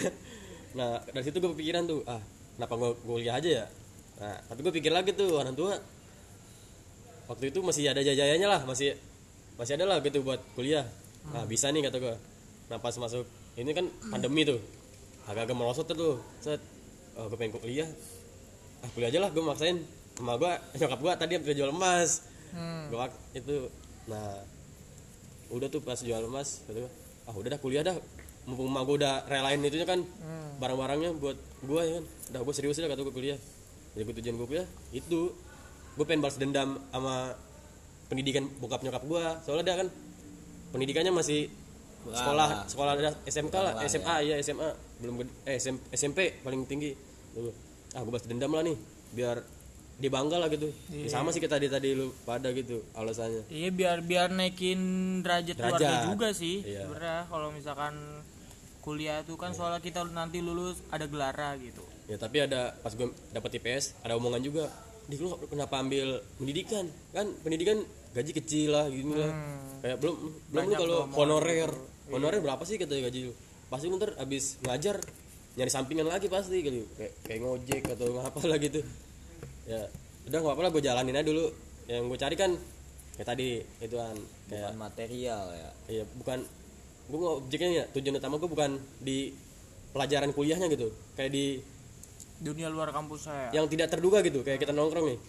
nah 0.75 0.99
dari 1.07 1.23
situ 1.23 1.39
gue 1.39 1.51
kepikiran 1.55 1.87
tuh 1.87 2.03
ah 2.05 2.19
kenapa 2.59 2.73
gue 2.75 2.91
kuliah 3.07 3.39
aja 3.39 3.49
ya? 3.63 3.65
Nah 4.19 4.35
tapi 4.51 4.59
gue 4.61 4.73
pikir 4.75 4.91
lagi 4.91 5.15
tuh 5.15 5.39
orang 5.39 5.55
tua 5.55 5.79
waktu 7.31 7.49
itu 7.49 7.59
masih 7.63 7.89
ada 7.89 8.03
jajayanya 8.03 8.45
lah 8.45 8.61
masih 8.67 8.93
masih 9.55 9.79
ada 9.79 9.87
lah 9.87 9.97
gitu 10.03 10.21
buat 10.21 10.39
kuliah. 10.53 10.83
Nah 11.31 11.47
bisa 11.47 11.71
nih 11.71 11.87
kata 11.87 11.97
gue 11.99 12.15
nah 12.65 12.77
pas 12.81 12.93
masuk 12.97 13.23
ini 13.55 13.71
kan 13.71 13.87
pandemi 14.11 14.43
tuh 14.43 14.59
agak-agak 15.25 15.55
merosot 15.55 15.87
tuh 15.87 16.21
set. 16.43 16.59
Oh, 17.15 17.31
gue 17.31 17.39
pengen 17.39 17.55
kuliah. 17.55 17.87
Ah 18.83 18.89
kuliah 18.91 19.07
aja 19.07 19.19
lah 19.23 19.31
gue 19.31 19.39
maksain. 19.39 19.79
Sama 20.19 20.35
gue 20.35 20.51
nyokap 20.83 20.99
gue 20.99 21.11
tadi 21.15 21.33
habis 21.39 21.55
jual 21.55 21.71
emas. 21.71 22.27
Hmm. 22.51 22.91
gue 22.91 22.99
itu. 23.35 23.71
Nah 24.11 24.55
udah 25.53 25.67
tuh 25.69 25.81
pas 25.83 25.97
jual 25.99 26.23
emas 26.25 26.65
gua, 26.65 26.89
ah 27.29 27.33
udah 27.37 27.49
dah 27.53 27.61
kuliah 27.61 27.83
dah 27.85 27.95
mumpung 28.45 28.69
emak 28.69 28.83
gue 28.83 28.95
udah 28.99 29.15
relain 29.25 29.59
itunya 29.59 29.83
kan 29.83 29.99
barang-barangnya 30.55 31.09
buat 31.17 31.37
gue 31.61 31.81
ya 31.81 31.91
kan. 31.97 32.05
Udah 32.29 32.39
gue 32.41 32.53
serius 32.53 32.77
dah 32.77 32.87
kata 32.87 33.01
gue 33.01 33.11
kuliah. 33.11 33.39
Jadi 33.93 34.03
gue 34.03 34.15
tujuan 34.21 34.35
gue 34.35 34.47
kuliah 34.47 34.67
itu. 34.91 35.33
Gue 35.95 36.03
pengen 36.03 36.21
balas 36.21 36.35
dendam 36.35 36.77
sama 36.89 37.33
pendidikan 38.05 38.45
bokap 38.59 38.79
nyokap 38.79 39.01
gue 39.01 39.23
soalnya 39.41 39.65
dia 39.65 39.75
kan 39.79 39.87
pendidikannya 40.69 41.09
masih 41.09 41.49
Kurang 42.03 42.13
sekolah 42.15 42.47
lah. 42.47 42.67
sekolah 42.69 42.91
ada 42.93 43.11
SMK 43.25 43.55
lah 43.55 43.73
lah, 43.73 43.83
SMA 43.83 44.15
ya. 44.21 44.35
SMA 44.37 44.69
belum 44.95 45.13
eh 45.41 45.57
SM, 45.57 45.75
SMP 45.89 46.37
paling 46.39 46.63
tinggi. 46.63 46.93
Ah 47.91 47.99
gue 47.99 48.11
balas 48.11 48.27
dendam 48.29 48.51
lah 48.51 48.61
nih 48.61 48.77
biar 49.09 49.41
dia 49.95 50.11
bangga 50.11 50.37
lah 50.37 50.51
gitu. 50.51 50.67
Ya, 50.91 51.07
sama 51.07 51.31
sih 51.31 51.39
kita 51.39 51.55
tadi 51.55 51.65
tadi 51.65 51.95
lu 51.95 52.11
pada 52.21 52.51
gitu 52.51 52.83
alasannya. 52.93 53.47
Iya 53.47 53.71
biar 53.71 53.97
biar 54.03 54.27
naikin 54.29 54.77
derajat, 55.23 55.55
keluarga 55.55 55.79
Derajat. 55.79 56.05
juga 56.05 56.27
sih 56.29 56.61
Iya. 56.61 56.85
sebenarnya. 56.85 57.19
Kalau 57.25 57.47
misalkan 57.49 57.93
kuliah 58.85 59.25
tuh 59.25 59.33
kan 59.35 59.51
soalnya 59.57 59.81
kita 59.81 60.05
nanti 60.13 60.45
lulus 60.45 60.85
ada 60.93 61.09
gelara 61.09 61.57
gitu. 61.57 61.81
ya 62.05 62.21
tapi 62.21 62.45
ada 62.45 62.77
pas 62.85 62.93
gue 62.93 63.09
dapet 63.33 63.57
IPS 63.57 63.97
ada 64.05 64.13
omongan 64.13 64.45
juga 64.45 64.69
di 65.05 65.15
lu 65.21 65.37
kenapa 65.49 65.81
ambil 65.81 66.21
pendidikan? 66.41 66.89
Kan 67.13 67.29
pendidikan 67.45 67.77
gaji 68.17 68.31
kecil 68.33 68.73
lah 68.73 68.89
gini 68.89 69.13
lah. 69.13 69.31
Kayak 69.85 69.97
belum 70.01 70.15
belum 70.49 70.63
lu 70.65 70.73
kalau 70.73 70.99
honorer. 71.13 71.71
honorer 72.09 72.41
berapa 72.41 72.61
sih 72.65 72.81
katanya 72.81 73.09
gaji 73.09 73.29
lu? 73.29 73.33
Pasti 73.69 73.85
lu 73.89 73.97
ntar 74.01 74.17
abis 74.17 74.57
ngajar 74.65 74.97
nyari 75.55 75.71
sampingan 75.71 76.09
lagi 76.09 76.27
pasti 76.27 76.57
gitu. 76.65 76.89
Kayak 76.97 77.13
kayak 77.21 77.39
ngojek 77.45 77.83
atau 77.93 78.07
ngapa 78.17 78.39
lah 78.49 78.57
gitu. 78.57 78.81
Ya 79.69 79.81
udah 80.25 80.39
nggak 80.41 80.53
apa 80.57 80.61
lah 80.65 80.71
gue 80.73 80.81
jalanin 80.81 81.17
aja 81.17 81.25
dulu. 81.29 81.45
Yang 81.85 82.03
gue 82.09 82.19
cari 82.25 82.35
kan 82.35 82.51
kayak 83.15 83.27
tadi 83.29 83.49
ituan 83.85 84.17
kayak 84.49 84.73
bukan 84.73 84.77
material 84.81 85.43
ya. 85.53 85.69
Iya, 85.85 86.03
bukan 86.17 86.39
gue 87.05 87.19
objeknya 87.21 87.69
ya 87.69 87.83
tujuan 87.93 88.17
utama 88.17 88.41
gue 88.41 88.49
bukan 88.49 88.81
di 89.01 89.33
pelajaran 89.93 90.33
kuliahnya 90.33 90.67
gitu. 90.73 90.89
Kayak 91.13 91.31
di 91.31 91.45
Dunia 92.35 92.67
luar 92.67 92.91
kampus 92.91 93.31
saya. 93.31 93.47
yang 93.55 93.63
tidak 93.71 93.87
terduga 93.87 94.19
gitu 94.19 94.43
kayak 94.43 94.59
kita 94.59 94.75
nongkrong 94.75 95.15
nih. 95.15 95.19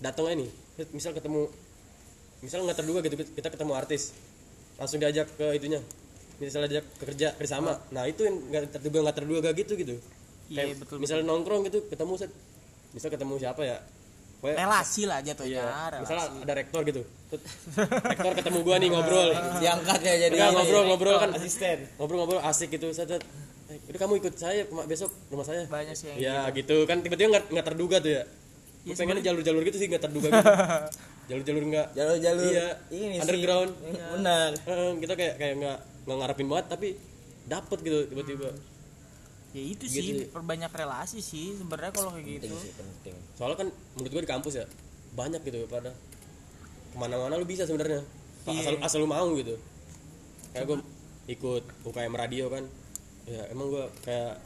Datang 0.00 0.28
aja 0.28 0.36
nih 0.40 0.50
misal 0.92 1.16
ketemu 1.16 1.48
misal 2.44 2.60
nggak 2.64 2.78
terduga 2.78 3.00
gitu 3.04 3.16
kita 3.16 3.48
ketemu 3.52 3.72
artis. 3.76 4.16
Langsung 4.80 4.98
diajak 5.02 5.28
ke 5.36 5.46
itunya. 5.56 5.80
Misalnya 6.36 6.68
diajak 6.68 6.86
ke 6.96 7.04
kerja 7.08 7.28
kerjasama 7.36 7.76
nah 7.92 8.04
itu 8.08 8.24
yang 8.24 8.36
nggak 8.52 8.80
terduga 8.80 8.98
nggak 9.04 9.16
terduga 9.20 9.50
gitu 9.52 9.72
gitu. 9.76 9.94
Iya, 10.46 10.62
kayak 10.62 10.74
betul, 10.78 10.96
misalnya 11.02 11.24
nongkrong 11.26 11.66
gitu 11.68 11.84
ketemu 11.90 12.12
set. 12.16 12.32
Misal 12.94 13.08
ketemu 13.12 13.34
siapa 13.36 13.62
ya 13.66 13.76
relasi 14.44 15.02
lah 15.08 15.18
jatuhnya. 15.24 15.64
Iya, 15.64 15.98
misalnya 16.02 16.24
ada 16.44 16.54
rektor 16.54 16.80
gitu. 16.84 17.02
Rektor 18.04 18.32
ketemu 18.36 18.58
gua 18.62 18.76
nih 18.76 18.88
ngobrol. 18.92 19.30
diangkat 19.62 20.00
ya 20.04 20.14
jadi. 20.28 20.34
Enggak 20.36 20.50
ini. 20.50 20.56
ngobrol-ngobrol 20.60 21.16
kan 21.18 21.30
asisten. 21.34 21.78
ngobrol-ngobrol 21.96 22.40
asik 22.44 22.68
gitu. 22.76 22.92
Set, 22.92 23.08
set. 23.08 23.22
Eh, 23.66 23.78
udah 23.90 23.98
kamu 23.98 24.12
ikut 24.22 24.34
saya 24.38 24.62
besok 24.86 25.10
rumah 25.32 25.46
saya. 25.46 25.64
Banyak 25.66 25.94
sih 25.96 26.06
yang 26.14 26.18
ya 26.20 26.38
gitu. 26.54 26.86
kan 26.86 27.00
tiba-tiba 27.02 27.40
nggak 27.50 27.66
terduga 27.66 27.98
tuh 27.98 28.12
ya. 28.12 28.22
Iya, 28.86 28.94
gue 28.94 29.02
pengennya 29.02 29.24
jalur-jalur 29.26 29.62
gitu 29.66 29.76
sih 29.82 29.86
nggak 29.90 30.04
terduga 30.04 30.28
gitu. 30.30 30.46
Jalur-jalur 31.32 31.64
nggak. 31.66 31.86
Jalur-jalur 31.98 32.50
iya. 32.54 32.68
ini 32.94 33.18
sih. 33.18 33.22
underground 33.26 33.72
benar. 34.14 34.50
Eh, 34.54 34.92
kita 35.02 35.14
kayak 35.18 35.34
kayak 35.42 35.54
nggak 35.58 35.78
nggak 36.06 36.16
ngarepin 36.22 36.46
banget 36.46 36.66
tapi 36.70 36.88
dapet 37.46 37.78
gitu 37.82 37.98
tiba-tiba 38.10 38.50
Ya 39.56 39.62
itu 39.64 39.88
Gitu 39.88 39.96
sih 39.96 40.12
ya. 40.20 40.28
perbanyak 40.28 40.68
relasi 40.68 41.24
sih 41.24 41.56
sebenarnya 41.56 41.88
kalau 41.96 42.12
kayak 42.12 42.28
penting 42.28 42.52
gitu. 42.52 42.56
sih 42.60 42.72
penting. 42.76 43.16
Soalnya 43.32 43.56
kan 43.56 43.68
menurut 43.96 44.12
gue 44.12 44.22
di 44.22 44.30
kampus 44.30 44.54
ya 44.60 44.66
banyak 45.16 45.40
gitu 45.40 45.64
pada. 45.64 45.96
Ke 46.92 46.96
mana-mana 47.00 47.40
lu 47.40 47.48
bisa 47.48 47.64
sebenarnya 47.64 48.04
Iya. 48.44 48.60
asal 48.60 48.74
asal 48.84 48.98
lu 49.00 49.08
mau 49.08 49.24
gitu. 49.32 49.56
Kayak 50.52 50.64
gue 50.68 50.76
ikut 51.32 51.64
UKM 51.82 52.12
radio 52.12 52.52
kan. 52.52 52.68
Ya 53.24 53.48
emang 53.48 53.72
gue 53.72 53.84
kayak 54.04 54.36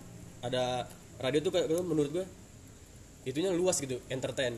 ada 0.41 0.87
radio 1.19 1.43
tuh 1.43 1.53
kayak 1.53 1.67
menurut 1.83 2.11
gue 2.15 2.25
itunya 3.27 3.51
luas 3.51 3.83
gitu 3.83 3.99
entertain. 4.07 4.55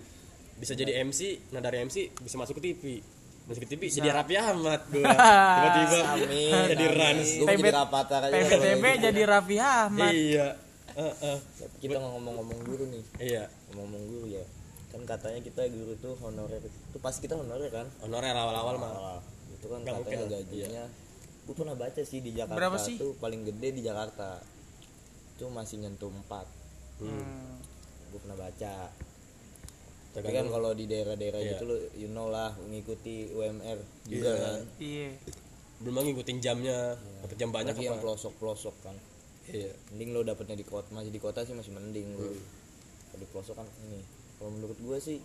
Bisa 0.61 0.77
jadi 0.77 1.01
MC 1.01 1.41
nah 1.49 1.59
dari 1.59 1.81
MC 1.81 2.13
bisa 2.21 2.37
masuk 2.37 2.61
ke 2.61 2.71
TV 2.71 3.01
masuk 3.43 3.61
ke 3.61 3.69
TV 3.69 3.83
jadi 3.91 4.11
Raffi 4.13 4.35
Ahmad 4.35 4.81
gue 4.87 5.03
tiba-tiba 5.05 5.99
amin 6.09 6.63
jadi 6.69 6.85
Rans. 6.89 7.29
Jadi 7.35 7.63
aja 7.65 7.83
PPTB 8.31 8.85
jadi 9.03 9.23
Raffi 9.25 9.57
Ahmad. 9.59 10.13
iya. 10.13 10.49
Heeh. 10.93 11.37
kita 11.81 11.97
ngomong-ngomong 11.97 12.59
guru 12.63 12.85
nih. 12.87 13.03
Iya. 13.19 13.45
Ngomong 13.73 14.03
guru 14.07 14.27
ya. 14.29 14.45
Kan 14.89 15.03
katanya 15.03 15.41
kita 15.41 15.65
guru 15.69 15.97
tuh 15.97 16.15
honorer. 16.21 16.61
Itu 16.61 17.01
pasti 17.01 17.25
kita 17.25 17.35
honorer 17.35 17.73
kan? 17.73 17.89
Honorer 18.01 18.31
awal-awal 18.31 18.77
mah. 18.77 18.93
Awal. 18.93 19.19
itu 19.53 19.67
kan 19.67 19.79
Nggak 19.81 19.95
katanya 19.97 20.17
mungkin. 20.21 20.37
gajinya. 20.45 20.85
Gue 21.43 21.55
pernah 21.57 21.75
baca 21.75 22.03
sih 22.03 22.19
di 22.21 22.31
Jakarta 22.31 22.55
Berapa 22.55 22.77
sih? 22.77 22.97
tuh 23.01 23.17
paling 23.17 23.41
gede 23.43 23.69
di 23.73 23.83
Jakarta. 23.83 24.39
Itu 25.33 25.49
masih 25.49 25.81
nyentuh 25.81 26.13
4 26.13 26.47
Hmm. 27.01 27.59
gue 28.07 28.21
pernah 28.21 28.37
baca 28.37 28.73
tapi 30.13 30.29
kan 30.31 30.47
kalau 30.47 30.71
di 30.71 30.85
daerah-daerah 30.85 31.41
Iya. 31.41 31.51
gitu 31.53 31.65
lo 31.65 31.77
you 31.95 32.09
know 32.09 32.29
lah 32.29 32.53
mengikuti 32.61 33.29
UMR 33.29 33.79
juga 34.05 34.29
Iya. 34.29 34.37
kan. 34.39 34.61
Iya. 34.79 35.09
belum 35.79 35.95
lagi 35.95 36.07
ngikutin 36.09 36.39
jamnya 36.39 36.79
dapat 37.19 37.37
jam 37.37 37.51
banyak 37.51 37.73
Apalagi 37.73 37.85
yang 37.85 37.97
apa 37.97 38.05
pelosok-pelosok 38.05 38.75
kan. 38.83 38.97
Iya. 39.45 39.73
Mending 39.91 40.11
lo 40.11 40.21
dapetnya 40.23 40.55
di 40.55 40.63
kota 40.63 40.87
masih 40.89 41.09
di 41.09 41.19
kota 41.19 41.43
sih 41.43 41.53
masih 41.53 41.73
mending 41.73 42.07
lo. 42.13 42.29
Kalau 43.09 43.19
di 43.19 43.27
pelosok 43.27 43.55
kan 43.57 43.67
ini. 43.83 43.99
Kalau 44.37 44.51
menurut 44.53 44.77
gue 44.77 44.99
sih 44.99 45.19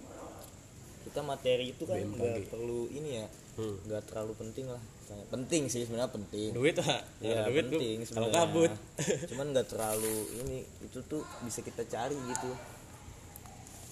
kita 1.04 1.22
materi 1.22 1.70
itu 1.70 1.84
kan 1.84 1.96
nggak 1.96 2.48
perlu 2.48 2.90
ini 2.90 3.18
ya 3.18 3.28
Hmm. 3.54 3.74
nggak 3.84 4.06
terlalu 4.06 4.34
penting 4.36 4.66
lah. 4.66 4.82
Penting 5.28 5.66
sih 5.66 5.82
sebenarnya 5.82 6.10
penting. 6.12 6.50
Duit 6.52 6.74
lah 6.76 7.02
Iya 7.20 7.46
duit 7.46 7.66
penting 7.70 7.98
kalau 8.04 8.28
sebenarnya. 8.28 8.38
kabut 8.40 8.72
cuman 9.30 9.46
nggak 9.52 9.68
terlalu 9.68 10.16
ini 10.38 10.58
itu 10.80 11.00
tuh 11.04 11.22
bisa 11.42 11.62
kita 11.62 11.86
cari 11.86 12.14
gitu. 12.16 12.52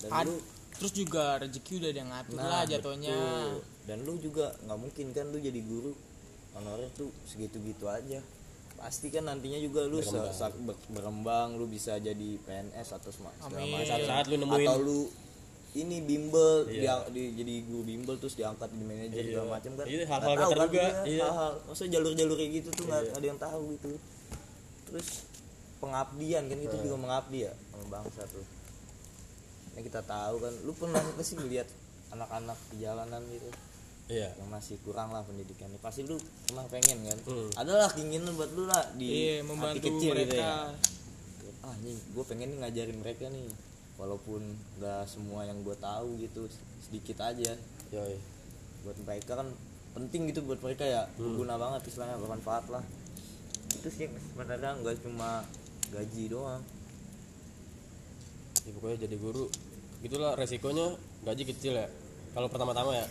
Dan 0.01 0.10
Ad- 0.12 0.27
lu 0.27 0.36
terus 0.75 0.91
juga 0.91 1.23
rezeki 1.38 1.73
udah 1.77 1.89
ada 1.89 1.99
yang 1.99 2.11
ngatur 2.11 2.35
nah, 2.35 2.47
lah 2.47 2.63
jatuhnya. 2.65 3.11
betul. 3.11 3.51
dan 3.85 3.97
lu 4.01 4.13
juga 4.17 4.45
nggak 4.61 4.79
mungkin 4.79 5.05
kan 5.11 5.25
lu 5.27 5.38
jadi 5.38 5.61
guru 5.61 5.91
honorer 6.51 6.89
tuh 6.93 7.09
segitu-gitu 7.23 7.85
aja 7.85 8.19
pasti 8.75 9.07
kan 9.07 9.23
nantinya 9.23 9.55
juga 9.57 9.83
lu 9.83 9.97
Berkembang. 9.97 10.51
berkembang 10.89 11.47
lu 11.55 11.65
bisa 11.65 11.95
jadi 11.97 12.29
PNS 12.39 12.91
atau 12.93 13.09
sema- 13.09 13.31
segala 13.38 13.55
Amin. 13.57 13.71
macam 13.73 13.88
saat-saat 13.89 14.25
lu 14.27 14.35
nemuin 14.38 14.67
atau 14.67 14.77
lu 14.79 14.99
ini 15.75 15.97
bimbel 16.01 16.63
Iya. 16.65 16.79
dia, 17.01 17.11
di- 17.11 17.33
jadi 17.35 17.53
guru 17.63 17.83
bimbel 17.83 18.15
terus 18.15 18.35
diangkat 18.35 18.67
jadi 18.69 18.85
manajer 18.85 19.15
Iya. 19.17 19.27
segala 19.29 19.47
macam 19.49 19.71
kan 19.73 19.85
Iya, 19.85 20.03
hal-hal 20.05 20.35
tahu 20.35 20.51
kan 20.69 20.91
iya. 21.03 21.23
hal-hal 21.23 21.51
maksudnya 21.65 21.91
jalur-jalur 21.93 22.35
kayak 22.35 22.51
gitu 22.53 22.69
tuh 22.73 22.83
nggak 22.85 23.01
ada 23.11 23.25
yang 23.25 23.39
tahu 23.39 23.61
gitu 23.71 23.91
terus 24.85 25.07
pengabdian 25.77 26.43
kan 26.45 26.57
itu 26.57 26.75
juga 26.77 26.95
mengabdi 26.97 27.39
ya 27.41 27.53
sama 27.69 27.85
bangsa 27.93 28.21
tuh 28.27 28.45
yang 29.75 29.83
kita 29.83 30.01
tahu 30.07 30.35
kan 30.39 30.53
lu 30.63 30.71
pernah 30.71 31.03
nggak 31.03 31.25
sih 31.25 31.35
anak-anak 32.15 32.57
di 32.71 32.77
jalanan 32.79 33.21
gitu? 33.27 33.49
Iya. 34.05 34.29
Yang 34.38 34.49
masih 34.53 34.75
kurang 34.85 35.09
lah 35.11 35.25
pendidikannya 35.25 35.81
pasti 35.81 36.05
lu 36.05 36.15
pernah 36.47 36.63
pengen 36.69 36.97
kan? 37.09 37.19
Hmm. 37.25 37.49
adalah 37.57 37.89
keinginan 37.91 38.38
buat 38.38 38.51
lu 38.53 38.69
lah 38.69 38.85
di 38.95 39.35
Iya, 39.35 39.43
hati 39.43 39.79
kecil 39.81 40.11
mereka. 40.13 40.29
gitu 40.29 40.35
ya. 40.38 40.55
Ah 41.65 41.75
nih 41.81 41.97
gue 41.97 42.23
pengen 42.29 42.47
nih 42.53 42.57
ngajarin 42.61 42.97
mereka 43.01 43.25
nih. 43.27 43.49
Walaupun 43.95 44.41
nggak 44.79 45.03
semua 45.07 45.47
yang 45.47 45.59
gue 45.65 45.75
tahu 45.81 46.21
gitu 46.21 46.45
sedikit 46.85 47.25
aja. 47.25 47.57
Yoi. 47.91 48.15
Buat 48.85 48.97
mereka 49.01 49.41
kan 49.41 49.49
penting 49.97 50.29
gitu 50.29 50.45
buat 50.45 50.61
mereka 50.61 50.85
ya. 50.85 51.09
Berguna 51.17 51.57
banget 51.57 51.89
istilahnya 51.89 52.21
bermanfaat 52.21 52.69
lah. 52.69 52.83
Itu 53.73 53.89
sih 53.89 54.07
sebenarnya 54.07 54.77
nggak 54.85 55.01
cuma 55.01 55.41
gaji 55.89 56.29
doang 56.29 56.61
ya, 58.65 58.71
pokoknya 58.73 58.97
jadi 59.06 59.15
guru. 59.21 59.45
Gitulah 60.01 60.34
resikonya 60.38 60.97
gaji 61.25 61.43
kecil 61.45 61.73
ya. 61.78 61.88
Kalau 62.34 62.49
pertama-tama 62.49 62.97
ya. 62.97 63.06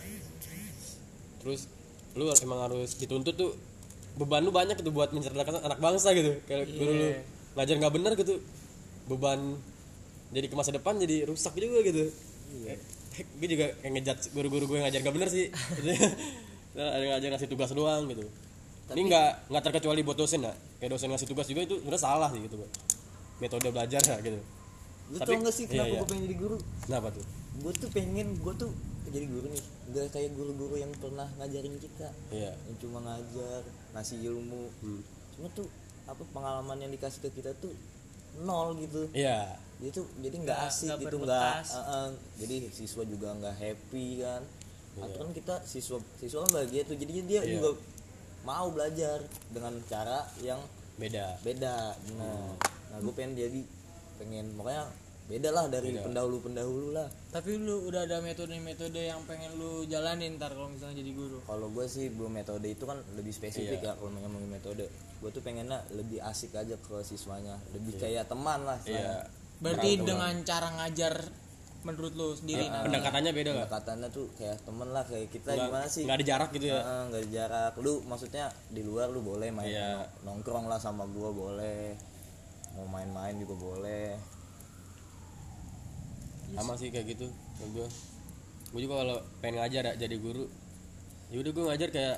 Terus 1.41 1.71
lu 2.15 2.31
emang 2.31 2.59
harus 2.67 2.95
dituntut 2.95 3.35
tuh 3.35 3.51
beban 4.15 4.39
lu 4.39 4.51
banyak 4.55 4.79
gitu 4.79 4.91
buat 4.95 5.11
mencerdakan 5.11 5.63
anak 5.63 5.79
bangsa 5.79 6.11
gitu. 6.15 6.39
Kayak 6.47 6.71
guru 6.75 6.91
lu 6.91 7.07
ngajar 7.55 7.75
nggak 7.79 7.93
bener 7.95 8.11
gitu 8.19 8.35
beban 9.07 9.39
jadi 10.33 10.51
ke 10.51 10.55
masa 10.57 10.75
depan 10.75 10.99
jadi 10.99 11.27
rusak 11.27 11.55
juga 11.55 11.79
gitu. 11.83 12.11
Eh, 12.67 12.79
gue 13.15 13.47
juga 13.47 13.71
kayak 13.79 13.91
ngejat 13.95 14.17
guru-guru 14.35 14.75
gue 14.75 14.77
ngajar 14.83 14.99
nggak 15.03 15.15
bener 15.15 15.29
sih. 15.31 15.51
Ada 16.75 17.15
ngajar 17.15 17.29
ngasih 17.35 17.49
tugas 17.51 17.71
doang 17.71 18.07
gitu. 18.11 18.23
Ini 18.91 19.01
nggak 19.07 19.51
nggak 19.51 19.63
terkecuali 19.63 20.03
buat 20.03 20.19
dosen 20.19 20.43
ya. 20.43 20.53
Kayak 20.79 20.99
dosen 20.99 21.07
ngasih 21.11 21.27
tugas 21.27 21.47
juga 21.47 21.63
itu 21.63 21.75
sebenarnya 21.79 22.03
salah 22.03 22.29
sih 22.31 22.43
gitu 22.43 22.59
metode 23.39 23.67
belajar 23.71 23.99
ya 23.99 24.17
gitu 24.23 24.39
lu 25.05 25.17
Tapi- 25.21 25.37
tau 25.37 25.45
gak 25.45 25.53
sih 25.53 25.65
iya, 25.65 25.71
kenapa 25.71 25.89
iya. 25.89 25.99
gue 26.01 26.07
pengen 26.09 26.23
jadi 26.25 26.37
guru? 26.37 26.57
Kenapa 26.85 27.07
tuh? 27.13 27.25
Gue 27.61 27.71
tuh 27.77 27.89
pengen 27.93 28.27
gue 28.41 28.53
tuh 28.57 28.71
jadi 29.05 29.25
guru 29.29 29.45
nih. 29.53 29.63
Gak 29.93 30.05
kayak 30.11 30.31
guru-guru 30.33 30.75
yang 30.75 30.91
pernah 30.97 31.27
ngajarin 31.37 31.75
kita. 31.77 32.09
Iya. 32.33 32.51
Yang 32.67 32.77
cuma 32.81 32.97
ngajar 33.05 33.61
ngasih 33.93 34.17
ilmu. 34.25 34.63
Hmm. 34.81 35.01
cuma 35.35 35.51
tuh 35.51 35.67
apa 36.07 36.23
pengalaman 36.31 36.79
yang 36.79 36.91
dikasih 36.95 37.27
ke 37.27 37.43
kita 37.43 37.51
tuh 37.59 37.75
nol 38.39 38.79
gitu. 38.79 39.11
Iya. 39.11 39.59
Dia 39.83 39.91
tuh 39.91 40.07
jadi 40.23 40.35
nggak 40.41 40.59
asik 40.63 40.87
nggak 40.87 40.99
gitu 41.03 41.17
nggak 41.27 41.55
eh, 41.59 41.75
eh, 41.75 42.09
jadi 42.39 42.55
siswa 42.71 43.03
juga 43.03 43.27
nggak 43.35 43.55
happy 43.59 44.23
kan. 44.23 44.41
Atau 44.95 45.27
kan 45.27 45.29
kita 45.35 45.55
siswa 45.67 45.99
siswa 46.15 46.47
kan 46.47 46.51
bahagia 46.55 46.87
tuh. 46.87 46.95
Jadi 46.95 47.11
dia 47.27 47.43
Iya. 47.43 47.59
juga 47.59 47.75
mau 48.47 48.71
belajar 48.71 49.19
dengan 49.51 49.75
cara 49.85 50.23
yang 50.39 50.63
beda. 50.95 51.35
beda. 51.43 51.75
Nah 52.15 52.55
nah 52.95 52.97
gue 53.03 53.11
pengen 53.11 53.35
jadi 53.35 53.59
pengen 54.15 54.53
makanya 54.53 54.87
beda 55.25 55.49
lah 55.49 55.65
dari 55.65 55.89
Beda. 55.89 56.05
pendahulu 56.05 56.37
pendahulu 56.39 56.93
lah. 56.93 57.09
Tapi 57.31 57.57
lu 57.57 57.89
udah 57.89 58.05
ada 58.05 58.21
metode-metode 58.21 59.01
yang 59.01 59.25
pengen 59.25 59.57
lu 59.57 59.81
jalanin 59.83 60.37
ntar 60.37 60.53
kalau 60.53 60.69
misalnya 60.69 61.01
jadi 61.01 61.11
guru? 61.11 61.41
Kalau 61.41 61.67
gue 61.67 61.85
sih 61.85 62.13
belum 62.13 62.29
metode 62.31 62.67
itu 62.67 62.85
kan 62.85 63.01
lebih 63.13 63.33
spesifik 63.33 63.81
Iya. 63.81 63.89
ya 63.89 63.97
kalau 63.97 64.13
ngomongin 64.13 64.51
metode. 64.51 64.85
Gue 65.17 65.29
tuh 65.29 65.41
pengennya 65.41 65.81
lebih 65.91 66.21
asik 66.21 66.53
aja 66.53 66.77
ke 66.77 67.01
siswanya. 67.01 67.57
Lebih 67.73 67.97
kayak 67.97 68.29
teman 68.29 68.63
lah 68.63 68.77
iya. 68.85 69.25
berarti 69.55 69.97
dengan 69.97 70.35
cara 70.43 70.67
ngajar 70.75 71.15
menurut 71.81 72.13
lu 72.13 72.33
sendiri 72.33 72.65
nah. 72.65 72.81
pendekatannya 72.81 73.31
beda 73.31 73.49
nggak? 73.51 73.65
Pendekatannya 73.65 74.07
tuh 74.11 74.25
kayak 74.35 74.57
teman 74.61 74.89
lah 74.89 75.03
kayak 75.05 75.27
kita 75.29 75.49
Nggak- 75.49 75.65
gimana 75.65 75.87
sih? 75.87 76.03
nggak 76.05 76.17
ada 76.17 76.25
jarak 76.27 76.49
gitu 76.51 76.65
ya? 76.69 76.77
Heeh, 76.77 77.01
nggak 77.03 77.21
ada 77.23 77.29
jarak. 77.31 77.71
Lu 77.77 77.93
maksudnya 78.03 78.45
di 78.69 78.81
luar 78.81 79.09
lu 79.09 79.21
boleh 79.21 79.49
main 79.49 79.69
Iya. 79.69 80.05
nongkrong 80.21 80.65
lah 80.65 80.77
sama 80.77 81.05
gua 81.07 81.29
boleh 81.29 81.97
mau 82.75 82.85
main-main 82.91 83.35
juga 83.39 83.55
boleh. 83.55 84.19
Sama 86.55 86.77
sih 86.79 86.93
kayak 86.93 87.17
gitu 87.17 87.27
gue 87.55 87.87
gue 88.75 88.81
juga 88.83 89.01
kalau 89.01 89.17
pengen 89.39 89.63
ngajar 89.63 89.83
ya 89.87 89.93
jadi 89.95 90.15
guru 90.19 90.45
ya 91.31 91.39
udah 91.39 91.51
gue 91.55 91.63
ngajar 91.71 91.89
kayak 91.89 92.17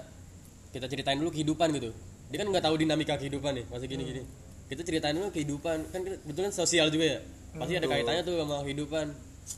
kita 0.73 0.85
ceritain 0.89 1.17
dulu 1.21 1.29
kehidupan 1.31 1.71
gitu. 1.77 1.93
Dia 2.27 2.37
kan 2.43 2.47
nggak 2.51 2.65
tahu 2.65 2.75
dinamika 2.75 3.15
kehidupan 3.15 3.61
nih 3.61 3.65
masih 3.69 3.87
gini 3.87 4.03
gini. 4.03 4.21
Kita 4.67 4.81
ceritain 4.83 5.15
dulu 5.15 5.31
kehidupan 5.31 5.77
kan 5.93 5.99
kita 6.03 6.17
kebetulan 6.25 6.51
sosial 6.51 6.91
juga 6.91 7.17
ya. 7.17 7.19
Pasti 7.55 7.73
ada 7.77 7.87
kaitannya 7.87 8.21
tuh 8.25 8.35
sama 8.41 8.65
kehidupan. 8.67 9.05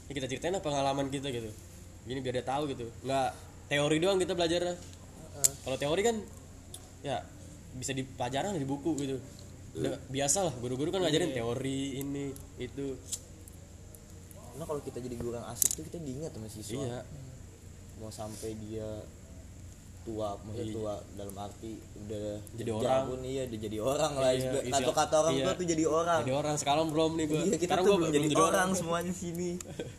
Ya 0.07 0.11
kita 0.13 0.27
ceritain 0.29 0.53
lah 0.53 0.61
pengalaman 0.61 1.09
kita 1.09 1.33
gitu. 1.33 1.49
Gini 2.05 2.19
biar 2.21 2.39
dia 2.39 2.45
tahu 2.45 2.69
gitu. 2.69 2.85
Nggak 3.03 3.29
teori 3.71 3.97
doang 3.97 4.19
kita 4.21 4.33
belajar 4.37 4.77
kalau 5.63 5.77
teori 5.79 6.01
kan 6.03 6.15
ya 6.99 7.23
bisa 7.79 7.95
di 7.95 8.03
pelajaran 8.03 8.57
di 8.59 8.67
buku 8.67 8.91
gitu 8.99 9.17
udah 9.71 9.95
biasa 10.07 10.37
lah 10.41 10.53
guru-guru 10.55 10.89
kan 10.89 10.99
ngajarin 10.99 11.31
teori 11.31 11.79
ini 11.97 12.25
itu. 12.57 12.97
Karena 14.49 14.65
kalau 14.65 14.81
kita 14.81 14.99
jadi 14.99 15.15
guru 15.15 15.33
yang 15.33 15.47
asik 15.47 15.71
tuh 15.71 15.83
kita 15.83 15.97
diingat 15.97 16.31
sama 16.31 16.47
siswa. 16.47 16.81
Iya. 16.81 16.99
Mau 17.97 18.09
sampai 18.09 18.55
dia 18.57 18.89
tua 20.01 20.31
maksudnya 20.41 20.63
Iya. 20.65 20.73
tua 20.73 20.93
dalam 21.13 21.35
arti 21.37 21.73
udah 21.75 22.27
Jadi 22.55 22.69
orang. 22.71 23.03
pun 23.05 23.19
iya 23.21 23.43
udah 23.45 23.59
jadi 23.59 23.77
orang 23.77 24.11
lah 24.13 24.31
Iya, 24.31 24.39
Istilah- 24.41 24.63
istilah- 24.65 24.95
kata 24.97 25.15
orang 25.17 25.33
iya. 25.33 25.43
tua 25.43 25.53
tuh 25.53 25.67
jadi 25.67 25.83
orang. 25.85 26.19
Jadi 26.19 26.33
orang 26.33 26.55
sekarang 26.55 26.85
belum 26.89 27.11
nih 27.13 27.25
gue 27.25 27.35
iya 27.37 27.51
kita 27.53 27.63
sekarang 27.67 27.83
tuh 27.83 27.91
gua 27.91 27.99
belum 28.01 28.13
jadi 28.17 28.35
orang. 28.35 28.67
semuanya 28.73 29.13
sini. 29.13 29.51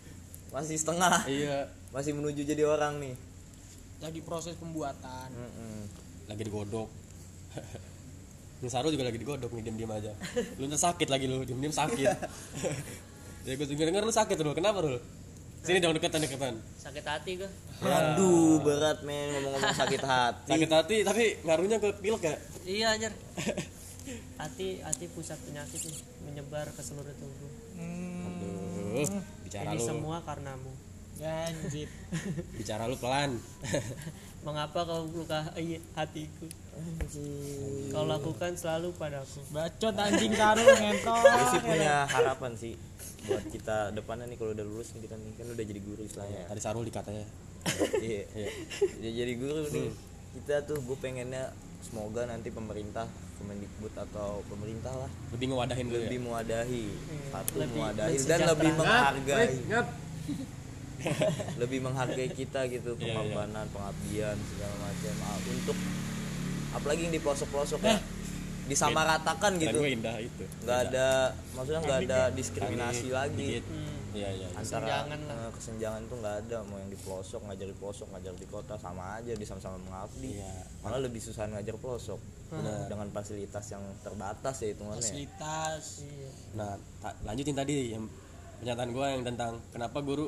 Masih 0.54 0.76
setengah. 0.76 1.16
Iya. 1.24 1.58
Masih 1.90 2.10
menuju 2.12 2.42
jadi 2.42 2.64
orang 2.64 2.98
nih. 2.98 3.14
Lagi 4.00 4.20
proses 4.20 4.56
pembuatan. 4.56 5.28
Mm-mm. 5.30 5.78
lagi 6.26 6.42
digodok 6.42 6.86
Nih 8.60 8.68
Saru 8.68 8.92
juga 8.92 9.08
lagi 9.08 9.16
digodok 9.16 9.56
nih 9.56 9.62
diam-diam 9.64 9.92
aja. 9.96 10.12
Lu 10.60 10.68
ntar 10.68 10.80
sakit 10.80 11.08
lagi 11.08 11.24
lu. 11.24 11.44
Diam-diam 11.48 11.72
sakit. 11.72 12.08
Ya 13.40 13.56
gue 13.56 13.64
denger 13.64 13.88
denger 13.88 14.04
lu 14.04 14.12
sakit 14.12 14.36
lu 14.44 14.52
kenapa 14.52 14.84
lu 14.84 15.00
sini 15.64 15.80
dong 15.80 15.96
deketan 15.96 16.20
deketan. 16.20 16.60
Sakit 16.76 17.04
hati 17.08 17.40
gue 17.40 17.48
aduh 17.80 18.60
berat 18.60 19.00
men. 19.00 19.32
Ngomong-ngomong 19.32 19.76
sakit 19.80 20.02
hati. 20.04 20.48
Sakit 20.52 20.68
hati 20.68 20.96
tapi 21.00 21.40
ngaruhnya 21.48 21.80
ke 21.80 21.88
pilek 22.04 22.20
ya? 22.20 22.36
Iya 22.68 22.86
anjir. 22.92 23.12
Hati 24.40 24.80
hati 24.84 25.04
pusat 25.12 25.40
penyakit 25.44 25.80
nih 25.88 25.96
menyebar 26.24 26.68
ke 26.72 26.80
seluruh 26.84 27.12
tubuh. 27.16 27.52
Aduh, 27.80 29.08
bicara 29.44 29.72
ini 29.72 29.80
lu. 29.80 29.88
semua 29.88 30.20
karenamu 30.24 30.72
Anjir. 31.20 31.88
bicara 32.58 32.88
lu 32.88 32.96
pelan. 32.96 33.36
Mengapa 34.46 34.88
kau 34.88 35.04
luka 35.04 35.52
iya, 35.60 35.76
hatiku 35.92 36.48
kau 37.92 38.04
lakukan 38.08 38.56
selalu 38.56 38.88
padaku. 38.96 39.40
Bacot 39.52 39.94
anjing 40.00 40.32
taruh 40.32 40.64
Gue 40.64 40.80
ngentot. 40.80 41.24
sih 41.52 41.60
punya 41.60 42.08
harapan 42.08 42.52
sih 42.56 42.74
buat 43.28 43.44
kita 43.52 43.92
depannya 43.92 44.24
nih 44.32 44.40
kalau 44.40 44.56
udah 44.56 44.64
lulus 44.64 44.96
nih 44.96 45.04
kita 45.04 45.20
nih. 45.20 45.32
Kan 45.36 45.46
udah 45.52 45.64
jadi 45.68 45.80
guru 45.84 46.02
istilahnya. 46.08 46.48
Tadi 46.48 46.60
Sarul 46.60 46.84
dikatanya. 46.88 47.26
Iya. 48.00 48.24
Jadi 49.04 49.12
jadi 49.12 49.32
guru 49.36 49.68
nih. 49.68 49.92
Kita 50.40 50.64
tuh 50.64 50.80
gue 50.80 50.96
pengennya 50.96 51.52
semoga 51.84 52.24
nanti 52.24 52.48
pemerintah 52.48 53.04
Kemendikbud 53.40 53.96
atau 53.96 54.44
pemerintah 54.52 54.92
lah 54.92 55.08
lebih 55.32 55.48
ngewadahin 55.48 55.88
ya? 55.88 55.96
lebih 55.96 56.18
mewadahi. 56.28 56.86
Satu 57.32 57.52
lebih 57.56 57.76
mewadahi 57.76 58.16
dan 58.28 58.40
lebih 58.52 58.70
menghargai. 58.76 59.56
ngap 59.68 59.86
lebih 61.62 61.78
menghargai 61.80 62.30
kita 62.30 62.66
gitu 62.66 62.94
Iya, 62.94 63.12
pengorbanan 63.12 63.66
pengabdian 63.70 64.36
segala 64.36 64.74
macam. 64.80 65.14
Ah, 65.22 65.38
untuk 65.42 65.76
apalagi 66.70 67.00
yang 67.02 67.14
di 67.14 67.20
pelosok-pelosok 67.20 67.80
ya 67.82 67.98
disamaratakan 68.66 69.58
gitu. 69.58 69.74
gitu 69.74 69.98
indah 69.98 70.16
itu. 70.16 70.44
Nggak 70.62 70.78
ada 70.88 71.08
maksudnya 71.52 71.80
nggak 71.82 72.00
ada 72.06 72.20
diskriminasi 72.30 73.08
lagi. 73.10 73.58
Dikit. 73.58 73.64
iya 74.10 74.26
iya 74.26 74.42
iya. 74.42 74.48
antara 74.54 74.86
Kesenjangan 74.86 75.20
lah. 75.22 75.38
eh, 75.38 75.50
kesenjangan 75.54 76.02
tuh 76.06 76.16
nggak 76.18 76.36
ada. 76.40 76.56
Mau 76.62 76.76
yang 76.78 76.86
di 76.86 76.98
pelosok 76.98 77.40
ngajar 77.46 77.66
di 77.66 77.76
pelosok 77.76 78.06
ngajar 78.10 78.32
di 78.32 78.46
kota 78.46 78.74
sama 78.76 79.18
aja 79.18 79.32
di 79.32 79.42
sama-sama 79.42 79.76
mengabdi. 79.80 80.38
Iya. 80.38 80.54
malah 80.80 81.00
lebih 81.00 81.18
susah 81.18 81.46
ngajar 81.46 81.74
pelosok. 81.76 82.20
Dengan 82.86 83.06
fasilitas 83.10 83.62
yang 83.70 83.82
terbatas 84.02 84.54
ya 84.58 84.68
hitungannya. 84.70 84.98
Fasilitas. 84.98 85.82
Nah, 86.54 86.74
ta- 86.98 87.14
lanjutin 87.22 87.54
tadi 87.54 87.94
yang 87.94 88.06
pernyataan 88.58 88.90
gue 88.90 89.06
yang 89.08 89.22
tentang 89.24 89.52
kenapa 89.70 89.98
guru 90.00 90.26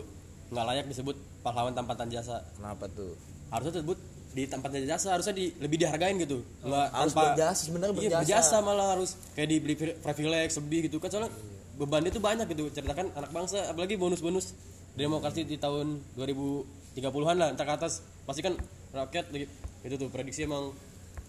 nggak 0.53 0.65
layak 0.69 0.87
disebut 0.87 1.17
pahlawan 1.41 1.73
tanpa 1.73 1.97
tanda 1.97 2.21
jasa. 2.21 2.45
kenapa 2.55 2.85
tuh? 2.93 3.17
Harusnya 3.49 3.81
disebut 3.81 3.99
di 4.33 4.49
tempat 4.49 4.73
jasa 4.85 5.13
harusnya 5.13 5.35
di, 5.37 5.53
lebih 5.61 5.77
dihargain 5.81 6.17
gitu. 6.21 6.45
Nggak 6.65 6.87
harus 6.93 7.13
tanpa 7.13 7.25
berjasa 7.33 7.61
sebenarnya 7.65 7.93
Iya, 7.93 8.01
berjasa, 8.01 8.21
berjasa 8.21 8.57
malah 8.61 8.87
harus 8.97 9.11
kayak 9.33 9.49
dibeli 9.49 9.75
pri- 9.77 9.97
privilege 9.97 10.53
lebih 10.57 10.79
gitu 10.89 10.97
kan. 11.01 11.09
Soalnya 11.09 11.33
bebannya 11.77 12.11
tuh 12.13 12.23
banyak 12.23 12.47
gitu. 12.53 12.65
Ceritakan 12.69 13.07
anak 13.13 13.31
bangsa 13.33 13.69
apalagi 13.69 13.97
bonus-bonus. 13.97 14.53
Demokrasi 14.93 15.49
di 15.49 15.57
tahun 15.57 16.05
2030-an 16.21 17.37
lah 17.41 17.49
entar 17.53 17.65
ke 17.65 17.73
atas. 17.73 18.05
Pasti 18.29 18.45
kan 18.45 18.53
rakyat 18.93 19.33
gitu 19.33 19.49
itu 19.83 19.95
tuh 19.99 20.09
prediksi 20.13 20.45
emang 20.45 20.73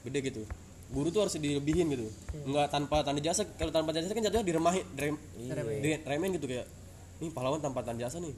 gede 0.03 0.19
gitu. 0.19 0.41
Guru 0.93 1.09
tuh 1.09 1.25
harus 1.25 1.35
dilebihin 1.39 1.89
gitu. 1.91 2.07
Nggak 2.43 2.71
tanpa 2.71 3.01
tanda 3.07 3.23
jasa 3.23 3.47
kalau 3.55 3.71
tanpa 3.71 3.95
tanda 3.95 4.03
jasa 4.05 4.15
kan 4.15 4.23
jatuhnya 4.23 4.45
diremahin 4.45 4.83
direm, 4.93 5.15
diremehin 5.81 6.31
gitu 6.37 6.45
kayak 6.45 6.67
nih 7.23 7.31
pahlawan 7.31 7.63
tanpa 7.63 7.81
tanda 7.87 8.03
jasa 8.03 8.19
nih 8.19 8.35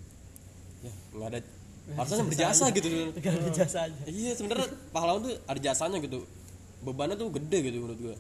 ya 0.86 0.94
nggak 1.12 1.28
ada 1.28 1.40
harusnya 1.86 2.26
berjasa 2.26 2.64
gitu 2.72 2.88
gak 3.16 3.30
ada 3.32 3.50
jasa 3.52 3.80
aja. 3.86 4.02
Iya 4.06 4.32
sebenarnya 4.34 4.68
pahlawan 4.90 5.22
tuh 5.22 5.34
ada 5.44 5.60
jasanya 5.60 5.98
gitu. 6.00 6.26
Bebannya 6.82 7.14
tuh 7.14 7.30
gede 7.32 7.58
gitu 7.64 7.78
menurut 7.80 8.00
gua. 8.00 8.18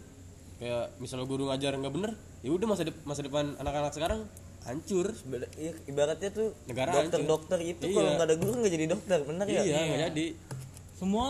Kayak 0.56 0.84
misalnya 0.98 1.26
guru 1.26 1.44
ngajar 1.48 1.74
nggak 1.74 1.94
bener 1.94 2.12
ya 2.40 2.50
udah 2.50 2.66
masa 2.66 2.82
dep- 2.84 3.04
masa 3.04 3.22
depan 3.22 3.54
anak-anak 3.56 3.92
sekarang 3.92 4.22
hancur. 4.64 5.14
Iya, 5.56 5.74
ibaratnya 5.86 6.30
tuh 6.30 6.54
Negara 6.66 6.94
dokter-dokter 6.96 7.60
itu 7.64 7.84
Iya. 7.84 7.96
kalau 7.96 8.10
nggak 8.14 8.28
ada 8.28 8.36
guru 8.36 8.56
nggak 8.60 8.74
jadi 8.74 8.86
dokter 8.88 9.20
bener 9.22 9.46
ya? 9.46 9.62
Iya 9.62 9.78
nggak 9.84 10.02
jadi. 10.10 10.26
Semua 10.96 11.28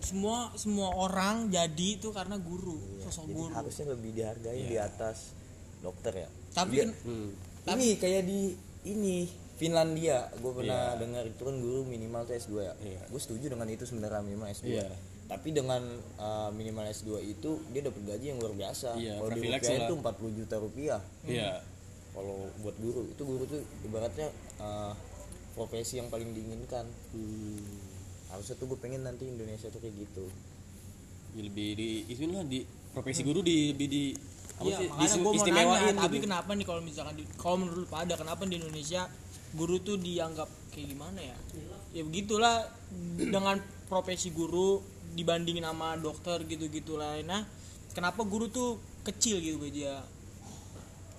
semua 0.00 0.36
semua 0.54 0.88
orang 0.90 1.46
jadi 1.46 1.86
itu 1.94 2.10
karena 2.10 2.34
guru, 2.34 2.74
sosok 3.00 3.24
jadi 3.24 3.34
guru. 3.38 3.52
harusnya 3.54 3.86
lebih 3.88 4.10
dihargai 4.10 4.60
di 4.64 4.76
atas 4.76 5.30
dokter 5.78 6.12
ya? 6.16 6.28
Tapi 6.50 6.74
Dia- 6.74 6.82
kan- 6.82 6.96
hmm. 7.04 7.28
ini 7.70 7.88
kayak 7.94 8.22
di 8.24 8.40
ini 8.84 9.16
Finlandia 9.54 10.26
gue 10.34 10.52
pernah 10.52 10.98
dengar 10.98 11.22
itu 11.24 11.38
kan 11.38 11.56
guru 11.56 11.86
minimal 11.86 12.26
tuh 12.26 12.34
S2 12.34 12.54
ya. 12.58 12.74
Iya. 12.82 13.02
gue 13.06 13.20
setuju 13.22 13.54
dengan 13.54 13.70
itu 13.70 13.86
sebenarnya 13.86 14.20
minimal 14.20 14.50
S2 14.50 14.66
Iya. 14.66 14.90
tapi 15.24 15.54
dengan 15.54 15.82
uh, 16.18 16.50
minimal 16.50 16.84
S2 16.90 17.22
itu 17.22 17.62
dia 17.70 17.80
dapat 17.80 18.02
gaji 18.04 18.26
yang 18.34 18.38
luar 18.38 18.52
biasa. 18.52 18.98
Iya, 18.98 19.16
kalau 19.16 19.30
di 19.30 19.40
rupiah 19.40 19.62
lah. 19.78 19.88
itu 19.88 19.94
40 19.96 20.38
juta 20.42 20.54
rupiah. 20.58 21.00
Iya. 21.24 21.52
Kalau 22.12 22.36
buat 22.60 22.76
guru 22.78 23.02
itu 23.08 23.22
guru 23.22 23.42
tuh 23.46 23.62
ibaratnya 23.82 24.28
uh, 24.58 24.92
profesi 25.54 25.96
yang 25.96 26.10
paling 26.10 26.30
diinginkan. 26.30 26.84
Harusnya 28.28 28.54
tuh 28.58 28.66
gue 28.68 28.78
pengen 28.78 29.06
nanti 29.06 29.24
Indonesia 29.24 29.70
tuh 29.70 29.78
kayak 29.78 29.94
gitu. 29.96 30.26
Ya, 31.34 31.40
lebih 31.42 31.68
di 31.74 31.88
itu 32.06 32.30
lah 32.30 32.42
di 32.46 32.62
profesi 32.90 33.22
guru 33.22 33.42
di 33.42 33.74
lebih 33.74 33.88
di 33.90 34.04
apa 34.54 34.70
Iya, 34.70 34.76
sih 34.78 34.86
makanya 34.86 35.10
gue 35.10 35.24
mau 35.26 35.34
istimewain 35.34 35.82
nanya, 35.82 36.02
tapi 36.06 36.14
gitu. 36.14 36.24
kenapa 36.30 36.50
nih 36.54 36.66
kalau 36.66 36.80
misalkan 36.86 37.14
di, 37.18 37.24
kalau 37.34 37.56
menurut 37.58 37.88
pada 37.90 38.14
kenapa 38.14 38.42
di 38.46 38.54
Indonesia 38.54 39.02
guru 39.54 39.80
tuh 39.80 39.96
dianggap 39.96 40.50
kayak 40.74 40.86
gimana 40.92 41.20
ya? 41.22 41.36
Ya 41.94 42.02
begitulah 42.02 42.66
dengan 43.16 43.62
profesi 43.86 44.34
guru 44.34 44.82
dibandingin 45.14 45.62
sama 45.62 45.94
dokter 45.94 46.42
gitu-gitu 46.44 46.98
lainnya. 46.98 47.46
Kenapa 47.94 48.26
guru 48.26 48.50
tuh 48.50 48.82
kecil 49.06 49.38
gitu 49.38 49.62
gajinya? 49.62 50.02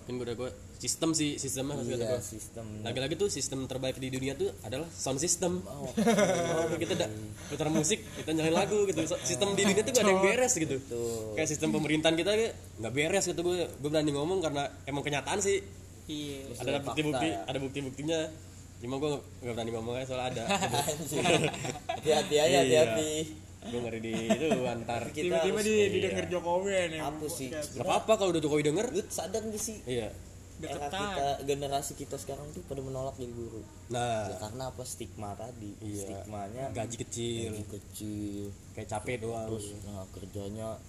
mungkin 0.06 0.22
gue 0.22 0.26
udah 0.30 0.38
gue 0.38 0.50
sistem 0.78 1.18
sih 1.18 1.42
sistemnya 1.42 1.82
harus 1.82 1.90
kata 1.90 2.06
iya 2.06 2.22
sistem. 2.22 2.66
Lagi-lagi 2.86 3.18
tuh 3.18 3.26
sistem 3.34 3.66
terbaik 3.66 3.98
di 3.98 4.14
dunia 4.14 4.38
tuh 4.38 4.54
adalah 4.62 4.86
sound 4.94 5.18
system. 5.18 5.66
Oh, 5.66 5.90
kita 6.82 6.94
da- 6.94 7.10
putar 7.50 7.74
musik 7.74 8.06
kita 8.22 8.38
nyalain 8.38 8.54
lagu 8.54 8.86
gitu. 8.86 9.02
Sistem 9.26 9.58
di 9.58 9.66
dunia 9.66 9.82
tuh 9.82 9.94
gak 9.98 10.06
ada 10.06 10.12
yang 10.14 10.22
beres 10.22 10.54
gitu. 10.54 10.78
Kayak 11.34 11.50
sistem 11.50 11.74
pemerintahan 11.74 12.14
kita 12.14 12.32
nggak 12.86 12.94
beres 12.94 13.26
gitu 13.26 13.42
gue 13.42 13.66
gue 13.66 13.90
berani 13.90 14.14
ngomong 14.14 14.46
karena 14.46 14.70
emang 14.86 15.02
kenyataan 15.02 15.42
sih 15.42 15.58
iya 16.06 16.38
ada 16.56 16.80
bukti-bukti 16.82 17.28
ya. 17.28 17.38
ada 17.46 17.58
bukti-buktinya. 17.58 18.20
Cuma 18.76 19.00
gue 19.00 19.10
nggak 19.42 19.54
berani 19.56 19.72
ngomongnya 19.72 20.06
soalnya 20.06 20.28
ada. 20.36 20.44
Hati-hati 21.96 22.36
aja 22.38 22.48
Iya. 22.50 22.60
hati-hati. 22.62 23.12
Gue 23.66 23.80
ngeri 23.82 24.00
di 24.00 24.14
itu 24.30 24.48
antar. 24.64 25.02
Kita 25.10 25.26
tiba-tiba 25.26 25.60
di 25.60 25.74
iya. 25.74 25.86
didengar 25.90 26.26
Jokowi 26.30 26.74
nih. 26.94 27.00
hapus 27.02 27.32
sih. 27.34 27.50
Nggak 27.50 27.82
apa-apa 27.82 28.14
kalau 28.20 28.30
udah 28.30 28.42
Jokowi 28.44 28.62
denger. 28.62 28.86
Lu 28.94 29.02
sadar 29.10 29.42
gak 29.42 29.58
sih? 29.58 29.78
Iya. 29.90 30.14
Era 30.56 30.72
Deketan. 30.72 31.02
kita 31.04 31.28
generasi 31.44 31.92
kita 32.00 32.16
sekarang 32.16 32.48
tuh 32.56 32.64
pada 32.64 32.80
menolak 32.80 33.18
jadi 33.20 33.34
guru. 33.34 33.60
Nah. 33.92 34.32
Ya, 34.32 34.38
karena 34.40 34.64
apa? 34.72 34.84
Stigma 34.88 35.36
tadi. 35.36 35.72
Iya. 35.82 36.04
stigmanya 36.06 36.66
gaji 36.72 36.96
kecil. 37.02 37.52
gaji 37.52 37.66
kecil. 37.76 38.44
Kayak 38.72 38.88
capek 38.88 39.16
doang 39.20 39.50
terus 39.52 39.66
nah, 39.84 40.06
kerjanya 40.14 40.80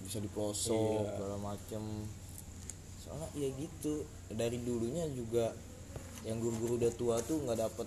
bisa 0.00 0.16
dipelosok 0.16 0.96
Iya. 0.96 1.12
segala 1.12 1.36
macem. 1.42 1.82
Soalnya 3.02 3.28
ya 3.34 3.48
gitu 3.52 3.94
dari 4.30 4.58
dulunya 4.60 5.06
juga 5.10 5.50
yang 6.22 6.38
guru-guru 6.38 6.76
udah 6.76 6.92
tua 6.94 7.16
tuh 7.24 7.40
nggak 7.42 7.58
dapet 7.58 7.86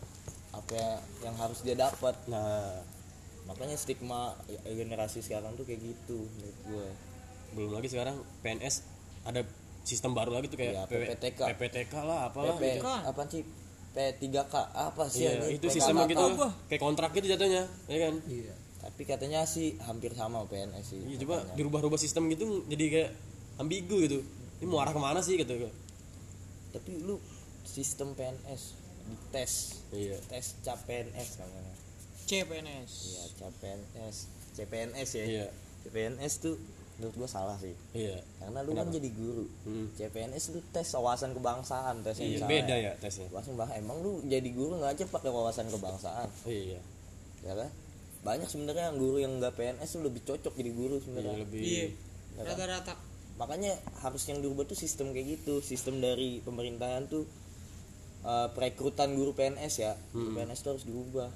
apa 0.51 0.71
ya- 0.73 1.03
yang 1.23 1.35
harus 1.35 1.61
dia 1.61 1.73
dapat 1.73 2.15
nah. 2.27 2.81
Makanya 3.43 3.75
stigma 3.75 4.31
ya, 4.47 4.55
generasi 4.71 5.19
sekarang 5.19 5.51
tuh 5.59 5.67
kayak 5.67 5.83
gitu 5.83 6.15
menurut 6.31 6.57
gue 6.63 6.87
belum 7.53 7.71
lagi 7.75 7.91
sekarang 7.91 8.15
PNS 8.39 8.87
ada 9.27 9.43
sistem 9.83 10.15
baru 10.15 10.31
lagi 10.31 10.47
tuh 10.47 10.55
kayak 10.55 10.87
PW 10.87 11.11
PPTK. 11.11 11.39
PPTK 11.51 11.93
lah 12.01 12.31
apalah 12.31 12.55
PP 12.55 12.79
gitu. 12.79 12.87
apa 12.87 13.21
sih? 13.27 13.43
P3K 13.93 14.55
apa 14.73 15.03
sih 15.05 15.27
anjing? 15.27 15.59
itu 15.59 15.67
PKK. 15.67 15.75
sistemnya 15.75 16.05
gitu. 16.07 16.23
kayak 16.65 16.81
kontrak 16.81 17.11
gitu 17.13 17.27
jatuhnya 17.29 17.67
ya 17.85 17.97
kan? 18.09 18.15
Iya. 18.25 18.53
Tapi 18.79 19.01
katanya 19.03 19.43
sih 19.43 19.75
hampir 19.83 20.15
sama 20.15 20.47
PNS 20.47 20.83
sih 20.87 20.99
iya 21.03 21.19
coba 21.21 21.43
dirubah-rubah 21.53 21.99
sistem 21.99 22.31
gitu 22.31 22.63
jadi 22.71 22.83
kayak 22.89 23.11
ambigu 23.59 24.07
gitu. 24.07 24.23
Ini 24.63 24.65
mau 24.65 24.79
arah 24.79 24.95
ke 24.95 25.01
mana 25.03 25.19
sih 25.19 25.35
gitu 25.35 25.51
tapi 26.73 26.97
lu 26.99 27.21
sistem 27.63 28.11
PNS 28.11 28.75
dites 29.05 29.53
iya 29.91 30.17
tes 30.25 30.57
cap 30.59 30.79
PNS 30.83 31.39
namanya 31.39 31.75
CPNS 32.23 32.91
Iya, 33.05 33.23
CPNS. 33.37 34.15
CPNS 34.53 35.09
ya. 35.13 35.25
Iya. 35.27 35.47
CPNS 35.83 36.33
tuh 36.39 36.55
menurut 36.95 37.15
gua 37.15 37.27
salah 37.27 37.57
sih. 37.57 37.75
iya 37.91 38.15
Karena 38.37 38.63
lu 38.63 38.71
kan 38.71 38.87
jadi 38.87 39.09
guru. 39.11 39.43
Hmm. 39.63 39.91
CPNS 39.91 40.43
lu 40.49 40.63
tes 40.71 40.87
wawasan 40.89 41.33
kebangsaan 41.33 41.99
tesnya 41.99 42.23
iya 42.23 42.33
misalnya. 42.37 42.51
beda 42.55 42.75
ya 42.79 42.91
tesnya 42.97 43.27
Wawasan 43.27 43.53
bah 43.53 43.69
emang 43.73 43.99
lu 43.99 44.23
jadi 44.23 44.49
guru 44.49 44.77
nggak 44.77 44.93
aja 44.93 45.05
pakai 45.05 45.29
wawasan 45.29 45.67
kebangsaan, 45.67 46.29
iya 46.45 46.79
ya 47.41 47.53
kan? 47.53 47.69
Banyak 48.23 48.47
sebenarnya 48.47 48.83
yang 48.87 48.97
guru 48.97 49.17
yang 49.19 49.33
nggak 49.35 49.53
PNS 49.53 49.89
tuh 49.91 50.01
lebih 50.01 50.23
cocok 50.23 50.53
jadi 50.53 50.71
guru 50.71 50.95
iya 50.95 51.03
sebenarnya. 51.03 51.35
lebih 51.37 51.61
iya 51.61 51.87
Ya 52.33 52.41
kan? 52.47 52.55
Makanya 53.37 53.73
harus 54.05 54.23
yang 54.29 54.39
dirubah 54.39 54.69
tuh 54.69 54.77
sistem 54.77 55.09
kayak 55.09 55.41
gitu, 55.41 55.59
sistem 55.65 55.97
dari 55.99 56.39
pemerintahan 56.45 57.09
tuh 57.09 57.25
eh, 58.23 58.47
perekrutan 58.53 59.17
guru 59.17 59.33
PNS 59.33 59.73
ya. 59.81 59.93
Guru 60.13 60.31
Hmm. 60.31 60.37
PNS 60.37 60.59
tuh 60.61 60.69
harus 60.77 60.85
dirubah. 60.85 61.29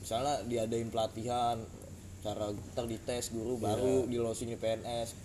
Misalnya 0.00 0.44
diadain 0.48 0.88
pelatihan 0.88 1.60
cara 2.20 2.52
ntar 2.76 2.84
dites 2.84 3.32
guru 3.32 3.56
baru 3.56 4.04
dilosin 4.04 4.52
di 4.52 4.58
PNS. 4.60 5.16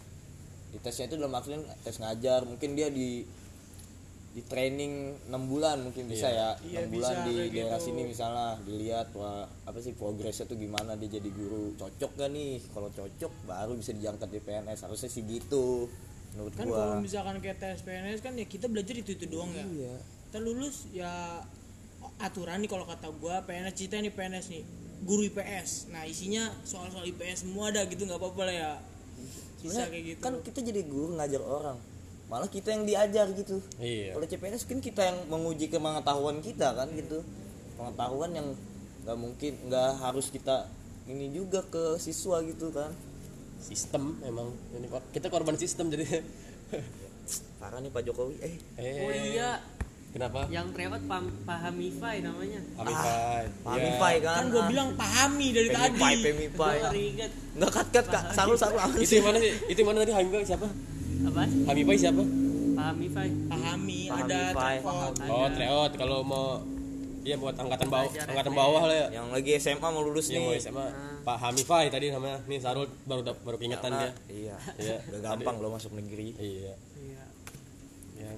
Di 0.72 0.78
tesnya 0.80 1.12
itu 1.12 1.16
dalam 1.20 1.36
artian 1.36 1.64
tes 1.84 2.00
ngajar, 2.00 2.48
mungkin 2.48 2.76
dia 2.76 2.88
di 2.92 3.24
di 4.36 4.44
training 4.44 5.16
6 5.32 5.48
bulan 5.48 5.80
mungkin 5.80 6.12
bisa 6.12 6.28
ya. 6.28 6.60
Iya, 6.60 6.92
6 6.92 7.00
bulan 7.00 7.16
bisa, 7.16 7.24
di 7.24 7.36
daerah 7.56 7.80
gitu. 7.80 7.88
sini 7.88 8.02
misalnya 8.04 8.60
dilihat 8.68 9.08
wah 9.16 9.48
apa 9.64 9.80
sih 9.80 9.96
progresnya 9.96 10.44
tuh 10.44 10.60
gimana? 10.60 11.00
Dia 11.00 11.08
jadi 11.24 11.30
guru 11.32 11.72
cocok 11.80 12.12
gak 12.20 12.30
nih? 12.36 12.60
Kalau 12.76 12.92
cocok 12.92 13.32
baru 13.48 13.80
bisa 13.80 13.96
diangkat 13.96 14.28
di 14.28 14.44
PNS 14.44 14.84
harusnya 14.84 15.08
sih 15.08 15.24
gitu 15.24 15.88
menurut 16.36 16.52
kan 16.52 16.68
gua. 16.68 16.76
kalau 16.76 16.96
misalkan 17.00 17.40
kayak 17.40 17.64
tes 17.64 17.80
PNS 17.88 18.20
kan 18.20 18.36
ya 18.36 18.44
kita 18.44 18.68
belajar 18.68 18.92
itu 18.92 19.16
itu 19.16 19.24
doang 19.32 19.56
ya. 19.56 19.64
Iya 19.64 19.96
kita 20.28 20.44
lulus 20.44 20.92
ya 20.92 21.40
aturan 22.20 22.60
nih 22.60 22.68
kalau 22.68 22.84
kata 22.84 23.08
gua 23.24 23.40
PNS 23.48 23.72
kita 23.88 24.04
nih 24.04 24.12
PNS 24.12 24.52
nih. 24.52 24.64
Guru 25.08 25.32
IPS 25.32 25.96
nah 25.96 26.04
isinya 26.04 26.52
soal-soal 26.68 27.08
IPS 27.08 27.48
semua 27.48 27.72
ada 27.72 27.88
gitu 27.88 28.04
nggak 28.04 28.20
apa-apa 28.20 28.52
lah 28.52 28.56
ya. 28.56 28.72
Bisa 29.64 29.88
kayak 29.88 30.04
gitu. 30.04 30.20
kan 30.20 30.44
kita 30.44 30.60
jadi 30.60 30.84
guru 30.84 31.16
ngajar 31.16 31.40
orang 31.40 31.95
malah 32.26 32.48
kita 32.48 32.70
yang 32.70 32.84
diajar 32.84 33.30
gitu. 33.32 33.62
Iya. 33.78 34.14
Kalau 34.14 34.26
CPNS 34.26 34.64
kan 34.64 34.80
kita 34.80 35.02
yang 35.04 35.18
menguji 35.28 35.66
kepengetahuan 35.68 36.40
kita 36.40 36.74
kan 36.74 36.90
gitu. 36.92 37.22
Pengetahuan 37.76 38.32
yang 38.32 38.48
nggak 39.04 39.18
mungkin 39.18 39.54
nggak 39.66 39.90
harus 40.00 40.30
kita 40.30 40.66
ini 41.06 41.30
juga 41.30 41.62
ke 41.64 41.98
siswa 41.98 42.42
gitu 42.42 42.70
kan. 42.70 42.90
Sistem 43.58 44.18
emang. 44.22 44.50
Ini 44.72 44.88
kor- 44.88 45.06
kita 45.10 45.30
korban 45.30 45.54
sistem 45.56 45.88
jadi. 45.88 46.26
Parah 47.58 47.80
nih 47.80 47.90
Pak 47.90 48.02
Jokowi 48.04 48.36
eh. 48.40 48.56
Eh. 48.78 49.02
Oh 49.02 49.12
iya. 49.12 49.52
Kenapa? 50.10 50.48
Yang 50.48 50.72
trewat 50.72 51.02
paham 51.06 51.28
pahami 51.44 51.92
namanya. 52.24 52.62
Amifai 52.80 53.44
Pak 53.62 53.74
Iya. 53.76 53.84
Mifai 53.86 54.16
kan. 54.24 54.36
Kan 54.36 54.46
gua 54.48 54.62
Ah, 54.62 54.68
bilang 54.72 54.90
pahami 54.96 55.48
dari 55.52 55.70
tadi. 55.70 55.92
Pemifai 55.92 56.14
gue 56.16 56.26
Pemifai 56.26 56.76
baru 56.82 56.98
inget 56.98 57.32
nggak 57.56 57.72
kat 57.72 57.88
kat 57.90 58.06
kak 58.10 58.24
saru 58.32 58.56
saru 58.56 58.76
itu 58.96 59.20
mana 59.20 59.38
sih? 59.40 59.52
Itu 59.68 59.82
mana 59.84 60.02
tadi 60.02 60.12
Hamifai 60.12 60.44
siapa 60.44 60.68
apa 61.26 61.44
Hamifai 61.66 61.98
siapa 61.98 62.24
Pahamify 62.76 63.28
pahami 63.48 64.00
Pahami, 64.06 64.24
ada 64.24 64.42
Fai. 64.52 64.78
tryout. 64.78 65.14
oh 65.28 65.48
tryout 65.50 65.92
kalau 65.96 66.20
mau 66.22 66.46
Iya 67.22 67.36
buat 67.36 67.58
angkatan 67.58 67.90
bawah, 67.90 68.06
angkatan 68.06 68.54
bawah 68.54 68.86
lah 68.86 68.94
ya. 68.96 69.08
yang 69.18 69.34
lagi 69.34 69.58
SMA 69.58 69.82
mau 69.82 69.98
lulus 70.00 70.30
Yang 70.30 70.46
nih 70.46 70.62
SMA 70.62 70.86
Pak 71.26 71.38
Hamifai 71.40 71.90
tadi 71.90 72.14
namanya. 72.14 72.38
Nih 72.46 72.62
Sarul 72.62 72.86
baru 73.02 73.26
dap- 73.26 73.42
baru 73.42 73.58
keingetan 73.58 73.92
dia. 73.92 74.14
iya 74.30 74.54
Iya. 74.78 74.98
udah 75.10 75.22
gampang 75.24 75.58
lo 75.58 75.74
masuk 75.74 75.90
negeri 75.92 76.38
Iya. 76.38 76.78
iya 76.96 77.24
Iya. 78.16 78.32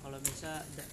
kalau 0.00 0.16
bisa 0.18 0.64
da- 0.70 0.90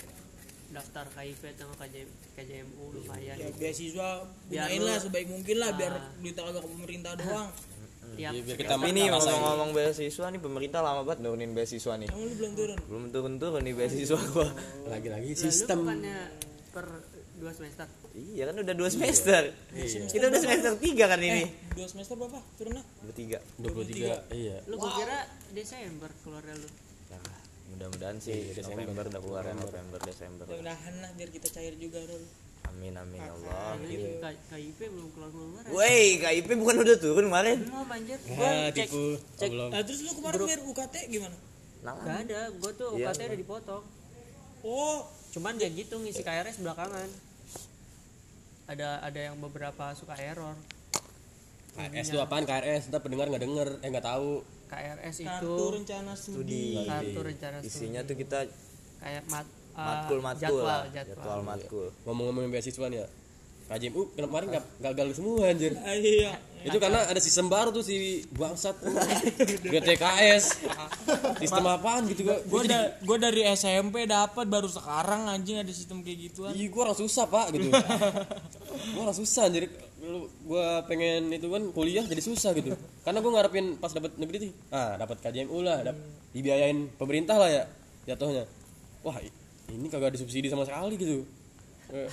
daftar 0.73 1.05
KIP 1.09 1.41
atau 1.53 1.67
KJ, 1.73 1.95
KJMU 2.33 2.83
lumayan 2.93 3.35
ya 3.35 3.47
beasiswa 3.53 4.09
gunain 4.45 4.81
lah 4.81 4.97
sebaik 4.97 5.27
mungkin 5.27 5.57
lah 5.57 5.71
biar 5.71 5.93
Ah. 5.93 6.11
duit 6.13 6.31
kagak 6.33 6.59
ke 6.59 6.69
pemerintah 6.69 7.15
doang 7.15 7.47
tiap 8.16 8.32
Iya, 8.34 8.41
biar 8.43 8.57
kita 8.57 8.76
ngerasain. 8.78 9.12
ngomong-ngomong 9.12 9.70
beasiswa 9.72 10.26
nih 10.32 10.41
pemerintah 10.41 10.80
lama 10.84 11.01
banget 11.07 11.20
nurunin 11.24 11.51
beasiswa 11.55 11.93
nih. 11.97 12.07
Lu 12.12 12.34
belum 12.36 12.51
turun? 12.55 12.78
Belum 12.88 13.05
turun 13.12 13.34
turun 13.39 13.62
nih 13.64 13.74
beasiswa 13.76 14.20
gua. 14.34 14.47
Lagi-lagi 14.88 15.32
sistem. 15.34 15.84
bukannya 15.86 16.18
per 16.72 16.86
dua 17.41 17.51
semester? 17.57 17.88
Iya 18.14 18.43
kan 18.51 18.55
udah 18.62 18.76
dua 18.76 18.89
semester. 18.91 19.41
Kita 20.12 20.26
udah 20.30 20.41
semester 20.41 20.72
tiga 20.78 21.05
kan 21.09 21.20
ini. 21.20 21.41
Eh 21.47 21.49
dua 21.74 21.88
semester 21.88 22.14
berapa 22.20 22.39
turunnya 22.59 22.84
dua 23.01 23.14
tiga 23.16 23.38
23. 23.57 24.36
Iya. 24.36 24.57
lu 24.68 24.76
gua 24.78 24.91
kira 24.93 25.18
Desember 25.55 26.09
keluarnya 26.22 26.55
lu. 26.59 26.70
Nah, 27.12 27.24
mudah-mudahan 27.72 28.18
sih 28.20 28.51
November 28.62 29.07
udah 29.07 29.22
keluar 29.24 29.43
ya 29.47 29.53
November 29.55 29.99
Desember. 30.03 30.45
Mudah-mudahan 30.45 30.93
lah 31.01 31.09
biar 31.16 31.30
kita 31.32 31.47
cair 31.49 31.74
juga 31.80 31.99
Rul 32.03 32.24
amin 32.64 32.93
amin 32.93 33.18
ya 33.18 33.32
Allah 33.32 33.74
K- 33.78 34.41
KIP 34.47 34.80
belum 34.88 35.09
keluar 35.12 35.30
keluar 35.30 35.64
Woi, 35.68 36.18
KIP 36.18 36.49
bukan 36.55 36.76
udah 36.80 36.97
turun 36.97 37.26
kemarin? 37.28 37.57
belum 37.64 37.88
anjir 37.88 38.18
Ah, 38.20 38.30
gua 38.30 38.51
cek 38.70 38.88
tipu. 38.88 39.03
cek. 39.36 39.41
Oh, 39.41 39.51
belum. 39.51 39.70
nah 39.70 39.82
terus 39.82 39.99
lu 40.01 40.12
kemarin 40.14 40.38
bayar 40.41 40.62
UKT 40.62 40.95
gimana? 41.07 41.38
Nah, 41.82 41.93
gak 41.97 42.18
ada. 42.24 42.41
Gua 42.55 42.72
tuh 42.74 42.89
Iya, 42.93 43.09
UKT 43.09 43.22
udah 43.24 43.39
dipotong. 43.39 43.84
Oh. 44.62 44.97
Cuman 45.32 45.55
ya 45.55 45.68
gitu 45.68 45.95
ngisi 45.97 46.22
KRS 46.22 46.59
belakangan. 46.59 47.09
Ada 48.68 49.01
ada 49.01 49.20
yang 49.22 49.36
beberapa 49.38 49.91
suka 49.91 50.16
error. 50.16 50.55
KRS 51.72 52.07
itu 52.07 52.20
apaan 52.20 52.43
KRS? 52.43 52.88
Ntar 52.88 52.99
pendengar 52.99 53.28
nggak 53.28 53.41
denger, 53.41 53.70
eh 53.80 53.88
nggak 53.89 54.05
tahu. 54.05 54.43
KRS 54.68 55.16
itu 55.18 55.28
kartu 55.28 55.66
rencana 55.74 56.14
studi. 56.14 56.80
kartu 56.82 57.20
rencana 57.22 57.57
studi. 57.59 57.68
isinya 57.70 58.01
tuh 58.01 58.16
kita 58.16 58.47
kayak 58.97 59.24
mat, 59.28 59.47
uh, 59.76 59.82
matkul 59.82 60.19
matkul 60.19 60.45
jadwal, 60.61 60.82
jadwal. 60.91 61.15
jadwal 61.17 61.41
matkul. 61.43 61.88
Ngomong-ngomong 62.07 62.51
beasiswa 62.51 62.86
nih 62.91 62.99
ya. 63.03 63.07
KJMU 63.72 64.11
kemarin 64.19 64.47
nggak 64.51 64.65
gagal 64.84 65.07
semua 65.15 65.47
anjir. 65.47 65.72
Ah, 65.80 65.95
iya 66.03 66.36
Itu 66.61 66.76
karena 66.76 67.07
ada 67.07 67.17
sistem 67.24 67.47
baru 67.47 67.72
tuh 67.72 67.88
si 67.88 68.28
bangsat. 68.36 68.76
GTKS. 69.63 70.59
Sistem 71.39 71.63
apaan 71.72 72.03
gitu 72.11 72.28
gua. 72.28 72.38
gue 72.43 72.61
da 72.67 72.99
gua 73.07 73.17
dari 73.17 73.47
SMP 73.55 74.03
dapat 74.03 74.43
baru 74.51 74.67
sekarang 74.67 75.32
anjing 75.32 75.63
ada 75.63 75.72
sistem 75.72 76.03
kayak 76.03 76.30
gituan 76.30 76.51
Iya, 76.51 76.67
gua 76.67 76.91
orang 76.91 76.99
susah, 76.99 77.26
Pak, 77.32 77.47
gitu. 77.55 77.72
gua 78.93 79.01
orang 79.07 79.17
susah 79.17 79.47
anjir. 79.47 79.72
Gua 80.43 80.84
pengen 80.86 81.32
itu 81.32 81.47
kan 81.47 81.63
kuliah 81.72 82.03
jadi 82.03 82.22
susah 82.22 82.51
gitu. 82.51 82.76
Karena 83.07 83.24
gua 83.24 83.32
ngarepin 83.39 83.80
pas 83.80 83.95
dapat 83.95 84.19
negeri 84.19 84.51
tuh, 84.51 84.51
ah 84.76 84.99
dapat 84.99 85.17
KJMU 85.24 85.63
lah, 85.63 85.80
dap 85.80 85.95
dibiayain 86.36 86.91
pemerintah 86.99 87.39
lah 87.39 87.47
ya 87.47 87.63
jatuhnya. 88.03 88.43
Wah, 89.01 89.17
ini 89.72 89.88
kagak 89.88 90.11
disubsidi 90.11 90.47
sama 90.47 90.63
sekali 90.63 90.95
gitu. 90.95 91.24
Eh, 91.89 92.07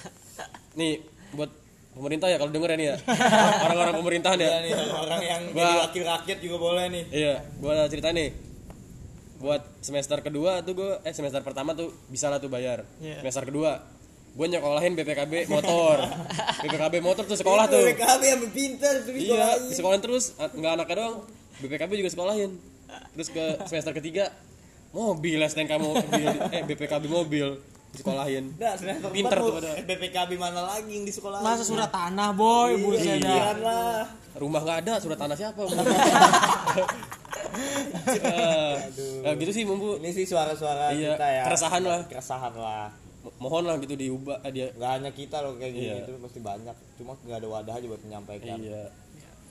Nih, 0.75 1.03
buat 1.31 1.51
pemerintah 1.91 2.27
ya 2.27 2.37
kalau 2.37 2.49
denger 2.49 2.71
ya 2.71 2.77
nih 2.77 2.87
ya. 2.89 2.97
Orang-orang 3.65 3.95
pemerintahan 3.97 4.39
ya. 4.39 4.49
nih 4.61 4.73
orang 4.75 5.21
yang 5.21 5.43
Gua- 5.51 5.83
wakil 5.85 6.03
rakyat 6.05 6.39
juga 6.39 6.57
boleh 6.57 6.85
nih. 6.89 7.05
Iya, 7.11 7.35
gua 7.57 7.87
cerita 7.87 8.11
nih. 8.11 8.31
buat 9.39 9.63
semester 9.79 10.19
kedua 10.19 10.59
tuh 10.61 10.75
gue 10.75 10.93
eh 11.01 11.15
semester 11.15 11.39
pertama 11.41 11.71
tuh 11.71 11.95
bisa 12.09 12.27
lah 12.27 12.43
tuh 12.43 12.51
bayar 12.51 12.83
Iya. 12.99 13.23
semester 13.23 13.47
kedua 13.47 13.87
gue 14.29 14.47
nyekolahin 14.49 14.93
BPKB 14.93 15.47
motor 15.47 16.03
BPKB 16.67 16.99
motor 16.99 17.23
tuh 17.23 17.39
sekolah 17.39 17.71
tuh 17.71 17.87
BKB 17.87 18.23
yang 18.25 18.43
pintar 18.51 18.99
tuh 18.99 19.15
iya 19.15 19.55
sekolahin. 19.71 20.03
terus 20.03 20.35
nggak 20.35 20.73
anaknya 20.75 20.97
doang 20.97 21.17
BPKB 21.57 21.91
juga 21.97 22.11
sekolahin 22.11 22.51
terus 23.15 23.31
ke 23.31 23.45
semester 23.65 23.95
ketiga 23.95 24.35
mobil 24.91 25.39
STNK 25.39 25.73
mobil 25.77 26.27
eh 26.55 26.63
BPKB 26.63 27.05
mobil 27.07 27.47
sekolahin 27.91 28.53
Nah, 28.55 28.77
Pinter 29.09 29.35
tuh 29.35 29.53
pada. 29.55 29.71
BPKB 29.81 30.31
mana 30.35 30.61
lagi 30.67 30.91
yang 30.91 31.03
di 31.03 31.11
sekolah? 31.11 31.41
masa 31.41 31.63
surat 31.63 31.89
tanah 31.89 32.31
boy 32.33 32.77
buset 32.79 33.17
dah. 33.19 33.53
lah. 33.57 34.05
rumah 34.35 34.61
nggak 34.61 34.79
ada 34.83 34.95
surat 34.99 35.17
tanah 35.17 35.35
siapa 35.35 35.61
nah, 39.19 39.35
gitu 39.41 39.51
sih 39.51 39.65
mumpu 39.65 39.99
Ini 39.99 40.11
sih 40.13 40.25
suara-suara 40.25 40.93
Iya, 40.93 41.17
kita 41.17 41.29
ya. 41.29 41.43
keresahan 41.45 41.83
lah. 41.83 42.01
Keresahan 42.07 42.55
lah. 42.55 42.87
Mo- 43.19 43.35
mohon 43.41 43.65
lah 43.65 43.75
gitu 43.79 43.95
diubah 43.95 44.41
eh, 44.43 44.53
dia 44.53 44.67
Gak 44.73 44.91
hanya 44.93 45.11
kita 45.11 45.41
loh 45.41 45.57
kayak 45.57 45.73
gini 45.73 45.91
Iya. 45.91 46.05
itu 46.05 46.13
pasti 46.19 46.39
banyak. 46.41 46.77
Cuma 46.95 47.19
nggak 47.19 47.35
ada 47.37 47.49
wadah 47.51 47.75
aja 47.75 47.87
buat 47.87 48.01
menyampaikan. 48.01 48.57
iya 48.59 48.85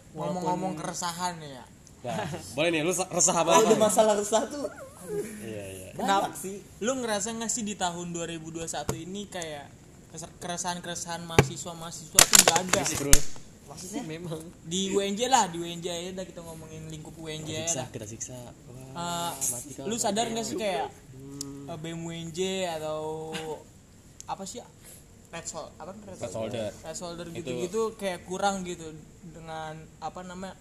ngomong-ngomong 0.10 0.74
keresahan 0.76 1.36
nih 1.38 1.52
ya 1.52 1.66
nah 2.00 2.26
boleh 2.54 2.70
nih 2.72 2.82
lu 2.82 2.90
sa- 2.92 3.06
resah 3.08 3.36
apa 3.36 3.54
ada 3.56 3.76
masalah 3.76 4.14
resah 4.16 4.46
tuh 4.48 4.66
iya 5.44 5.66
iya. 5.72 5.90
Banyak 5.98 6.36
sih. 6.38 6.62
lu 6.84 6.92
ngerasa 7.02 7.34
nggak 7.34 7.52
sih 7.52 7.64
di 7.66 7.76
tahun 7.80 8.14
2021 8.14 8.68
ini 9.08 9.28
kayak 9.32 9.66
keresahan-keresahan 10.42 11.26
mahasiswa-mahasiswa 11.28 12.20
tuh 12.20 12.38
nggak 12.44 12.58
ada? 12.68 12.82
Bro 12.98 13.14
Maksudnya? 13.68 14.02
Memang. 14.08 14.40
Di 14.64 14.96
UNJ 14.96 15.22
lah 15.28 15.52
di 15.52 15.60
UNJ 15.60 15.86
aja 15.92 16.12
dah 16.24 16.26
kita 16.26 16.40
ngomongin 16.40 16.88
lingkup 16.88 17.12
UNJ 17.20 17.68
aja 17.68 17.68
siksa 17.68 17.84
kita 17.92 18.08
siksa. 18.08 18.38
Wah, 18.96 19.36
Eh, 19.38 19.86
lu 19.86 19.96
sadar 20.00 20.32
nggak 20.32 20.46
sih 20.48 20.58
kayak 20.58 20.90
uh, 21.70 21.78
BEM 21.78 22.02
UNJ 22.02 22.66
atau 22.80 23.30
apa 24.26 24.42
sih 24.48 24.64
ya? 24.64 24.68
Red 25.28 25.44
Sol 25.44 25.68
apa 25.76 25.92
Red, 25.92 26.18
Red 26.18 26.32
Soldier. 26.32 26.72
Red 26.72 26.98
Soldier 26.98 27.28
gitu-gitu 27.36 27.94
kayak 28.00 28.24
kurang 28.26 28.64
gitu 28.64 28.96
dengan 29.22 29.76
apa 30.00 30.24
namanya 30.24 30.56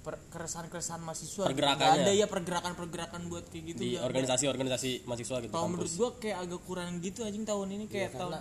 keresahan-keresahan 0.00 1.02
mahasiswa 1.04 1.44
Pergerakannya. 1.44 1.84
Nggak 1.92 2.08
ada 2.08 2.12
ya 2.16 2.26
pergerakan-pergerakan 2.26 3.20
buat 3.28 3.44
kayak 3.52 3.64
gitu 3.76 3.80
di 3.84 3.90
ada. 4.00 4.08
organisasi-organisasi 4.08 4.90
mahasiswa 5.04 5.36
gitu 5.44 5.52
kalau 5.52 5.68
menurut 5.68 5.92
gua 5.92 6.10
kayak 6.16 6.38
agak 6.48 6.60
kurang 6.64 6.88
gitu 7.04 7.20
anjing 7.20 7.44
tahun 7.44 7.68
ini 7.76 7.84
kayak 7.84 8.16
tahun 8.16 8.40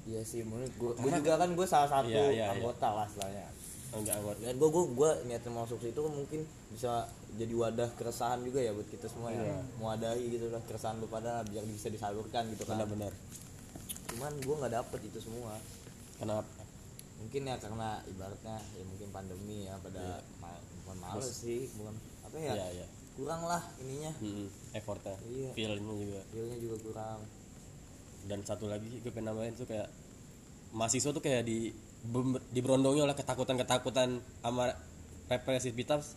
Iya 0.00 0.24
sih 0.24 0.40
menurut 0.44 0.72
gua, 0.80 0.92
gua 0.96 1.10
juga 1.12 1.32
kan 1.36 1.48
gue 1.52 1.66
salah 1.68 1.88
satu 1.88 2.08
Iya, 2.08 2.24
iya, 2.32 2.46
anggota 2.52 2.88
lah 2.88 3.06
istilahnya. 3.08 3.46
enggak 3.90 4.16
enggak 4.22 4.36
Dan 4.40 4.54
gue 4.56 4.68
gue 4.70 4.84
gue 4.96 5.10
niatnya 5.26 5.50
masuk 5.50 5.78
situ 5.82 6.00
mungkin 6.06 6.40
bisa 6.70 7.04
jadi 7.36 7.52
wadah 7.52 7.90
keresahan 7.98 8.38
juga 8.40 8.62
ya 8.62 8.70
buat 8.72 8.86
kita 8.86 9.10
semua 9.10 9.28
ya. 9.34 9.60
Mewadahi 9.76 10.24
gitu 10.30 10.46
lah 10.48 10.62
keresahan 10.64 11.00
lu 11.00 11.08
pada 11.10 11.42
biar 11.44 11.64
bisa 11.66 11.88
disalurkan 11.90 12.48
gitu 12.54 12.64
kan. 12.64 12.80
benar-benar 12.80 13.12
Cuman 14.10 14.32
gue 14.40 14.54
nggak 14.56 14.72
dapet 14.72 15.00
itu 15.04 15.18
semua. 15.20 15.56
kenapa 16.16 16.48
Mungkin 17.20 17.42
ya 17.44 17.56
karena 17.60 18.00
ibaratnya 18.08 18.56
ya 18.72 18.82
mungkin 18.88 19.08
pandemi 19.12 19.68
ya 19.68 19.76
pada 19.84 20.24
bukan 20.92 20.98
males 21.00 21.26
sih, 21.32 21.70
bukan 21.72 21.94
apa 22.20 22.36
ya? 22.36 22.52
iya 22.52 22.66
iya 22.74 22.86
Kurang 23.10 23.42
lah 23.44 23.60
ininya. 23.78 24.12
Mm-mm. 24.18 24.48
effortnya 24.72 25.16
Iya. 25.22 25.50
feelnya 25.52 25.76
juga 25.92 26.20
Feelnya 26.26 26.58
juga 26.58 26.76
kurang. 26.80 27.20
dan 28.22 28.40
satu 28.42 28.66
lagi 28.66 28.88
gue 28.96 29.08
pengen 29.08 29.30
nambahin 29.30 29.54
tuh 29.54 29.64
kayak 29.64 29.88
mahasiswa 30.70 31.10
tuh 31.10 31.20
kayak 31.20 31.42
di 31.42 31.72
diberondongnya 32.50 33.04
oleh 33.04 33.14
ketakutan-ketakutan 33.14 34.08
sama 34.40 34.72
represivitas 35.26 36.16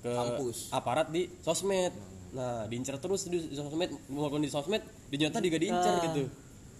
ke 0.00 0.10
Kampus. 0.10 0.70
aparat 0.70 1.08
di 1.08 1.26
sosmed 1.40 1.90
nah 2.30 2.66
diincar 2.66 2.98
terus 2.98 3.26
di 3.26 3.38
sosmed 3.50 3.90
maupun 4.06 4.38
di 4.38 4.46
sosmed 4.46 4.82
di 5.06 5.16
nyata 5.16 5.38
juga 5.38 5.56
diincar 5.56 5.94
gitu 6.04 6.26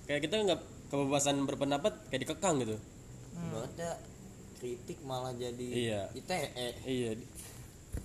kayak 0.04 0.20
kita 0.20 0.34
nggak 0.42 0.60
kebebasan 0.86 1.42
berpendapat 1.42 1.92
kayak 2.08 2.22
dikekang 2.22 2.58
gitu 2.60 2.76
Ibaratnya 3.36 3.90
kritik 4.56 4.98
malah 5.02 5.32
jadi 5.32 5.66
Iya. 5.66 6.02
ITE. 6.12 6.68
iya 6.84 7.10
di- 7.12 7.28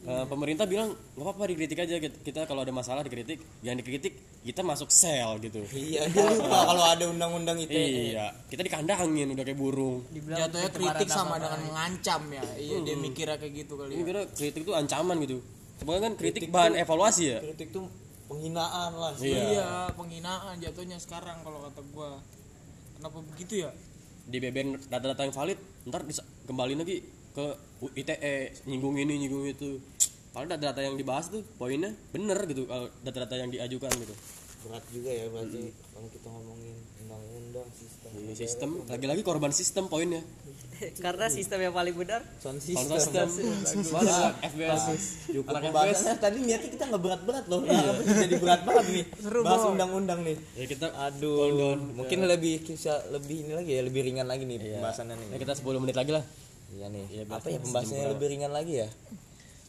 eh, 0.02 0.26
pemerintah 0.26 0.64
bilang 0.64 0.89
nggak 1.14 1.22
apa-apa 1.22 1.43
dikritik 1.47 1.78
aja 1.78 1.95
kita, 1.99 2.43
kalau 2.43 2.62
ada 2.62 2.72
masalah 2.72 3.02
dikritik 3.02 3.38
yang 3.62 3.76
dikritik 3.76 4.16
kita 4.41 4.62
masuk 4.62 4.89
sel 4.89 5.38
gitu 5.39 5.62
Iya, 5.70 6.08
dia 6.08 6.24
lupa 6.28 6.58
kalau 6.66 6.84
ada 6.88 7.04
undang-undang 7.06 7.60
ITE. 7.60 8.10
iya 8.10 8.34
kita 8.47 8.62
dikandangin 8.62 9.30
udah 9.30 9.43
kayak 9.43 9.56
burung 9.56 10.02
dibilang 10.10 10.39
jatuhnya 10.41 10.70
kritik 10.70 11.08
sama 11.08 11.38
dengan 11.38 11.62
mengancam 11.64 12.22
ya 12.32 12.43
iya 12.58 12.78
dia 12.80 12.95
mikirnya 12.95 13.38
kayak 13.38 13.54
gitu 13.60 13.74
kali 13.76 13.91
Ini 13.91 13.99
ya 13.99 14.06
kira 14.08 14.22
kritik 14.28 14.62
itu 14.62 14.74
ancaman 14.74 15.18
gitu. 15.20 15.38
Sebenarnya 15.76 16.04
kan 16.04 16.14
kritik, 16.16 16.41
bahan 16.47 16.74
evaluasi 16.78 17.24
ya. 17.28 17.39
Kritik 17.41 17.70
tuh 17.72 17.89
penghinaan 18.28 18.91
lah 18.93 19.12
sih. 19.14 19.28
Iya. 19.28 19.43
iya 19.52 19.68
penghinaan 19.91 20.56
jatuhnya 20.56 20.95
sekarang 20.95 21.41
kalau 21.41 21.62
kata 21.64 21.82
gua 21.91 22.22
kenapa 22.95 23.18
begitu 23.28 23.66
ya 23.66 23.70
Di 24.32 24.39
BBM 24.39 24.79
data-data 24.88 25.27
yang 25.27 25.36
valid, 25.36 25.59
ntar 25.91 26.07
bisa 26.07 26.23
kembali 26.47 26.79
lagi 26.79 27.03
ke 27.36 27.45
ITE 27.99 28.63
nyinggung 28.63 28.95
ini 28.95 29.19
nyinggung 29.19 29.43
itu. 29.43 29.84
Kalau 30.32 30.47
data-data 30.47 30.79
yang 30.79 30.95
dibahas 30.95 31.27
tuh 31.27 31.43
poinnya 31.59 31.91
bener 32.15 32.39
gitu 32.47 32.63
kalau 32.63 32.88
data-data 33.03 33.36
yang 33.36 33.51
diajukan 33.51 33.91
gitu. 33.91 34.15
Berat 34.63 34.88
juga 34.88 35.11
ya 35.11 35.27
berarti 35.27 35.75
kalau 35.91 36.07
kita 36.07 36.27
ngomongin 36.32 36.75
undang-undang 37.03 37.67
sistem. 37.75 38.09
Ini 38.15 38.34
sistem 38.39 38.69
lagi-lagi 38.88 39.21
korban 39.27 39.51
sistem 39.51 39.91
poinnya. 39.91 40.23
karena 41.05 41.25
sistem 41.29 41.59
yang 41.61 41.73
paling 41.73 41.95
benar 41.95 42.21
Sound 42.41 42.59
system. 42.59 43.27
FBS 44.41 45.03
anak 45.47 45.61
FBS 45.69 46.01
tadi 46.17 46.38
niatnya 46.41 46.69
kita 46.73 46.84
nggak 46.89 47.01
berat-berat 47.01 47.45
loh. 47.47 47.61
Nah, 47.63 48.01
jadi 48.01 48.36
berat 48.41 48.61
banget 48.65 48.86
nih. 48.89 49.05
Bahas 49.41 49.63
undang-undang 49.69 50.19
nih. 50.25 50.38
ya 50.57 50.65
kita 50.65 50.88
Aduh, 50.91 51.77
mungkin 51.95 52.25
lebih 52.25 52.65
bisa 52.65 52.97
lebih 53.09 53.47
ini 53.47 53.53
lagi 53.53 53.71
ya, 53.77 53.82
lebih 53.86 54.01
ringan 54.05 54.27
lagi 54.27 54.43
nih 54.45 54.57
Iya. 54.61 54.77
pembahasannya 54.82 55.15
nih. 55.17 55.27
ya 55.34 55.38
kita 55.41 55.53
10 55.57 55.82
menit 55.82 55.95
lagi 55.97 56.11
lah. 56.13 56.23
Iya 56.71 56.86
nih. 56.88 57.05
Iya, 57.11 57.21
Apa 57.27 57.47
ya 57.51 57.59
pembahasannya 57.59 58.07
lebih 58.15 58.27
ringan 58.32 58.51
lagi 58.53 58.73
ya? 58.86 58.88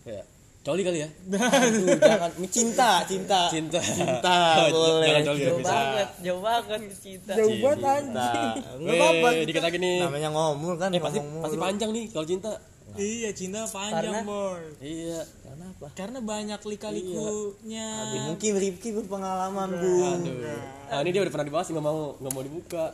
Ya. 0.07 0.23
Coli 0.63 0.81
kali 0.81 1.03
ya. 1.03 1.09
Aduh, 1.35 1.99
jangan 1.99 2.31
cinta, 2.47 2.91
cinta. 3.03 3.41
Cinta. 3.51 3.81
Cinta, 3.83 4.39
boleh. 4.71 5.07
jangan 5.11 5.23
coli 5.27 5.39
jauh 5.43 5.59
bisa. 5.59 5.75
banget 5.75 6.09
jauh 6.23 6.41
banget 6.41 6.65
ke 6.65 6.77
cinta 6.97 7.33
jauh 7.35 7.57
banget 7.59 7.83
Cinta. 7.83 8.23
anjing 8.23 8.51
Enggak 8.79 8.95
apa-apa. 8.95 9.29
Weh, 9.29 9.45
dikit 9.45 9.63
lagi 9.65 9.79
nih. 9.79 9.97
Namanya 10.01 10.29
ngomul 10.31 10.75
kan, 10.79 10.89
Eh 10.89 11.03
pasti 11.03 11.19
pasti 11.19 11.57
panjang 11.59 11.91
nih 11.91 12.05
kalau 12.09 12.23
cinta. 12.25 12.53
iya 12.93 13.31
cinta 13.33 13.65
panjang 13.67 14.13
Karena- 14.13 14.23
boy 14.23 14.63
Iya. 14.79 15.21
Kenapa? 15.43 15.87
karena 15.93 16.19
banyak 16.21 16.61
lika-likunya 16.63 17.87
mungkin 18.25 18.53
Rifki 18.55 18.89
berpengalaman, 18.93 19.69
Bu. 19.75 19.93
Aduh. 20.15 20.33
Nah, 20.89 20.99
ini 21.01 21.11
dia 21.11 21.21
udah 21.21 21.33
pernah 21.33 21.47
dibahas 21.47 21.67
nggak 21.69 21.83
mau 21.83 22.15
nggak 22.17 22.33
mau 22.33 22.43
dibuka. 22.43 22.85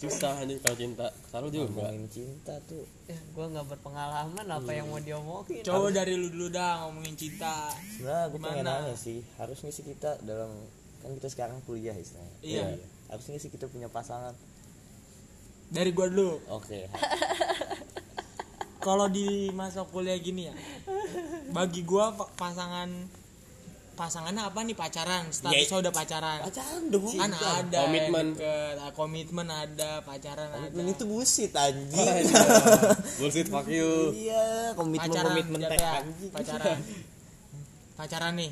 Susah 0.00 0.32
aja 0.34 0.54
kalau 0.58 0.74
cinta. 0.74 1.06
Selalu 1.28 1.48
juga. 1.52 1.84
Ngomongin 1.84 2.08
cinta 2.08 2.54
tuh. 2.64 2.88
ya 3.04 3.14
gue 3.14 3.46
nggak 3.46 3.66
berpengalaman 3.68 4.46
apa 4.46 4.70
yang 4.70 4.86
mau 4.86 4.96
diomongin 4.98 5.60
coba 5.60 5.90
dari 5.90 6.14
lu 6.14 6.28
dulu 6.28 6.46
dah 6.48 6.86
ngomongin 6.86 7.12
cinta 7.14 7.68
Sebenarnya 7.90 8.26
gue 8.26 8.38
pengen 8.38 8.56
Gimana? 8.60 8.80
nanya 8.80 8.94
sih, 8.94 9.18
harus 9.34 9.58
nggak 9.58 9.72
sih 9.72 9.84
kita 9.84 10.10
dalam 10.22 10.48
kan 10.98 11.10
kita 11.12 11.28
sekarang 11.28 11.58
kuliah 11.62 11.92
istilahnya. 11.92 12.32
Iya. 12.40 12.66
Harus 13.08 13.24
nggak 13.26 13.38
sih 13.38 13.50
kita 13.50 13.66
punya 13.66 13.86
pasangan? 13.86 14.32
dari 15.68 15.90
gua 15.90 16.10
dulu 16.10 16.34
Oke. 16.50 16.90
kalau 18.80 19.06
di 19.06 19.52
masa 19.52 19.84
kuliah 19.84 20.16
gini 20.16 20.48
ya 20.48 20.54
bagi 21.50 21.84
gua 21.84 22.10
pa- 22.10 22.26
pasangan 22.34 22.90
pasangannya 24.00 24.40
apa 24.42 24.60
nih 24.62 24.72
pacaran 24.72 25.28
statusnya 25.28 25.76
udah 25.78 25.92
pacaran 25.92 26.38
Pacaran 26.40 26.82
dong. 26.88 27.04
kan 27.12 27.30
ada 27.36 27.78
Komitmen. 27.84 28.26
deket, 28.32 28.76
ah, 28.78 28.92
komitmen 28.92 29.46
ada 29.46 29.90
pacaran 30.00 30.48
Komitmen 30.50 30.82
ada 30.82 30.90
itu 30.90 31.04
bullshit 31.04 31.52
anjing. 31.52 32.24
Bullshit 33.20 33.46
fuck 33.46 33.68
you. 33.68 34.16
Iya, 34.16 34.72
komitmen 34.72 35.04
pacaran 35.04 35.28
komitmen 35.30 35.60
teh 35.62 35.76
anjing. 35.76 36.30
pacaran 36.30 36.78
pacaran 37.98 38.32
nih 38.34 38.50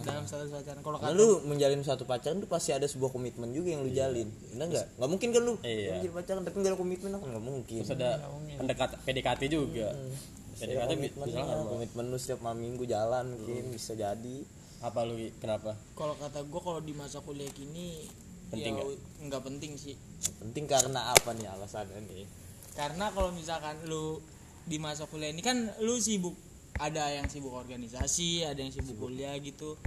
dalam 0.00 0.22
status 0.22 0.48
pacaran 0.48 0.80
kalau 0.80 0.96
Nah, 0.96 1.10
kata 1.10 1.18
lu 1.18 1.28
menjalin 1.44 1.82
satu 1.82 2.04
pacaran 2.04 2.38
tuh 2.38 2.46
pasti 2.46 2.70
ada 2.70 2.86
sebuah 2.86 3.10
komitmen 3.10 3.50
juga 3.50 3.68
yang 3.68 3.82
lu 3.82 3.90
jalin. 3.90 4.30
Benar 4.48 4.66
enggak? 4.68 4.86
Enggak 4.94 5.10
mungkin 5.10 5.28
kan 5.28 5.42
lu 5.42 5.52
Iya. 5.60 5.90
menjalin 5.98 6.12
pacaran 6.14 6.42
tapi 6.44 6.56
enggak 6.56 6.70
ada 6.70 6.78
komitmen 6.78 7.10
kan 7.12 7.20
enggak 7.26 7.42
mungkin. 7.44 7.80
Terus 7.80 7.92
ada 7.92 8.10
pendekat 8.54 8.90
PDKT 9.02 9.42
juga. 9.48 9.88
Ada 9.90 10.62
PDKT 10.62 10.90
bi- 10.92 11.10
komitmen, 11.10 11.26
ya, 11.28 11.42
komitmen 11.66 12.04
lu 12.06 12.16
setiap 12.16 12.38
malam 12.40 12.62
minggu 12.62 12.86
jalan 12.86 13.24
mungkin 13.28 13.74
bisa 13.74 13.92
jadi. 13.92 14.38
Apa 14.84 15.00
lu 15.08 15.16
kenapa? 15.40 15.72
kalau 15.96 16.12
kata 16.20 16.44
gua 16.44 16.60
kalau 16.60 16.80
di 16.84 16.92
masa 16.92 17.24
kuliah 17.24 17.48
gini 17.56 18.04
Penting 18.52 18.76
ya 18.76 18.84
nggak? 19.24 19.42
penting 19.42 19.72
sih 19.80 19.96
Penting 20.44 20.68
karena 20.68 21.16
apa 21.16 21.32
nih 21.32 21.48
alasannya 21.48 22.04
nih? 22.04 22.28
karena 22.74 23.08
kalau 23.14 23.30
misalkan 23.30 23.78
lu 23.86 24.18
di 24.66 24.76
masa 24.82 25.06
kuliah 25.06 25.30
ini 25.30 25.40
kan 25.40 25.70
lu 25.80 25.96
sibuk 26.02 26.34
ada 26.82 27.06
yang 27.14 27.30
sibuk 27.30 27.54
organisasi 27.54 28.42
ada 28.42 28.58
yang 28.58 28.74
sibuk 28.74 28.98
kuliah 28.98 29.38
gitu 29.38 29.78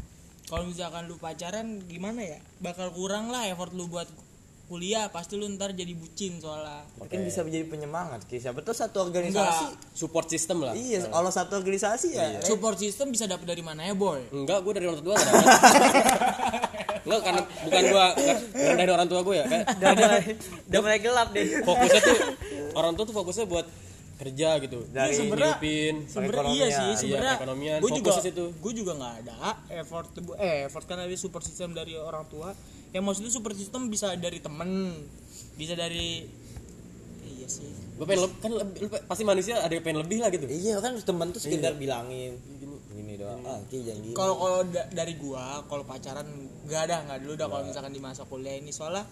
kalau 0.48 0.64
misalkan 0.64 1.04
lu 1.12 1.20
pacaran 1.20 1.84
gimana 1.86 2.24
ya 2.24 2.39
bakal 2.64 2.89
kurang 2.95 3.28
lah 3.28 3.43
effort 3.52 3.76
lu 3.76 3.91
buat 3.91 4.08
kuliah 4.68 5.07
pasti 5.07 5.34
lu 5.34 5.47
ntar 5.49 5.72
jadi 5.72 5.91
bucin 5.91 6.38
soalnya 6.38 6.84
Mungkin 6.93 7.24
bisa 7.24 7.39
menjadi 7.39 7.65
penyemangat. 7.65 8.24
Ki. 8.24 8.36
Siapa 8.38 8.59
tahu 8.59 8.72
satu 8.74 8.99
organisasi. 9.01 9.65
support 9.93 10.28
system 10.28 10.61
lah 10.61 10.72
Iya, 10.72 11.07
kalau 11.07 11.28
satu 11.30 11.55
organisasi 11.55 12.07
ya. 12.11 12.38
support 12.41 12.76
system 12.76 13.09
bisa 13.09 13.26
dapet 13.26 13.43
dari 13.45 13.61
mana 13.61 13.82
ya 13.82 13.93
boy 13.93 14.28
enggak 14.30 14.59
gue 14.59 14.74
dari 14.74 14.86
orang 14.86 14.99
tua 15.01 15.15
dapet. 15.15 15.32
enggak 17.01 17.22
karena 17.22 17.41
bukan 17.63 17.84
gue 17.86 18.05
bukan 18.53 18.76
dari 18.78 18.91
orang 18.91 19.07
tua 19.07 19.20
gue 19.22 19.36
ya 19.36 19.45
kayak 19.45 19.65
udah 20.68 20.80
mulai 20.80 20.99
gelap 20.99 21.28
deh 21.32 21.45
fokusnya 21.61 22.01
tuh 22.01 22.18
orang 22.74 22.93
tua 22.93 23.05
tuh 23.05 23.15
fokusnya 23.15 23.45
buat 23.45 23.68
kerja 24.18 24.49
gitu 24.59 24.82
Dari 24.88 25.13
sebenarnya- 25.13 25.55
ngidupin 25.55 25.95
sebenarnya 26.05 26.51
iya 26.51 26.68
sih 26.68 26.91
sebenarnya 26.99 27.22
Iya, 27.24 27.38
perekonomian. 27.38 27.78
gue 27.80 27.91
juga 27.95 28.11
gue 28.36 28.74
juga 28.76 28.91
nggak 28.93 29.13
ada 29.22 29.36
effort 29.72 30.07
eh 30.36 30.65
effort 30.65 30.86
kan 30.86 30.97
dari 30.97 31.15
support 31.15 31.41
system 31.41 31.72
dari 31.72 31.93
orang 31.95 32.26
tua 32.26 32.49
yang 32.98 33.06
maksudnya 33.06 33.30
support 33.30 33.54
system 33.54 33.93
bisa 33.93 34.18
dari 34.18 34.41
temen 34.41 34.98
bisa 35.54 35.78
dari 35.78 36.26
iya 37.30 37.45
sih. 37.45 37.70
Gue 37.93 38.06
pengen 38.06 38.26
lebih 38.26 38.39
kan 38.41 38.52
lebih, 38.58 38.78
lu 38.82 38.88
pasti 39.06 39.22
manusia 39.22 39.62
ada 39.62 39.70
yang 39.70 39.86
pengen 39.86 40.02
lebih 40.02 40.18
lah 40.22 40.34
gitu. 40.34 40.50
Iya 40.50 40.82
kan 40.82 40.98
teman 40.98 41.30
tuh 41.30 41.38
sekedar 41.38 41.78
bilangin. 41.78 42.41
Gini 42.89 43.14
doang. 43.14 43.45
Ah, 43.45 43.62
Ki 43.70 43.86
jangan 43.86 44.02
gini. 44.02 44.14
kalau 44.18 44.34
kalau 44.41 44.60
da- 44.66 44.89
dari 44.89 45.14
gua 45.22 45.62
kalau 45.70 45.86
pacaran 45.86 46.26
nggak 46.66 46.82
ada 46.89 46.95
nggak 47.06 47.20
dulu 47.22 47.34
dah 47.38 47.45
kalau 47.45 47.64
misalkan 47.70 47.93
di 47.93 48.02
masa 48.02 48.26
kuliah 48.26 48.58
ini. 48.58 48.74
Soalnya 48.74 49.06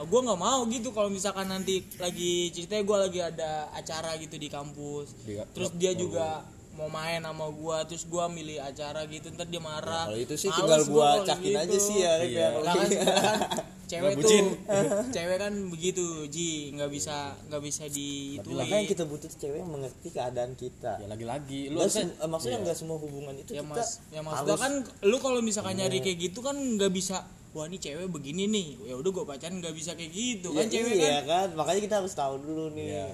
uh, 0.00 0.04
gua 0.08 0.20
nggak 0.24 0.40
mau 0.40 0.64
gitu 0.72 0.88
kalau 0.96 1.12
misalkan 1.12 1.44
nanti 1.44 1.84
lagi 2.00 2.48
ceritanya 2.48 2.84
gua 2.88 3.04
lagi 3.04 3.20
ada 3.20 3.68
acara 3.76 4.16
gitu 4.16 4.40
di 4.40 4.48
kampus. 4.48 5.12
Di- 5.20 5.36
terus 5.52 5.76
dia 5.76 5.92
juga 5.92 6.40
mau 6.74 6.88
main 6.88 7.18
sama 7.18 7.46
gua 7.48 7.82
terus 7.82 8.02
gua 8.04 8.26
milih 8.26 8.58
acara 8.58 9.06
gitu 9.06 9.30
ntar 9.30 9.46
dia 9.46 9.58
marah 9.58 10.04
Kalau 10.04 10.18
itu 10.18 10.34
sih 10.34 10.48
Males 10.48 10.58
tinggal 10.58 10.80
gua 10.86 11.08
cakin 11.22 11.46
gitu. 11.48 11.60
aja 11.60 11.78
sih 11.78 11.96
ya. 11.96 12.12
Rip, 12.16 12.28
Iya. 12.28 12.40
ya. 12.40 12.48
Lah 12.56 12.74
kan, 12.74 12.88
kan 12.88 13.38
cewek 13.90 14.10
tuh 14.10 14.18
bucin. 14.18 14.44
cewek 15.16 15.36
kan 15.38 15.52
begitu 15.68 16.04
ji 16.26 16.48
nggak 16.72 16.90
bisa 16.90 17.16
nggak 17.46 17.62
bisa 17.62 17.84
di 17.86 18.08
itu 18.36 18.48
Makanya 18.50 18.86
kita 18.86 19.04
butuh 19.04 19.28
cewek 19.30 19.58
yang 19.60 19.70
mengerti 19.70 20.08
keadaan 20.08 20.52
kita. 20.54 20.92
ya 20.96 21.06
lagi-lagi 21.06 21.60
lu 21.68 21.78
eh, 21.78 21.88
maksudnya 22.24 22.58
nggak 22.60 22.74
semua 22.74 22.96
hubungan 22.96 23.34
itu 23.34 23.52
ya 23.52 23.60
kita 23.60 23.70
mas 23.70 24.02
ya 24.08 24.20
maksudnya 24.20 24.56
kan 24.56 24.72
lu 25.02 25.16
kalau 25.18 25.38
misalkan 25.40 25.76
nyari 25.76 26.00
kayak 26.00 26.18
gitu 26.22 26.40
kan 26.40 26.56
nggak 26.56 26.90
bisa 26.90 27.22
wah 27.52 27.64
ini 27.64 27.76
cewek 27.76 28.08
begini 28.08 28.44
nih 28.46 28.68
ya 28.82 28.94
udah 28.94 29.10
gue 29.12 29.24
pacaran 29.24 29.56
nggak 29.56 29.72
bisa 29.72 29.94
kayak 29.94 30.10
gitu 30.10 30.50
Ya, 30.50 30.58
kan 30.58 30.66
cewek 30.66 30.90
iya 30.92 31.18
kan 31.20 31.24
kan? 31.24 31.48
makanya 31.54 31.80
kita 31.82 31.94
harus 32.00 32.12
tahu 32.12 32.34
dulu 32.36 32.72
nih. 32.72 32.98
Iya. 32.98 33.08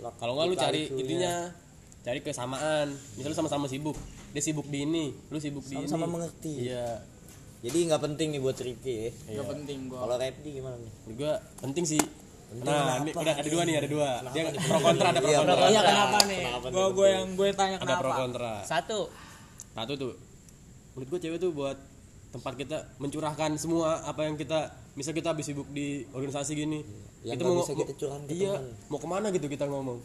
Lak- 0.00 0.16
kalau 0.16 0.32
nggak 0.34 0.46
lu 0.46 0.56
cari 0.56 0.80
likunya. 0.88 1.36
Cari 2.04 2.20
kesamaan. 2.20 2.92
Misalnya 3.16 3.32
lu 3.32 3.38
sama-sama 3.38 3.66
sibuk 3.66 3.96
dia 4.30 4.42
sibuk 4.42 4.66
di 4.66 4.82
ini 4.82 5.04
lu 5.26 5.38
sibuk 5.38 5.64
di 5.64 5.74
ini. 5.74 5.86
Sama-sama 5.86 6.20
mengerti. 6.20 6.68
iya. 6.68 7.00
Jadi 7.60 7.78
nggak 7.88 8.02
penting 8.02 8.28
nih 8.28 8.40
buat 8.40 8.56
Rifki 8.56 8.92
ya. 8.92 9.10
nggak 9.34 9.48
penting 9.48 9.78
gua. 9.88 10.04
Kalau 10.04 10.16
Repdi 10.18 10.48
gimana 10.52 10.76
nih? 10.76 10.92
Gua 11.14 11.32
penting 11.58 11.84
sih. 11.86 12.02
Nah 12.54 13.00
ini 13.00 13.08
kenapa? 13.08 13.24
udah 13.24 13.34
ada 13.34 13.48
dua 13.48 13.62
nih 13.64 13.74
ada 13.74 13.88
dua. 13.88 14.08
Dia 14.30 14.42
pro 14.52 14.78
kontra 14.78 15.06
ada 15.08 15.18
pro 15.18 15.26
Iya, 15.26 15.38
kontra. 15.40 15.66
iya 15.66 15.80
kenapa 15.82 16.18
nih? 16.24 16.40
Kenapa 16.44 16.66
gue 16.68 16.86
gue 16.92 17.08
yang 17.08 17.26
gue 17.34 17.48
tanya 17.50 17.76
ada 17.78 17.94
pro 17.94 18.04
kenapa? 18.04 18.20
kontra. 18.20 18.52
Satu. 18.62 19.00
Satu 19.72 19.92
tuh 19.96 20.12
menurut 20.92 21.08
gua 21.08 21.18
cewek 21.18 21.38
tuh 21.40 21.50
buat 21.50 21.76
tempat 22.30 22.52
kita 22.54 22.76
mencurahkan 22.98 23.50
semua 23.56 24.04
apa 24.04 24.22
yang 24.22 24.36
kita 24.36 24.66
misal 24.92 25.10
kita 25.10 25.30
habis 25.30 25.42
sibuk 25.44 25.66
di 25.68 26.06
organisasi 26.10 26.52
gini 26.52 26.82
Yang 27.22 27.36
kita 27.36 27.48
nggak 27.48 27.62
bisa 27.64 27.74
kita 27.76 27.92
curahkan 27.96 28.22
ke 28.24 28.32
iya 28.36 28.52
teman. 28.54 28.70
mau 28.86 28.98
ke 28.98 29.08
mana 29.08 29.26
gitu 29.30 29.46
kita 29.48 29.64
ngomong? 29.64 29.98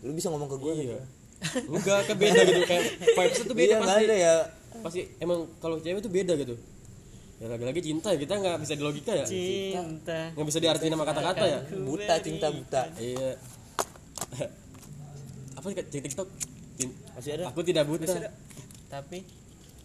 Lu 0.00 0.10
bisa 0.10 0.26
ngomong 0.26 0.48
ke 0.48 0.56
gue 0.56 0.72
iya 0.82 0.98
enggak 1.68 2.00
ke 2.08 2.14
beda 2.16 2.40
gitu. 2.44 2.60
Kayak 2.64 2.84
vibes 3.02 3.38
tuh 3.44 3.56
beda 3.56 3.74
Iya 3.76 3.78
pasti. 3.82 4.04
ada 4.04 4.16
ya. 4.16 4.36
pasti 4.76 5.00
emang 5.18 5.48
kalau 5.58 5.76
cewek 5.80 6.00
tuh 6.04 6.12
beda 6.12 6.32
gitu. 6.36 6.54
Ya 7.36 7.46
lagi-lagi 7.52 7.80
cinta 7.84 8.08
ya 8.12 8.18
kita 8.20 8.34
nggak 8.40 8.56
bisa 8.64 8.72
di 8.76 8.82
logika 8.84 9.12
ya. 9.12 9.26
Cinta. 9.28 10.32
Nggak 10.32 10.46
bisa 10.48 10.58
diartiin 10.60 10.92
sama 10.96 11.04
kata-kata 11.04 11.44
ya. 11.44 11.60
Buta 11.84 12.14
cinta 12.24 12.46
buta. 12.48 12.82
iya. 12.96 13.36
Apa 15.60 15.66
sih 15.72 15.76
cerita 15.88 16.06
TikTok? 16.08 16.28
Masih 17.16 17.30
ada? 17.40 17.44
aku 17.48 17.60
tidak 17.64 17.88
buta. 17.88 18.12
Tapi? 18.92 19.24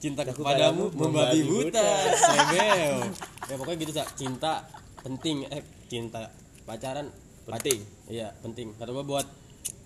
Cinta 0.01 0.25
Aku 0.25 0.41
kepadamu 0.41 0.89
padamu 0.89 1.13
membabi 1.13 1.39
buta 1.45 1.85
sebel 2.17 3.05
ya 3.45 3.55
pokoknya 3.55 3.77
gitu 3.85 3.93
Sa. 3.93 4.03
cinta 4.17 4.65
penting. 5.05 5.45
Eh 5.47 5.61
cinta 5.87 6.27
pacaran. 6.65 7.07
Penting. 7.45 7.79
Iya 8.09 8.33
penting. 8.41 8.73
Kata 8.75 8.89
gua 8.91 9.05
buat 9.05 9.27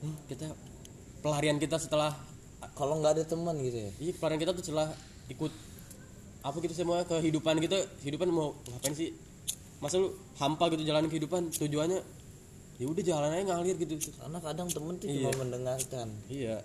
hmm, 0.01 0.15
kita 0.31 0.47
pelarian 1.25 1.57
kita 1.57 1.81
setelah 1.81 2.13
Kalau 2.71 2.99
nggak 2.99 3.13
ada 3.13 3.23
teman 3.23 3.55
gitu 3.57 3.77
ya. 3.79 3.91
iya 3.99 4.11
pelarian 4.13 4.37
kita 4.37 4.51
tuh 4.51 4.61
setelah 4.61 4.93
ikut 5.25 5.49
apa 6.39 6.57
gitu 6.59 6.75
semua 6.75 7.01
kehidupan 7.03 7.57
kita 7.57 7.81
kehidupan 7.99 8.29
mau 8.29 8.53
ngapain 8.67 8.93
sih 8.93 9.09
masa 9.77 9.97
lu 9.97 10.11
hampa 10.35 10.69
gitu 10.69 10.83
jalanin 10.83 11.07
kehidupan 11.07 11.49
tujuannya 11.49 11.99
ya 12.75 12.85
udah 12.85 13.01
jalan 13.01 13.31
aja 13.31 13.43
ngalir 13.47 13.75
gitu 13.75 13.95
Karena 14.13 14.37
kadang 14.37 14.67
temen 14.67 14.93
tuh 14.95 15.07
cuma 15.07 15.31
mendengarkan. 15.39 16.07
iya 16.27 16.61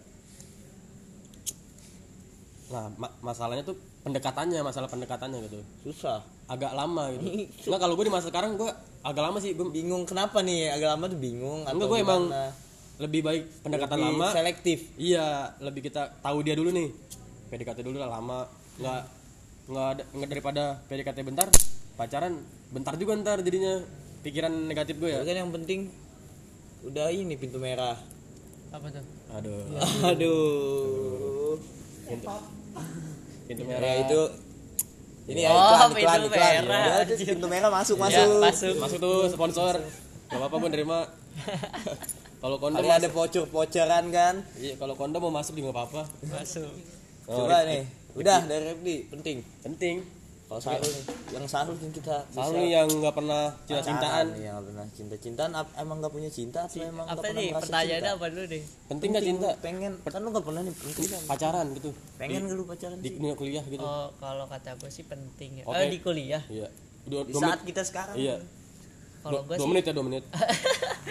nah 2.70 2.86
ma- 2.94 3.14
masalahnya 3.20 3.64
tuh 3.64 3.74
pendekatannya 4.00 4.61
masalah 4.61 4.86
pendekatannya 4.86 5.42
gitu 5.42 5.58
Susah. 5.82 6.22
agak 6.46 6.70
lama 6.70 7.11
gitu 7.12 7.24
nggak 7.66 7.80
kalau 7.80 7.94
gue 7.94 8.04
di 8.04 8.12
masa 8.12 8.28
sekarang 8.28 8.54
gue 8.54 8.70
agak 9.00 9.22
lama 9.22 9.38
sih 9.38 9.54
gue 9.54 9.66
Bingung 9.66 10.04
kenapa 10.04 10.38
nih? 10.40 10.70
Agak 10.70 10.88
lama 10.92 11.04
tuh 11.06 11.16
bingung 11.16 11.64
atau 11.64 11.72
enggak 11.72 11.88
gue 11.88 11.98
emang? 11.98 12.22
Lebih 13.01 13.20
baik 13.22 13.42
pendekatan 13.61 13.96
Lebih 13.96 14.12
lama. 14.14 14.28
selektif. 14.30 14.78
iya 14.94 15.26
lebih 15.59 15.80
kita 15.82 16.20
tahu 16.20 16.38
dia 16.40 16.53
dulu 16.53 16.68
nih. 16.68 16.92
PDKT 17.48 17.80
dulu 17.80 17.96
lah 17.96 18.12
lama. 18.12 18.44
Nggak 18.76 19.01
nggak 19.66 19.86
ada 19.88 20.03
nggak 20.11 20.28
daripada 20.28 20.62
PDKT 20.84 21.18
bentar 21.22 21.48
pacaran 21.94 22.36
bentar 22.68 22.94
juga 22.94 23.16
ntar 23.16 23.40
jadinya. 23.40 23.80
Pikiran 24.20 24.53
negatif 24.68 24.96
gue 24.96 25.09
ya. 25.09 25.18
Ya 25.18 25.24
kan 25.24 25.36
yang 25.38 25.51
penting 25.51 25.88
udah 26.82 27.09
ini 27.09 27.34
pintu 27.34 27.57
merah. 27.57 27.96
apa 28.68 28.86
tuh? 28.86 29.03
Aduh. 29.32 29.64
Aduh. 30.11 31.57
pintu, 32.07 32.28
pintu 33.44 33.62
Ya 33.62 33.68
merah. 33.72 33.94
itu 33.98 34.20
ini 35.26 35.40
ya 35.40 35.51
Oh, 35.51 35.59
iklan, 35.59 35.90
iklan, 35.90 36.18
pintu 36.20 36.28
iklan. 36.30 36.53
merah. 36.62 36.84
Ya, 36.84 36.96
itu 37.03 37.14
pintu 37.26 37.46
merah 37.46 37.70
masuk 37.70 37.96
ya 38.03 38.05
masuk. 38.05 38.30
masuk. 38.38 38.74
Masuk 38.76 38.98
tuh 38.98 39.18
sponsor. 39.26 39.74
Gak 40.28 40.36
apa-apa 40.36 40.57
gue 40.59 40.70
nerima 40.70 40.98
kalau 42.41 42.57
kondom 42.57 42.80
Kali 42.80 42.88
ada 42.91 43.09
voucher-voucheran 43.09 44.05
kan. 44.11 44.34
iya 44.57 44.74
kalau 44.74 44.95
kondom 44.95 45.20
mau 45.20 45.32
masuk 45.32 45.55
juga 45.55 45.70
nggak 45.70 45.78
apa-apa. 45.78 46.03
Masuk. 46.26 46.72
Oh, 47.24 47.45
Coba 47.45 47.62
nih. 47.62 47.84
Udah 48.12 48.43
dari 48.43 48.64
Repdi 48.66 48.97
penting. 49.07 49.36
penting. 49.61 49.97
Kalau 50.51 50.59
Sarul 50.59 50.82
nih, 50.82 51.05
yang 51.30 51.47
Sarul 51.47 51.78
yang 51.78 51.95
kita 51.95 52.26
nih 52.51 52.68
yang 52.74 52.88
nggak 52.91 53.14
pernah 53.14 53.55
cinta-cintaan 53.62 54.26
Yang 54.34 54.51
nggak 54.51 54.66
pernah. 54.66 54.86
Cinta-cintaan 54.91 55.51
ap- 55.55 55.74
emang 55.78 56.03
nggak 56.03 56.11
punya 56.11 56.26
cinta 56.26 56.66
atau 56.66 56.82
emang 56.82 57.07
nggak 57.07 57.14
apa 57.14 57.22
pernah 57.22 57.38
nih? 57.38 57.51
pertanyaannya 57.55 57.95
cinta? 58.03 58.18
apa 58.18 58.26
dulu 58.26 58.45
deh 58.51 58.62
penting 58.91 59.09
nggak 59.14 59.26
cinta? 59.30 59.49
Pengen. 59.62 59.93
Kan 60.03 60.20
lu 60.20 60.28
nggak 60.34 60.43
pernah 60.43 60.62
nih 60.66 60.74
penting. 60.74 61.07
Kan? 61.07 61.22
pacaran 61.30 61.66
gitu. 61.70 61.91
Pengen 62.18 62.41
nggak 62.43 62.57
lu 62.57 62.64
pacaran 62.66 62.97
di 62.99 63.05
sih? 63.05 63.14
dunia 63.14 63.34
kuliah 63.36 63.62
gitu. 63.62 63.78
Oh 63.80 64.11
kalau 64.18 64.45
kata 64.51 64.74
gue 64.74 64.91
sih 64.91 65.05
penting 65.07 65.51
ya. 65.61 65.64
Oke. 65.70 65.76
Eh, 65.76 65.86
di 65.86 65.99
kuliah? 66.03 66.43
Iya. 66.51 66.66
Dua, 67.01 67.22
Di 67.22 67.32
saat 67.32 67.62
menit. 67.62 67.70
kita 67.70 67.82
sekarang. 67.84 68.16
iya. 68.18 68.36
Kalau 69.20 69.45
gue 69.45 69.55
dua 69.55 69.68
menit 69.68 69.84
ya 69.84 69.93
dua 69.93 70.03
menit 70.03 70.24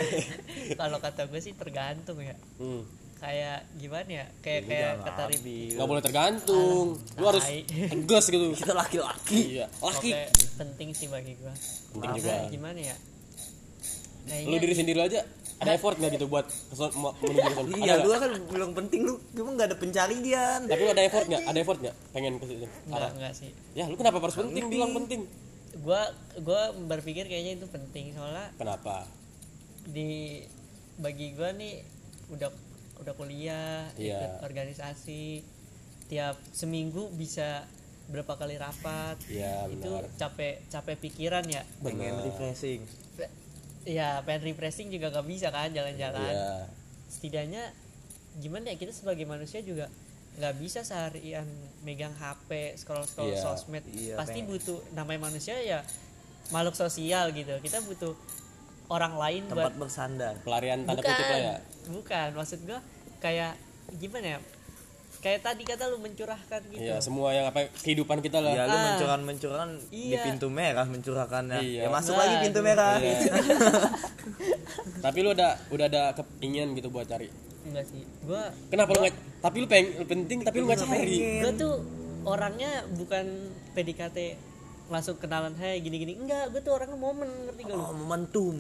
kalau 0.80 0.98
kata 1.02 1.28
gue 1.28 1.40
sih 1.42 1.54
tergantung 1.56 2.20
ya. 2.22 2.36
Hmm. 2.60 2.84
kayak 3.20 3.68
gimana 3.76 4.08
ya? 4.08 4.26
Kayak 4.40 4.62
kayak 4.72 4.94
kata 5.04 5.24
Rifki 5.28 5.76
nggak 5.76 5.88
boleh 5.92 6.04
tergantung. 6.04 6.86
Lu 7.20 7.26
harus 7.28 7.44
tegas 7.68 8.26
gitu. 8.32 8.46
Kita 8.64 8.72
laki-laki. 8.72 9.60
iya. 9.60 9.68
Laki. 9.84 10.12
Oke, 10.16 10.24
penting 10.56 10.90
sih 10.96 11.12
bagi 11.12 11.36
gue 11.36 11.54
penting 11.96 12.10
juga. 12.16 12.32
Karena 12.32 12.48
gimana 12.48 12.80
ya? 12.80 12.96
Lu 12.96 14.32
kayaknya 14.32 14.58
diri 14.62 14.76
sendiri 14.78 15.00
aja 15.04 15.20
ada 15.60 15.72
effort 15.76 15.96
nggak 16.00 16.12
gitu 16.16 16.26
buat 16.32 16.48
menuju 16.48 17.40
keson 17.44 17.66
Iya, 17.84 17.94
lu 18.00 18.08
nggak? 18.08 18.20
kan 18.24 18.32
bilang 18.48 18.72
penting 18.72 19.00
lu, 19.04 19.14
cuma 19.36 19.50
nggak 19.60 19.68
ada 19.68 19.78
pencarian. 19.78 20.60
tapi 20.64 20.82
lu 20.88 20.92
ada 20.96 21.04
effort 21.04 21.26
nggak? 21.28 21.44
Ada 21.44 21.58
effort 21.60 21.80
nggak? 21.84 21.96
Pengen 22.16 22.34
ke 22.40 22.46
situ? 22.48 22.66
Enggak 22.88 23.12
enggak 23.20 23.34
sih. 23.36 23.52
Ya 23.76 23.84
lu 23.92 23.96
kenapa 24.00 24.24
harus 24.24 24.38
penting? 24.40 24.64
Bilang 24.72 24.92
penting. 24.96 25.28
Gue 25.84 26.02
gue 26.40 26.62
berpikir 26.88 27.28
kayaknya 27.28 27.60
itu 27.60 27.68
penting 27.68 28.16
soalnya 28.16 28.48
kenapa 28.56 29.04
di 29.86 30.44
bagi 30.96 31.32
gue 31.32 31.50
nih 31.54 31.76
udah 32.30 32.50
udah 33.00 33.14
kuliah 33.14 33.88
Iya. 33.94 34.20
ikut 34.20 34.34
organisasi 34.44 35.42
tiap 36.06 36.36
seminggu 36.50 37.08
bisa 37.12 37.64
berapa 38.08 38.34
kali 38.34 38.58
rapat 38.58 39.16
Iya, 39.26 39.68
itu 39.68 39.86
benar. 39.88 40.10
capek 40.18 40.66
capek 40.68 40.96
pikiran 41.00 41.46
ya 41.46 41.62
Pengen 41.80 42.20
refreshing. 42.22 42.82
Ya 43.84 44.20
pengen 44.22 44.44
refreshing 44.46 44.90
juga 44.90 45.10
nggak 45.10 45.26
bisa 45.26 45.48
kan 45.50 45.70
jalan-jalan 45.70 46.28
iya 46.28 46.68
setidaknya 47.08 47.64
gimana 48.36 48.70
ya 48.70 48.78
kita 48.78 48.92
sebagai 48.92 49.26
manusia 49.26 49.62
juga 49.62 49.90
nggak 50.38 50.56
bisa 50.58 50.82
seharian 50.82 51.48
megang 51.82 52.14
HP 52.14 52.76
scroll 52.76 53.02
scroll 53.04 53.30
Iya. 53.30 53.42
sosmed 53.42 53.82
Iya, 53.88 54.14
pasti 54.16 54.40
pengen. 54.40 54.52
butuh 54.52 54.78
namanya 54.94 55.26
manusia 55.26 55.58
ya 55.58 55.82
makhluk 56.50 56.74
sosial 56.74 57.30
gitu 57.32 57.56
kita 57.60 57.82
butuh 57.82 58.14
orang 58.90 59.14
lain 59.16 59.42
buat 59.46 59.54
Tempat 59.56 59.74
bersandar. 59.78 60.34
pelarian 60.42 60.82
tanda 60.82 60.98
bukan 60.98 61.10
kutip 61.10 61.26
lah 61.26 61.40
ya 61.40 61.56
bukan 61.88 62.28
maksud 62.34 62.60
gua 62.64 62.80
kayak 63.20 63.54
gimana 63.96 64.28
ya 64.28 64.40
kayak 65.20 65.40
tadi 65.42 65.64
kata 65.64 65.84
lu 65.86 66.00
mencurahkan 66.00 66.62
gitu 66.66 66.80
Iya, 66.80 66.98
semua 66.98 67.30
yang 67.30 67.46
apa 67.46 67.68
kehidupan 67.76 68.18
kita 68.20 68.40
lah. 68.40 68.50
ya 68.50 68.64
lu 68.64 68.72
Ah. 68.72 68.84
mencurahkan 68.88 69.22
mencurahkan 69.22 69.70
di 69.86 70.10
Iya. 70.10 70.24
pintu 70.24 70.48
merah 70.48 70.86
mencurahkannya 70.86 71.60
Iya. 71.60 71.82
ya 71.82 71.90
masuk 71.90 72.14
Nah, 72.14 72.20
lagi 72.22 72.36
pintu 72.42 72.60
merah 72.62 72.96
Iya. 72.98 73.20
Tapi 75.00 75.18
lu 75.20 75.32
udah 75.32 75.52
udah 75.70 75.86
ada 75.86 76.02
keinginan 76.38 76.72
gitu 76.74 76.88
buat 76.88 77.06
cari. 77.06 77.28
enggak 77.62 77.86
sih 77.86 78.02
gua 78.24 78.48
Kenapa 78.68 78.90
lu 78.92 79.00
nggak? 79.02 79.16
Tapi 79.40 79.56
lu 79.58 79.68
pengen 79.68 79.88
lu 79.94 80.06
penting 80.06 80.38
tapi 80.42 80.56
lu 80.58 80.66
nggak 80.66 80.80
cari. 80.82 81.16
gua 81.40 81.52
tuh 81.54 81.74
orangnya 82.24 82.72
bukan 82.90 83.26
PDKT 83.72 84.18
langsung 84.88 85.16
kenalan 85.18 85.54
hai 85.54 85.78
gini-gini 85.78 86.16
enggak 86.16 86.50
gua 86.50 86.62
tuh 86.62 86.74
orangnya 86.74 86.96
momen 86.96 87.28
ngerti 87.46 87.62
gak 87.62 87.76
lu 87.76 87.84
oh, 87.84 87.92
momentum 87.94 88.56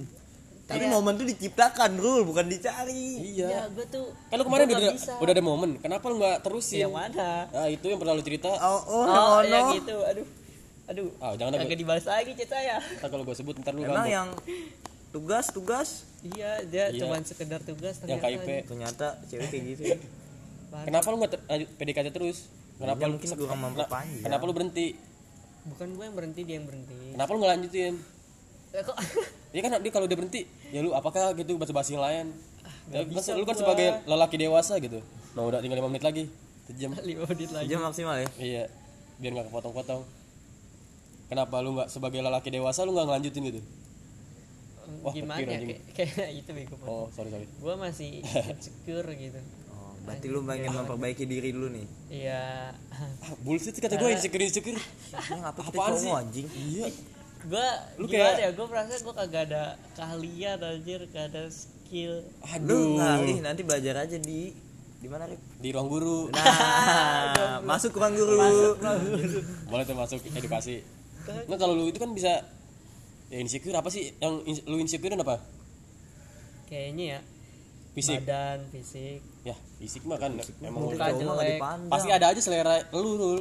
tapi 0.69 0.85
Iya. 0.85 0.91
momen 0.91 1.13
tuh 1.15 1.25
diciptakan 1.25 1.97
rule 1.97 2.21
bukan 2.23 2.45
dicari 2.45 3.33
Iya. 3.33 3.47
ya 3.49 3.61
gua 3.67 3.85
tuh 3.89 4.13
Kan 4.29 4.35
lu 4.35 4.43
kemarin 4.45 4.65
gua 4.65 4.77
udah 4.77 4.91
bisa. 4.93 5.13
udah 5.17 5.33
ada 5.33 5.41
momen. 5.41 5.69
Kenapa 5.75 6.05
lu 6.05 6.15
nggak 6.15 6.37
terusin? 6.39 6.79
yang 6.79 6.93
mana 6.93 7.49
Nah, 7.49 7.65
itu 7.67 7.85
yang 7.85 7.97
pernah 7.97 8.13
lu 8.13 8.21
cerita. 8.21 8.53
oh 8.53 8.81
oh, 8.85 9.03
oh, 9.03 9.41
no, 9.41 9.43
yang 9.43 9.65
no. 9.65 9.75
gitu 9.75 9.97
aduh 9.99 10.27
aduh 10.85 11.09
Ah, 11.17 11.33
jangan 11.33 11.51
ada 11.51 11.61
kagak 11.63 11.79
dibalas 11.79 12.05
lagi 12.05 12.31
chat 12.35 12.49
saya 12.49 12.77
Ntar 12.77 13.07
kalau 13.07 13.21
gue 13.23 13.33
sebut 13.33 13.57
ntar 13.57 13.73
lu 13.73 13.81
emang 13.83 14.05
yang 14.05 14.29
tugas 15.09 15.49
tugas 15.49 15.89
iya 16.23 16.61
dia 16.63 16.87
Iya. 16.87 17.01
cuman 17.01 17.21
sekedar 17.23 17.57
tugas 17.59 17.97
yang 17.99 18.17
ternyata 18.17 18.29
KIP. 18.39 18.49
ternyata 18.63 19.05
cewek 19.25 19.47
kayak 19.47 19.63
gitu 19.67 19.83
ya 19.87 19.97
Kenapa 20.69 21.09
lu 21.09 21.17
nggak 21.17 21.33
PDKT 21.75 22.07
terus? 22.11 22.45
Kenapa 22.75 22.95
Iya, 22.95 23.07
lu 23.07 23.13
mungkin 23.17 23.29
kurang 23.33 23.59
memperpanjang. 23.59 24.21
Kenapa 24.21 24.43
lu 24.45 24.53
berhenti? 24.53 24.87
bukan 25.61 25.87
gue 25.91 26.03
yang 26.03 26.15
berhenti 26.15 26.41
dia 26.41 26.55
yang 26.55 26.65
berhenti 26.65 26.93
Kenapa 27.11 27.29
lu 27.29 27.37
nggak 27.37 27.51
lanjutin? 27.51 27.93
Ya, 28.69 28.81
kok 28.81 28.97
Ya 29.49 29.59
kan 29.59 29.71
dia 29.75 29.89
kalau 29.89 30.05
dia 30.05 30.13
berhenti, 30.13 30.45
ya 30.69 30.79
lu 30.79 30.91
apakah 30.93 31.33
gitu 31.33 31.57
bahasa 31.57 31.73
basi 31.73 31.93
yang 31.93 32.03
lain? 32.03 32.25
Ya, 32.89 33.01
kan 33.01 33.09
bisa 33.09 33.31
lu 33.33 33.45
kan 33.45 33.53
gua. 33.53 33.61
sebagai 33.61 33.87
lelaki 34.05 34.35
dewasa 34.37 34.73
gitu. 34.77 34.99
Nah 35.33 35.41
udah 35.43 35.59
tinggal 35.59 35.81
5 35.81 35.89
menit 35.89 36.03
lagi. 36.03 36.23
Sejam. 36.65 36.93
lima 37.01 37.25
menit 37.25 37.49
lagi 37.49 37.65
jam 37.67 37.81
maksimal 37.81 38.15
ya 38.15 38.29
Iya. 38.37 38.63
Biar 39.17 39.31
nggak 39.33 39.47
kepotong-potong. 39.49 40.01
Kenapa 41.27 41.55
lu 41.59 41.73
nggak 41.73 41.89
sebagai 41.89 42.19
lelaki 42.19 42.49
dewasa 42.49 42.85
lu 42.85 42.93
nggak 42.93 43.05
ngelanjutin 43.05 43.43
gitu? 43.47 43.61
Wah, 45.05 45.13
gimana 45.13 45.45
ya 45.45 45.61
kayak, 45.61 45.81
kayak 45.93 46.29
itu 46.33 46.49
bego 46.49 46.73
Oh, 46.81 47.05
sorry 47.13 47.29
sorry. 47.29 47.45
gue 47.45 47.73
masih 47.77 48.25
insecure 48.25 49.05
gitu 49.13 49.37
oh 49.69 49.93
berarti 50.01 50.25
lu 50.25 50.41
pengen 50.41 50.73
memperbaiki 50.73 51.29
diri 51.29 51.53
dulu 51.53 51.69
nih 51.69 51.85
iya 52.09 52.73
Ah, 52.89 53.37
bullshit 53.45 53.69
sih 53.69 53.85
kata 53.85 54.01
gue 54.01 54.09
insecure 54.09 54.41
insecure. 54.41 54.81
Apa 55.45 55.61
kita 55.61 55.77
Apaan 55.77 55.93
sih? 55.93 56.09
anjing 56.09 56.47
Iya. 56.49 56.89
Gue 57.41 57.67
Lu 57.95 58.05
gimana 58.05 58.35
kayak- 58.35 58.39
ya 58.41 58.49
gue 58.51 58.65
merasa 58.65 58.93
gue 58.95 59.13
kagak 59.15 59.43
ada 59.47 59.63
keahlian 59.93 60.57
anjir 60.59 60.99
kagak 61.07 61.25
ada 61.31 61.43
skill 61.47 62.19
lu 62.21 62.45
Aduh. 62.45 62.97
ngalih 62.97 63.37
nanti 63.39 63.61
belajar 63.61 63.95
aja 63.99 64.17
di 64.17 64.51
di 64.99 65.07
mana 65.07 65.23
Rip? 65.25 65.39
Di 65.57 65.71
ruang 65.71 65.87
guru. 65.87 66.27
Nah, 66.27 67.63
masuk 67.71 67.95
ke 67.95 67.97
ruang 67.97 68.11
guru. 68.13 68.75
Boleh 69.65 69.83
tuh 69.83 69.95
masuk 69.95 70.19
edukasi. 70.27 70.83
Nggak 71.47 71.55
kalau 71.57 71.71
lu 71.73 71.87
itu 71.87 71.95
kan 71.95 72.11
bisa 72.11 72.43
ya 73.29 73.37
insecure 73.37 73.71
apa 73.73 73.87
sih 73.87 74.11
yang 74.17 74.43
in- 74.43 74.65
lu 74.65 74.75
insecure 74.75 75.15
apa? 75.15 75.39
kayaknya 76.65 77.05
ya 77.09 77.19
Fisik. 77.91 78.21
badan 78.21 78.59
fisik 78.69 79.19
Ya, 79.41 79.55
fisik 79.79 80.03
mah 80.03 80.17
kan 80.17 80.35
emang 80.59 80.85
Muka 80.85 81.09
udah- 81.09 81.89
pasti 81.89 82.09
ada 82.11 82.29
aja 82.29 82.37
selera 82.37 82.77
lu, 82.91 83.15
Rul. 83.15 83.39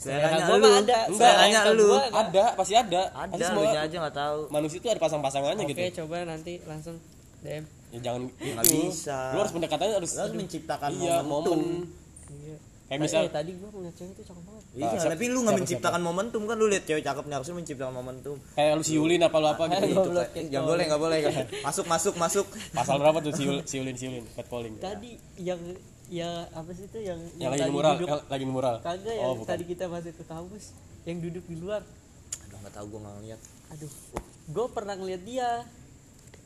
Seleranya 0.00 0.42
gua 0.42 0.56
lu. 0.56 0.62
mah 0.62 0.72
ada. 0.74 0.98
Enggak, 1.02 1.04
Seleranya 1.12 1.60
Selera 1.60 1.76
lu. 1.76 1.84
gua 1.84 2.00
enggak. 2.00 2.20
Ada, 2.22 2.44
pasti 2.54 2.74
ada. 2.74 3.02
Ada, 3.10 3.30
Pasti 3.30 3.42
lu 3.44 3.48
semua 3.60 3.64
aja 3.78 3.96
nggak 3.98 4.16
tahu. 4.16 4.38
manusia 4.48 4.78
itu 4.78 4.88
ada 4.88 5.00
pasang-pasangannya 5.00 5.62
oke 5.62 5.70
gitu. 5.70 5.80
coba 6.00 6.16
nanti 6.24 6.52
langsung 6.64 6.96
DM 7.38 7.64
Ya 7.90 7.98
jangan 8.00 8.20
gitu. 8.32 8.76
bisa. 8.86 9.18
Lu 9.30 9.38
harus 9.38 9.52
pendekatannya 9.52 9.94
harus 9.96 10.10
Lu 10.10 10.20
harus 10.20 10.34
menciptakan 10.34 10.88
iya, 10.94 11.16
momentum. 11.20 11.58
momen. 11.58 11.84
iya 12.32 12.56
Kayak 12.86 13.00
misal 13.00 13.22
eh, 13.22 13.30
tadi 13.30 13.50
gue 13.52 13.68
ngeliat 13.68 13.94
cewek 13.94 14.12
itu 14.12 14.22
cakep 14.24 14.42
banget 14.42 14.64
Iya, 14.70 14.82
Ah, 14.82 14.90
siapa- 14.92 15.12
tapi 15.12 15.24
lu 15.24 15.30
nggak 15.30 15.46
siapa- 15.46 15.58
menciptakan 15.60 16.00
momentum 16.00 16.42
kan 16.44 16.56
lu 16.56 16.66
lihat 16.66 16.84
cewek 16.84 17.02
cakepnya 17.02 17.34
harusnya 17.36 17.54
menciptakan 17.56 17.92
momentum. 17.92 18.36
kayak 18.52 18.72
lu 18.72 18.82
siulin 18.82 19.20
apa 19.20 19.36
lu 19.36 19.48
apa 19.48 19.62
gitu. 19.64 19.74
Ayo, 19.76 19.86
Itu 19.86 19.98
Goblok, 20.00 20.26
kayak- 20.28 20.48
jangan 20.48 20.66
boleh, 20.66 20.84
nggak 20.84 21.00
boleh. 21.00 21.18
Masuk, 21.60 21.84
masuk, 21.86 22.14
masuk. 22.16 22.46
Pasal 22.72 22.94
berapa 22.96 23.18
tuh 23.20 23.32
siul, 23.32 23.56
siulin 23.64 23.94
siulin 23.94 24.24
catcalling. 24.32 24.74
tadi 24.76 25.10
yang 25.36 25.58
ya 26.10 26.26
apa 26.50 26.70
sih 26.70 26.84
itu 26.84 26.98
yang 27.00 27.20
Yang 27.36 27.48
lagi 27.48 27.60
tadi 27.60 27.72
mural, 27.72 27.92
duduk 27.94 28.08
yang 28.08 28.20
lagi 28.26 28.44
mural. 28.44 28.76
kagak 28.80 29.14
Oh, 29.14 29.22
yang 29.22 29.32
bukan. 29.36 29.48
tadi 29.48 29.64
kita 29.64 29.84
masuk 29.86 30.12
ke 30.12 30.24
kampus 30.26 30.64
yang 31.04 31.18
duduk 31.18 31.44
di 31.44 31.56
luar 31.56 31.82
Aduh, 32.42 32.58
nggak 32.58 32.72
tahu 32.72 32.86
gua 32.88 33.00
nggak 33.00 33.14
ngeliat. 33.16 33.40
aduh 33.70 33.92
gue 34.50 34.66
pernah 34.68 34.94
ngeliat 34.94 35.22
dia 35.22 35.50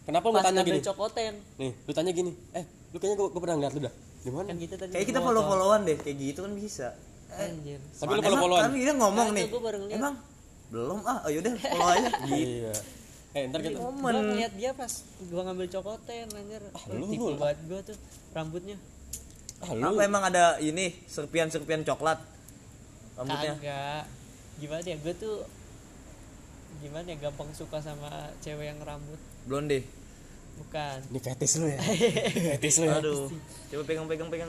Kenapa 0.04 0.26
lu 0.26 0.36
tanya 0.38 0.60
gini? 0.60 0.78
cokoten 0.78 1.34
Nih, 1.56 1.72
lu 1.72 1.92
tanya 1.92 2.12
gini. 2.12 2.28
Eh, 2.52 2.60
lu 2.92 3.00
kayaknya 3.00 3.16
gua, 3.16 3.28
gua 3.30 3.40
pernah 3.40 3.56
ngeliat 3.56 3.72
lu 3.72 3.80
dah. 3.82 3.94
Di 4.20 4.28
mana? 4.28 4.46
kan 4.46 4.58
kita 4.58 4.74
tadi 4.76 4.90
Kayak 4.92 5.06
kita 5.06 5.20
follow 5.20 5.42
followan 5.42 5.80
deh, 5.82 5.96
kayak 5.96 6.16
gitu 6.18 6.40
kan 6.40 6.52
bisa. 6.52 6.88
anjir 7.34 7.80
Tapi 7.80 8.04
lu 8.06 8.12
Emang 8.14 8.24
follow-followan. 8.26 8.62
Kan 8.62 8.72
dia 8.76 8.92
ngomong 8.94 9.26
Nah, 9.26 9.34
nih. 9.34 9.42
itu 9.42 9.50
gua 9.50 9.62
baru 9.64 9.78
ngeliat. 9.80 9.96
Emang 9.96 10.14
belum 10.66 10.98
ah, 11.02 11.18
oh 11.18 11.30
yaudah 11.30 11.52
follow 11.56 11.88
aja. 11.88 12.08
Gitu. 12.20 12.36
Iya. 12.52 12.72
Eh, 13.32 13.42
ntar 13.48 13.60
kita 13.60 13.74
gue 13.74 13.90
ngeliat 13.90 14.52
dia 14.54 14.70
pas 14.72 14.92
gue 15.18 15.42
ngambil 15.42 15.66
cokoten 15.68 16.26
anjir 16.30 16.62
lu, 16.86 17.04
tipu 17.08 17.26
lu. 17.26 17.34
banget 17.34 17.58
gue 17.64 17.80
tuh 17.84 17.96
rambutnya 18.30 18.76
lu 19.70 19.82
Apa 19.90 20.02
emang 20.02 20.22
ada 20.22 20.44
ini 20.58 20.92
serpian-serpian 21.06 21.82
coklat 21.82 22.20
rambutnya? 23.14 23.54
kagak 23.56 24.04
gimana 24.56 24.84
ya 24.84 24.96
gue 24.96 25.14
tuh 25.14 25.36
gimana 26.78 27.06
ya 27.06 27.16
gampang 27.18 27.48
suka 27.50 27.78
sama 27.78 28.10
cewek 28.38 28.66
yang 28.66 28.78
rambut 28.78 29.16
Blonde. 29.44 29.80
bukan 30.54 30.98
ini 31.08 31.18
fetis 31.18 31.52
lu 31.56 31.66
ya. 31.66 31.78
fetis 32.54 32.78
lu 32.78 32.86
ya. 32.86 32.98
Aduh. 32.98 33.26
Coba 33.66 33.82
pegang-pegang 33.84 34.28
pegang. 34.28 34.46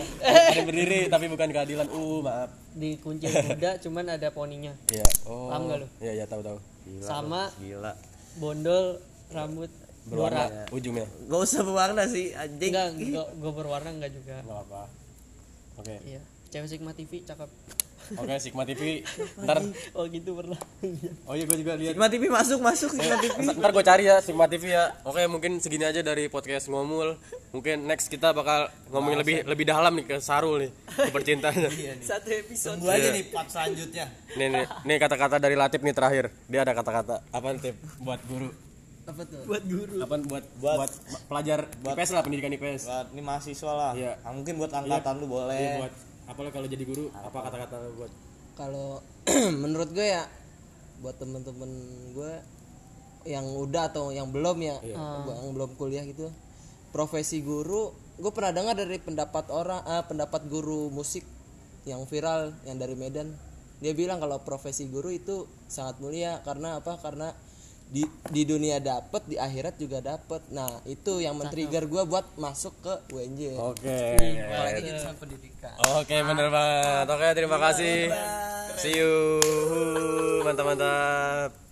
Ada 0.52 0.60
berdiri 0.60 1.08
tapi 1.08 1.24
bukan 1.26 1.48
keadilan. 1.48 1.88
Uh, 1.88 2.20
maaf. 2.20 2.50
di 2.70 2.94
kuncir 2.98 3.32
kuda 3.48 3.80
cuman 3.80 4.06
ada 4.08 4.28
poninya 4.28 4.70
Iya. 4.86 5.08
Oh. 5.24 5.48
Paham 5.48 5.66
nggak 5.66 5.78
lu? 5.78 5.86
Iya, 5.98 6.12
iya 6.14 6.24
tahu 6.24 6.44
tahu. 6.44 6.58
Gila, 6.84 7.00
Sama 7.02 7.42
gila. 7.58 7.92
bondol 8.36 9.00
rambut 9.28 9.72
Berwarna 10.08 10.44
Dora. 10.48 10.64
ujungnya. 10.72 11.06
Gak 11.28 11.40
usah 11.44 11.60
berwarna 11.62 12.02
sih 12.08 12.32
anjing. 12.32 12.72
enggak 12.72 13.28
gue 13.36 13.52
berwarna 13.52 13.90
enggak 13.92 14.12
juga 14.16 14.40
Enggak 14.40 14.60
apa. 14.66 14.82
Oke. 15.78 15.94
iya 16.02 16.20
cewek 16.48 16.66
Sigma 16.66 16.90
TV 16.90 17.22
cakep 17.22 17.50
Oke, 18.16 18.40
Sigma 18.40 18.64
TV. 18.64 19.04
Ntar 19.44 19.60
oh 19.92 20.08
gitu 20.08 20.32
pernah 20.32 20.56
Oh 21.28 21.36
iya 21.36 21.44
gue 21.44 21.58
juga 21.60 21.76
lihat. 21.76 21.92
Sigma 21.92 22.08
TV 22.08 22.32
masuk 22.32 22.64
masuk 22.64 22.88
Sigma 22.96 23.20
TV. 23.20 23.36
Ntar 23.52 23.68
gue 23.68 23.84
cari 23.84 24.08
ya 24.08 24.16
Sigma 24.24 24.48
TV 24.48 24.72
ya. 24.72 24.96
Oke, 25.04 25.28
mungkin 25.28 25.60
segini 25.60 25.84
aja 25.84 26.00
dari 26.00 26.32
podcast 26.32 26.72
ngomul. 26.72 27.20
Mungkin 27.52 27.84
next 27.84 28.08
kita 28.08 28.32
bakal 28.32 28.72
ngomongin 28.88 29.20
lebih 29.20 29.36
lebih 29.44 29.68
dalam 29.68 29.92
nih 29.92 30.08
ke 30.08 30.16
Sarul 30.24 30.56
nih, 30.64 30.70
ke 30.88 31.12
percintaannya. 31.12 31.68
satu 32.08 32.32
episode 32.32 32.80
Tunggu 32.80 32.96
aja 32.96 33.08
nih 33.12 33.24
part 33.28 33.48
selanjutnya. 33.52 34.06
Nih 34.40 34.46
nih, 34.56 34.64
nih 34.88 34.96
kata-kata 34.96 35.36
dari 35.36 35.56
Latif 35.56 35.84
nih 35.84 35.92
terakhir. 35.92 36.24
Dia 36.48 36.64
ada 36.64 36.72
kata-kata. 36.72 37.28
Apa 37.28 37.60
tip 37.60 37.76
buat 38.00 38.24
guru? 38.24 38.48
Apa 39.08 39.22
tuh 39.24 39.40
buat 39.48 39.64
guru 39.64 39.94
Apa 40.04 40.14
buat 40.20 40.44
buat, 40.60 40.90
pelajar 41.32 41.64
IPS 41.80 42.10
lah 42.12 42.22
pendidikan 42.22 42.52
IPS. 42.52 42.82
Buat 42.84 43.06
ini 43.16 43.22
mahasiswa 43.24 43.72
lah. 43.72 43.92
Iya. 43.96 44.12
Ah, 44.20 44.36
mungkin 44.36 44.60
buat 44.60 44.68
angkatan 44.68 45.14
lu 45.16 45.26
boleh. 45.32 45.56
Iya, 45.56 45.72
buat 45.80 45.92
apa 46.28 46.40
kalau 46.52 46.68
jadi 46.68 46.84
guru 46.84 47.08
apa 47.16 47.38
kata-kata 47.40 47.74
lo 47.80 47.90
buat 47.96 48.12
kalau 48.52 48.88
menurut 49.64 49.88
gue 49.96 50.04
ya 50.04 50.28
buat 51.00 51.16
temen-temen 51.16 51.70
gue 52.12 52.32
yang 53.24 53.48
udah 53.48 53.88
atau 53.88 54.12
yang 54.12 54.28
belum 54.28 54.60
ya 54.60 54.76
yang 54.84 55.56
belum 55.56 55.72
kuliah 55.80 56.04
gitu 56.04 56.28
profesi 56.92 57.40
guru 57.40 57.96
gue 58.20 58.32
pernah 58.34 58.52
dengar 58.52 58.76
dari 58.76 59.00
pendapat 59.00 59.48
orang 59.48 59.80
ah, 59.88 60.04
pendapat 60.04 60.44
guru 60.52 60.92
musik 60.92 61.24
yang 61.88 62.04
viral 62.04 62.52
yang 62.68 62.76
dari 62.76 62.92
Medan 62.92 63.32
dia 63.80 63.96
bilang 63.96 64.20
kalau 64.20 64.44
profesi 64.44 64.84
guru 64.90 65.08
itu 65.08 65.48
sangat 65.64 65.96
mulia 66.02 66.44
karena 66.44 66.76
apa 66.76 67.00
karena 67.00 67.32
di 67.88 68.04
di 68.28 68.42
dunia 68.44 68.78
dapat 68.78 69.24
di 69.24 69.36
akhirat 69.40 69.80
juga 69.80 70.04
dapat 70.04 70.44
nah 70.52 70.68
itu 70.84 71.24
yang 71.24 71.36
men-trigger 71.40 71.88
gue 71.88 72.02
buat 72.04 72.26
masuk 72.36 72.74
ke 72.84 72.94
UNJ 73.16 73.56
Oke. 73.56 73.98
apalagi 74.44 74.80
jurusan 74.92 75.16
pendidikan 75.16 75.48
Oke, 75.78 76.16
bener 76.22 76.48
banget. 76.50 77.06
Oke, 77.10 77.26
terima 77.34 77.58
kasih. 77.58 78.10
See 78.78 78.98
you. 78.98 79.14
Mantap-mantap. 80.46 81.67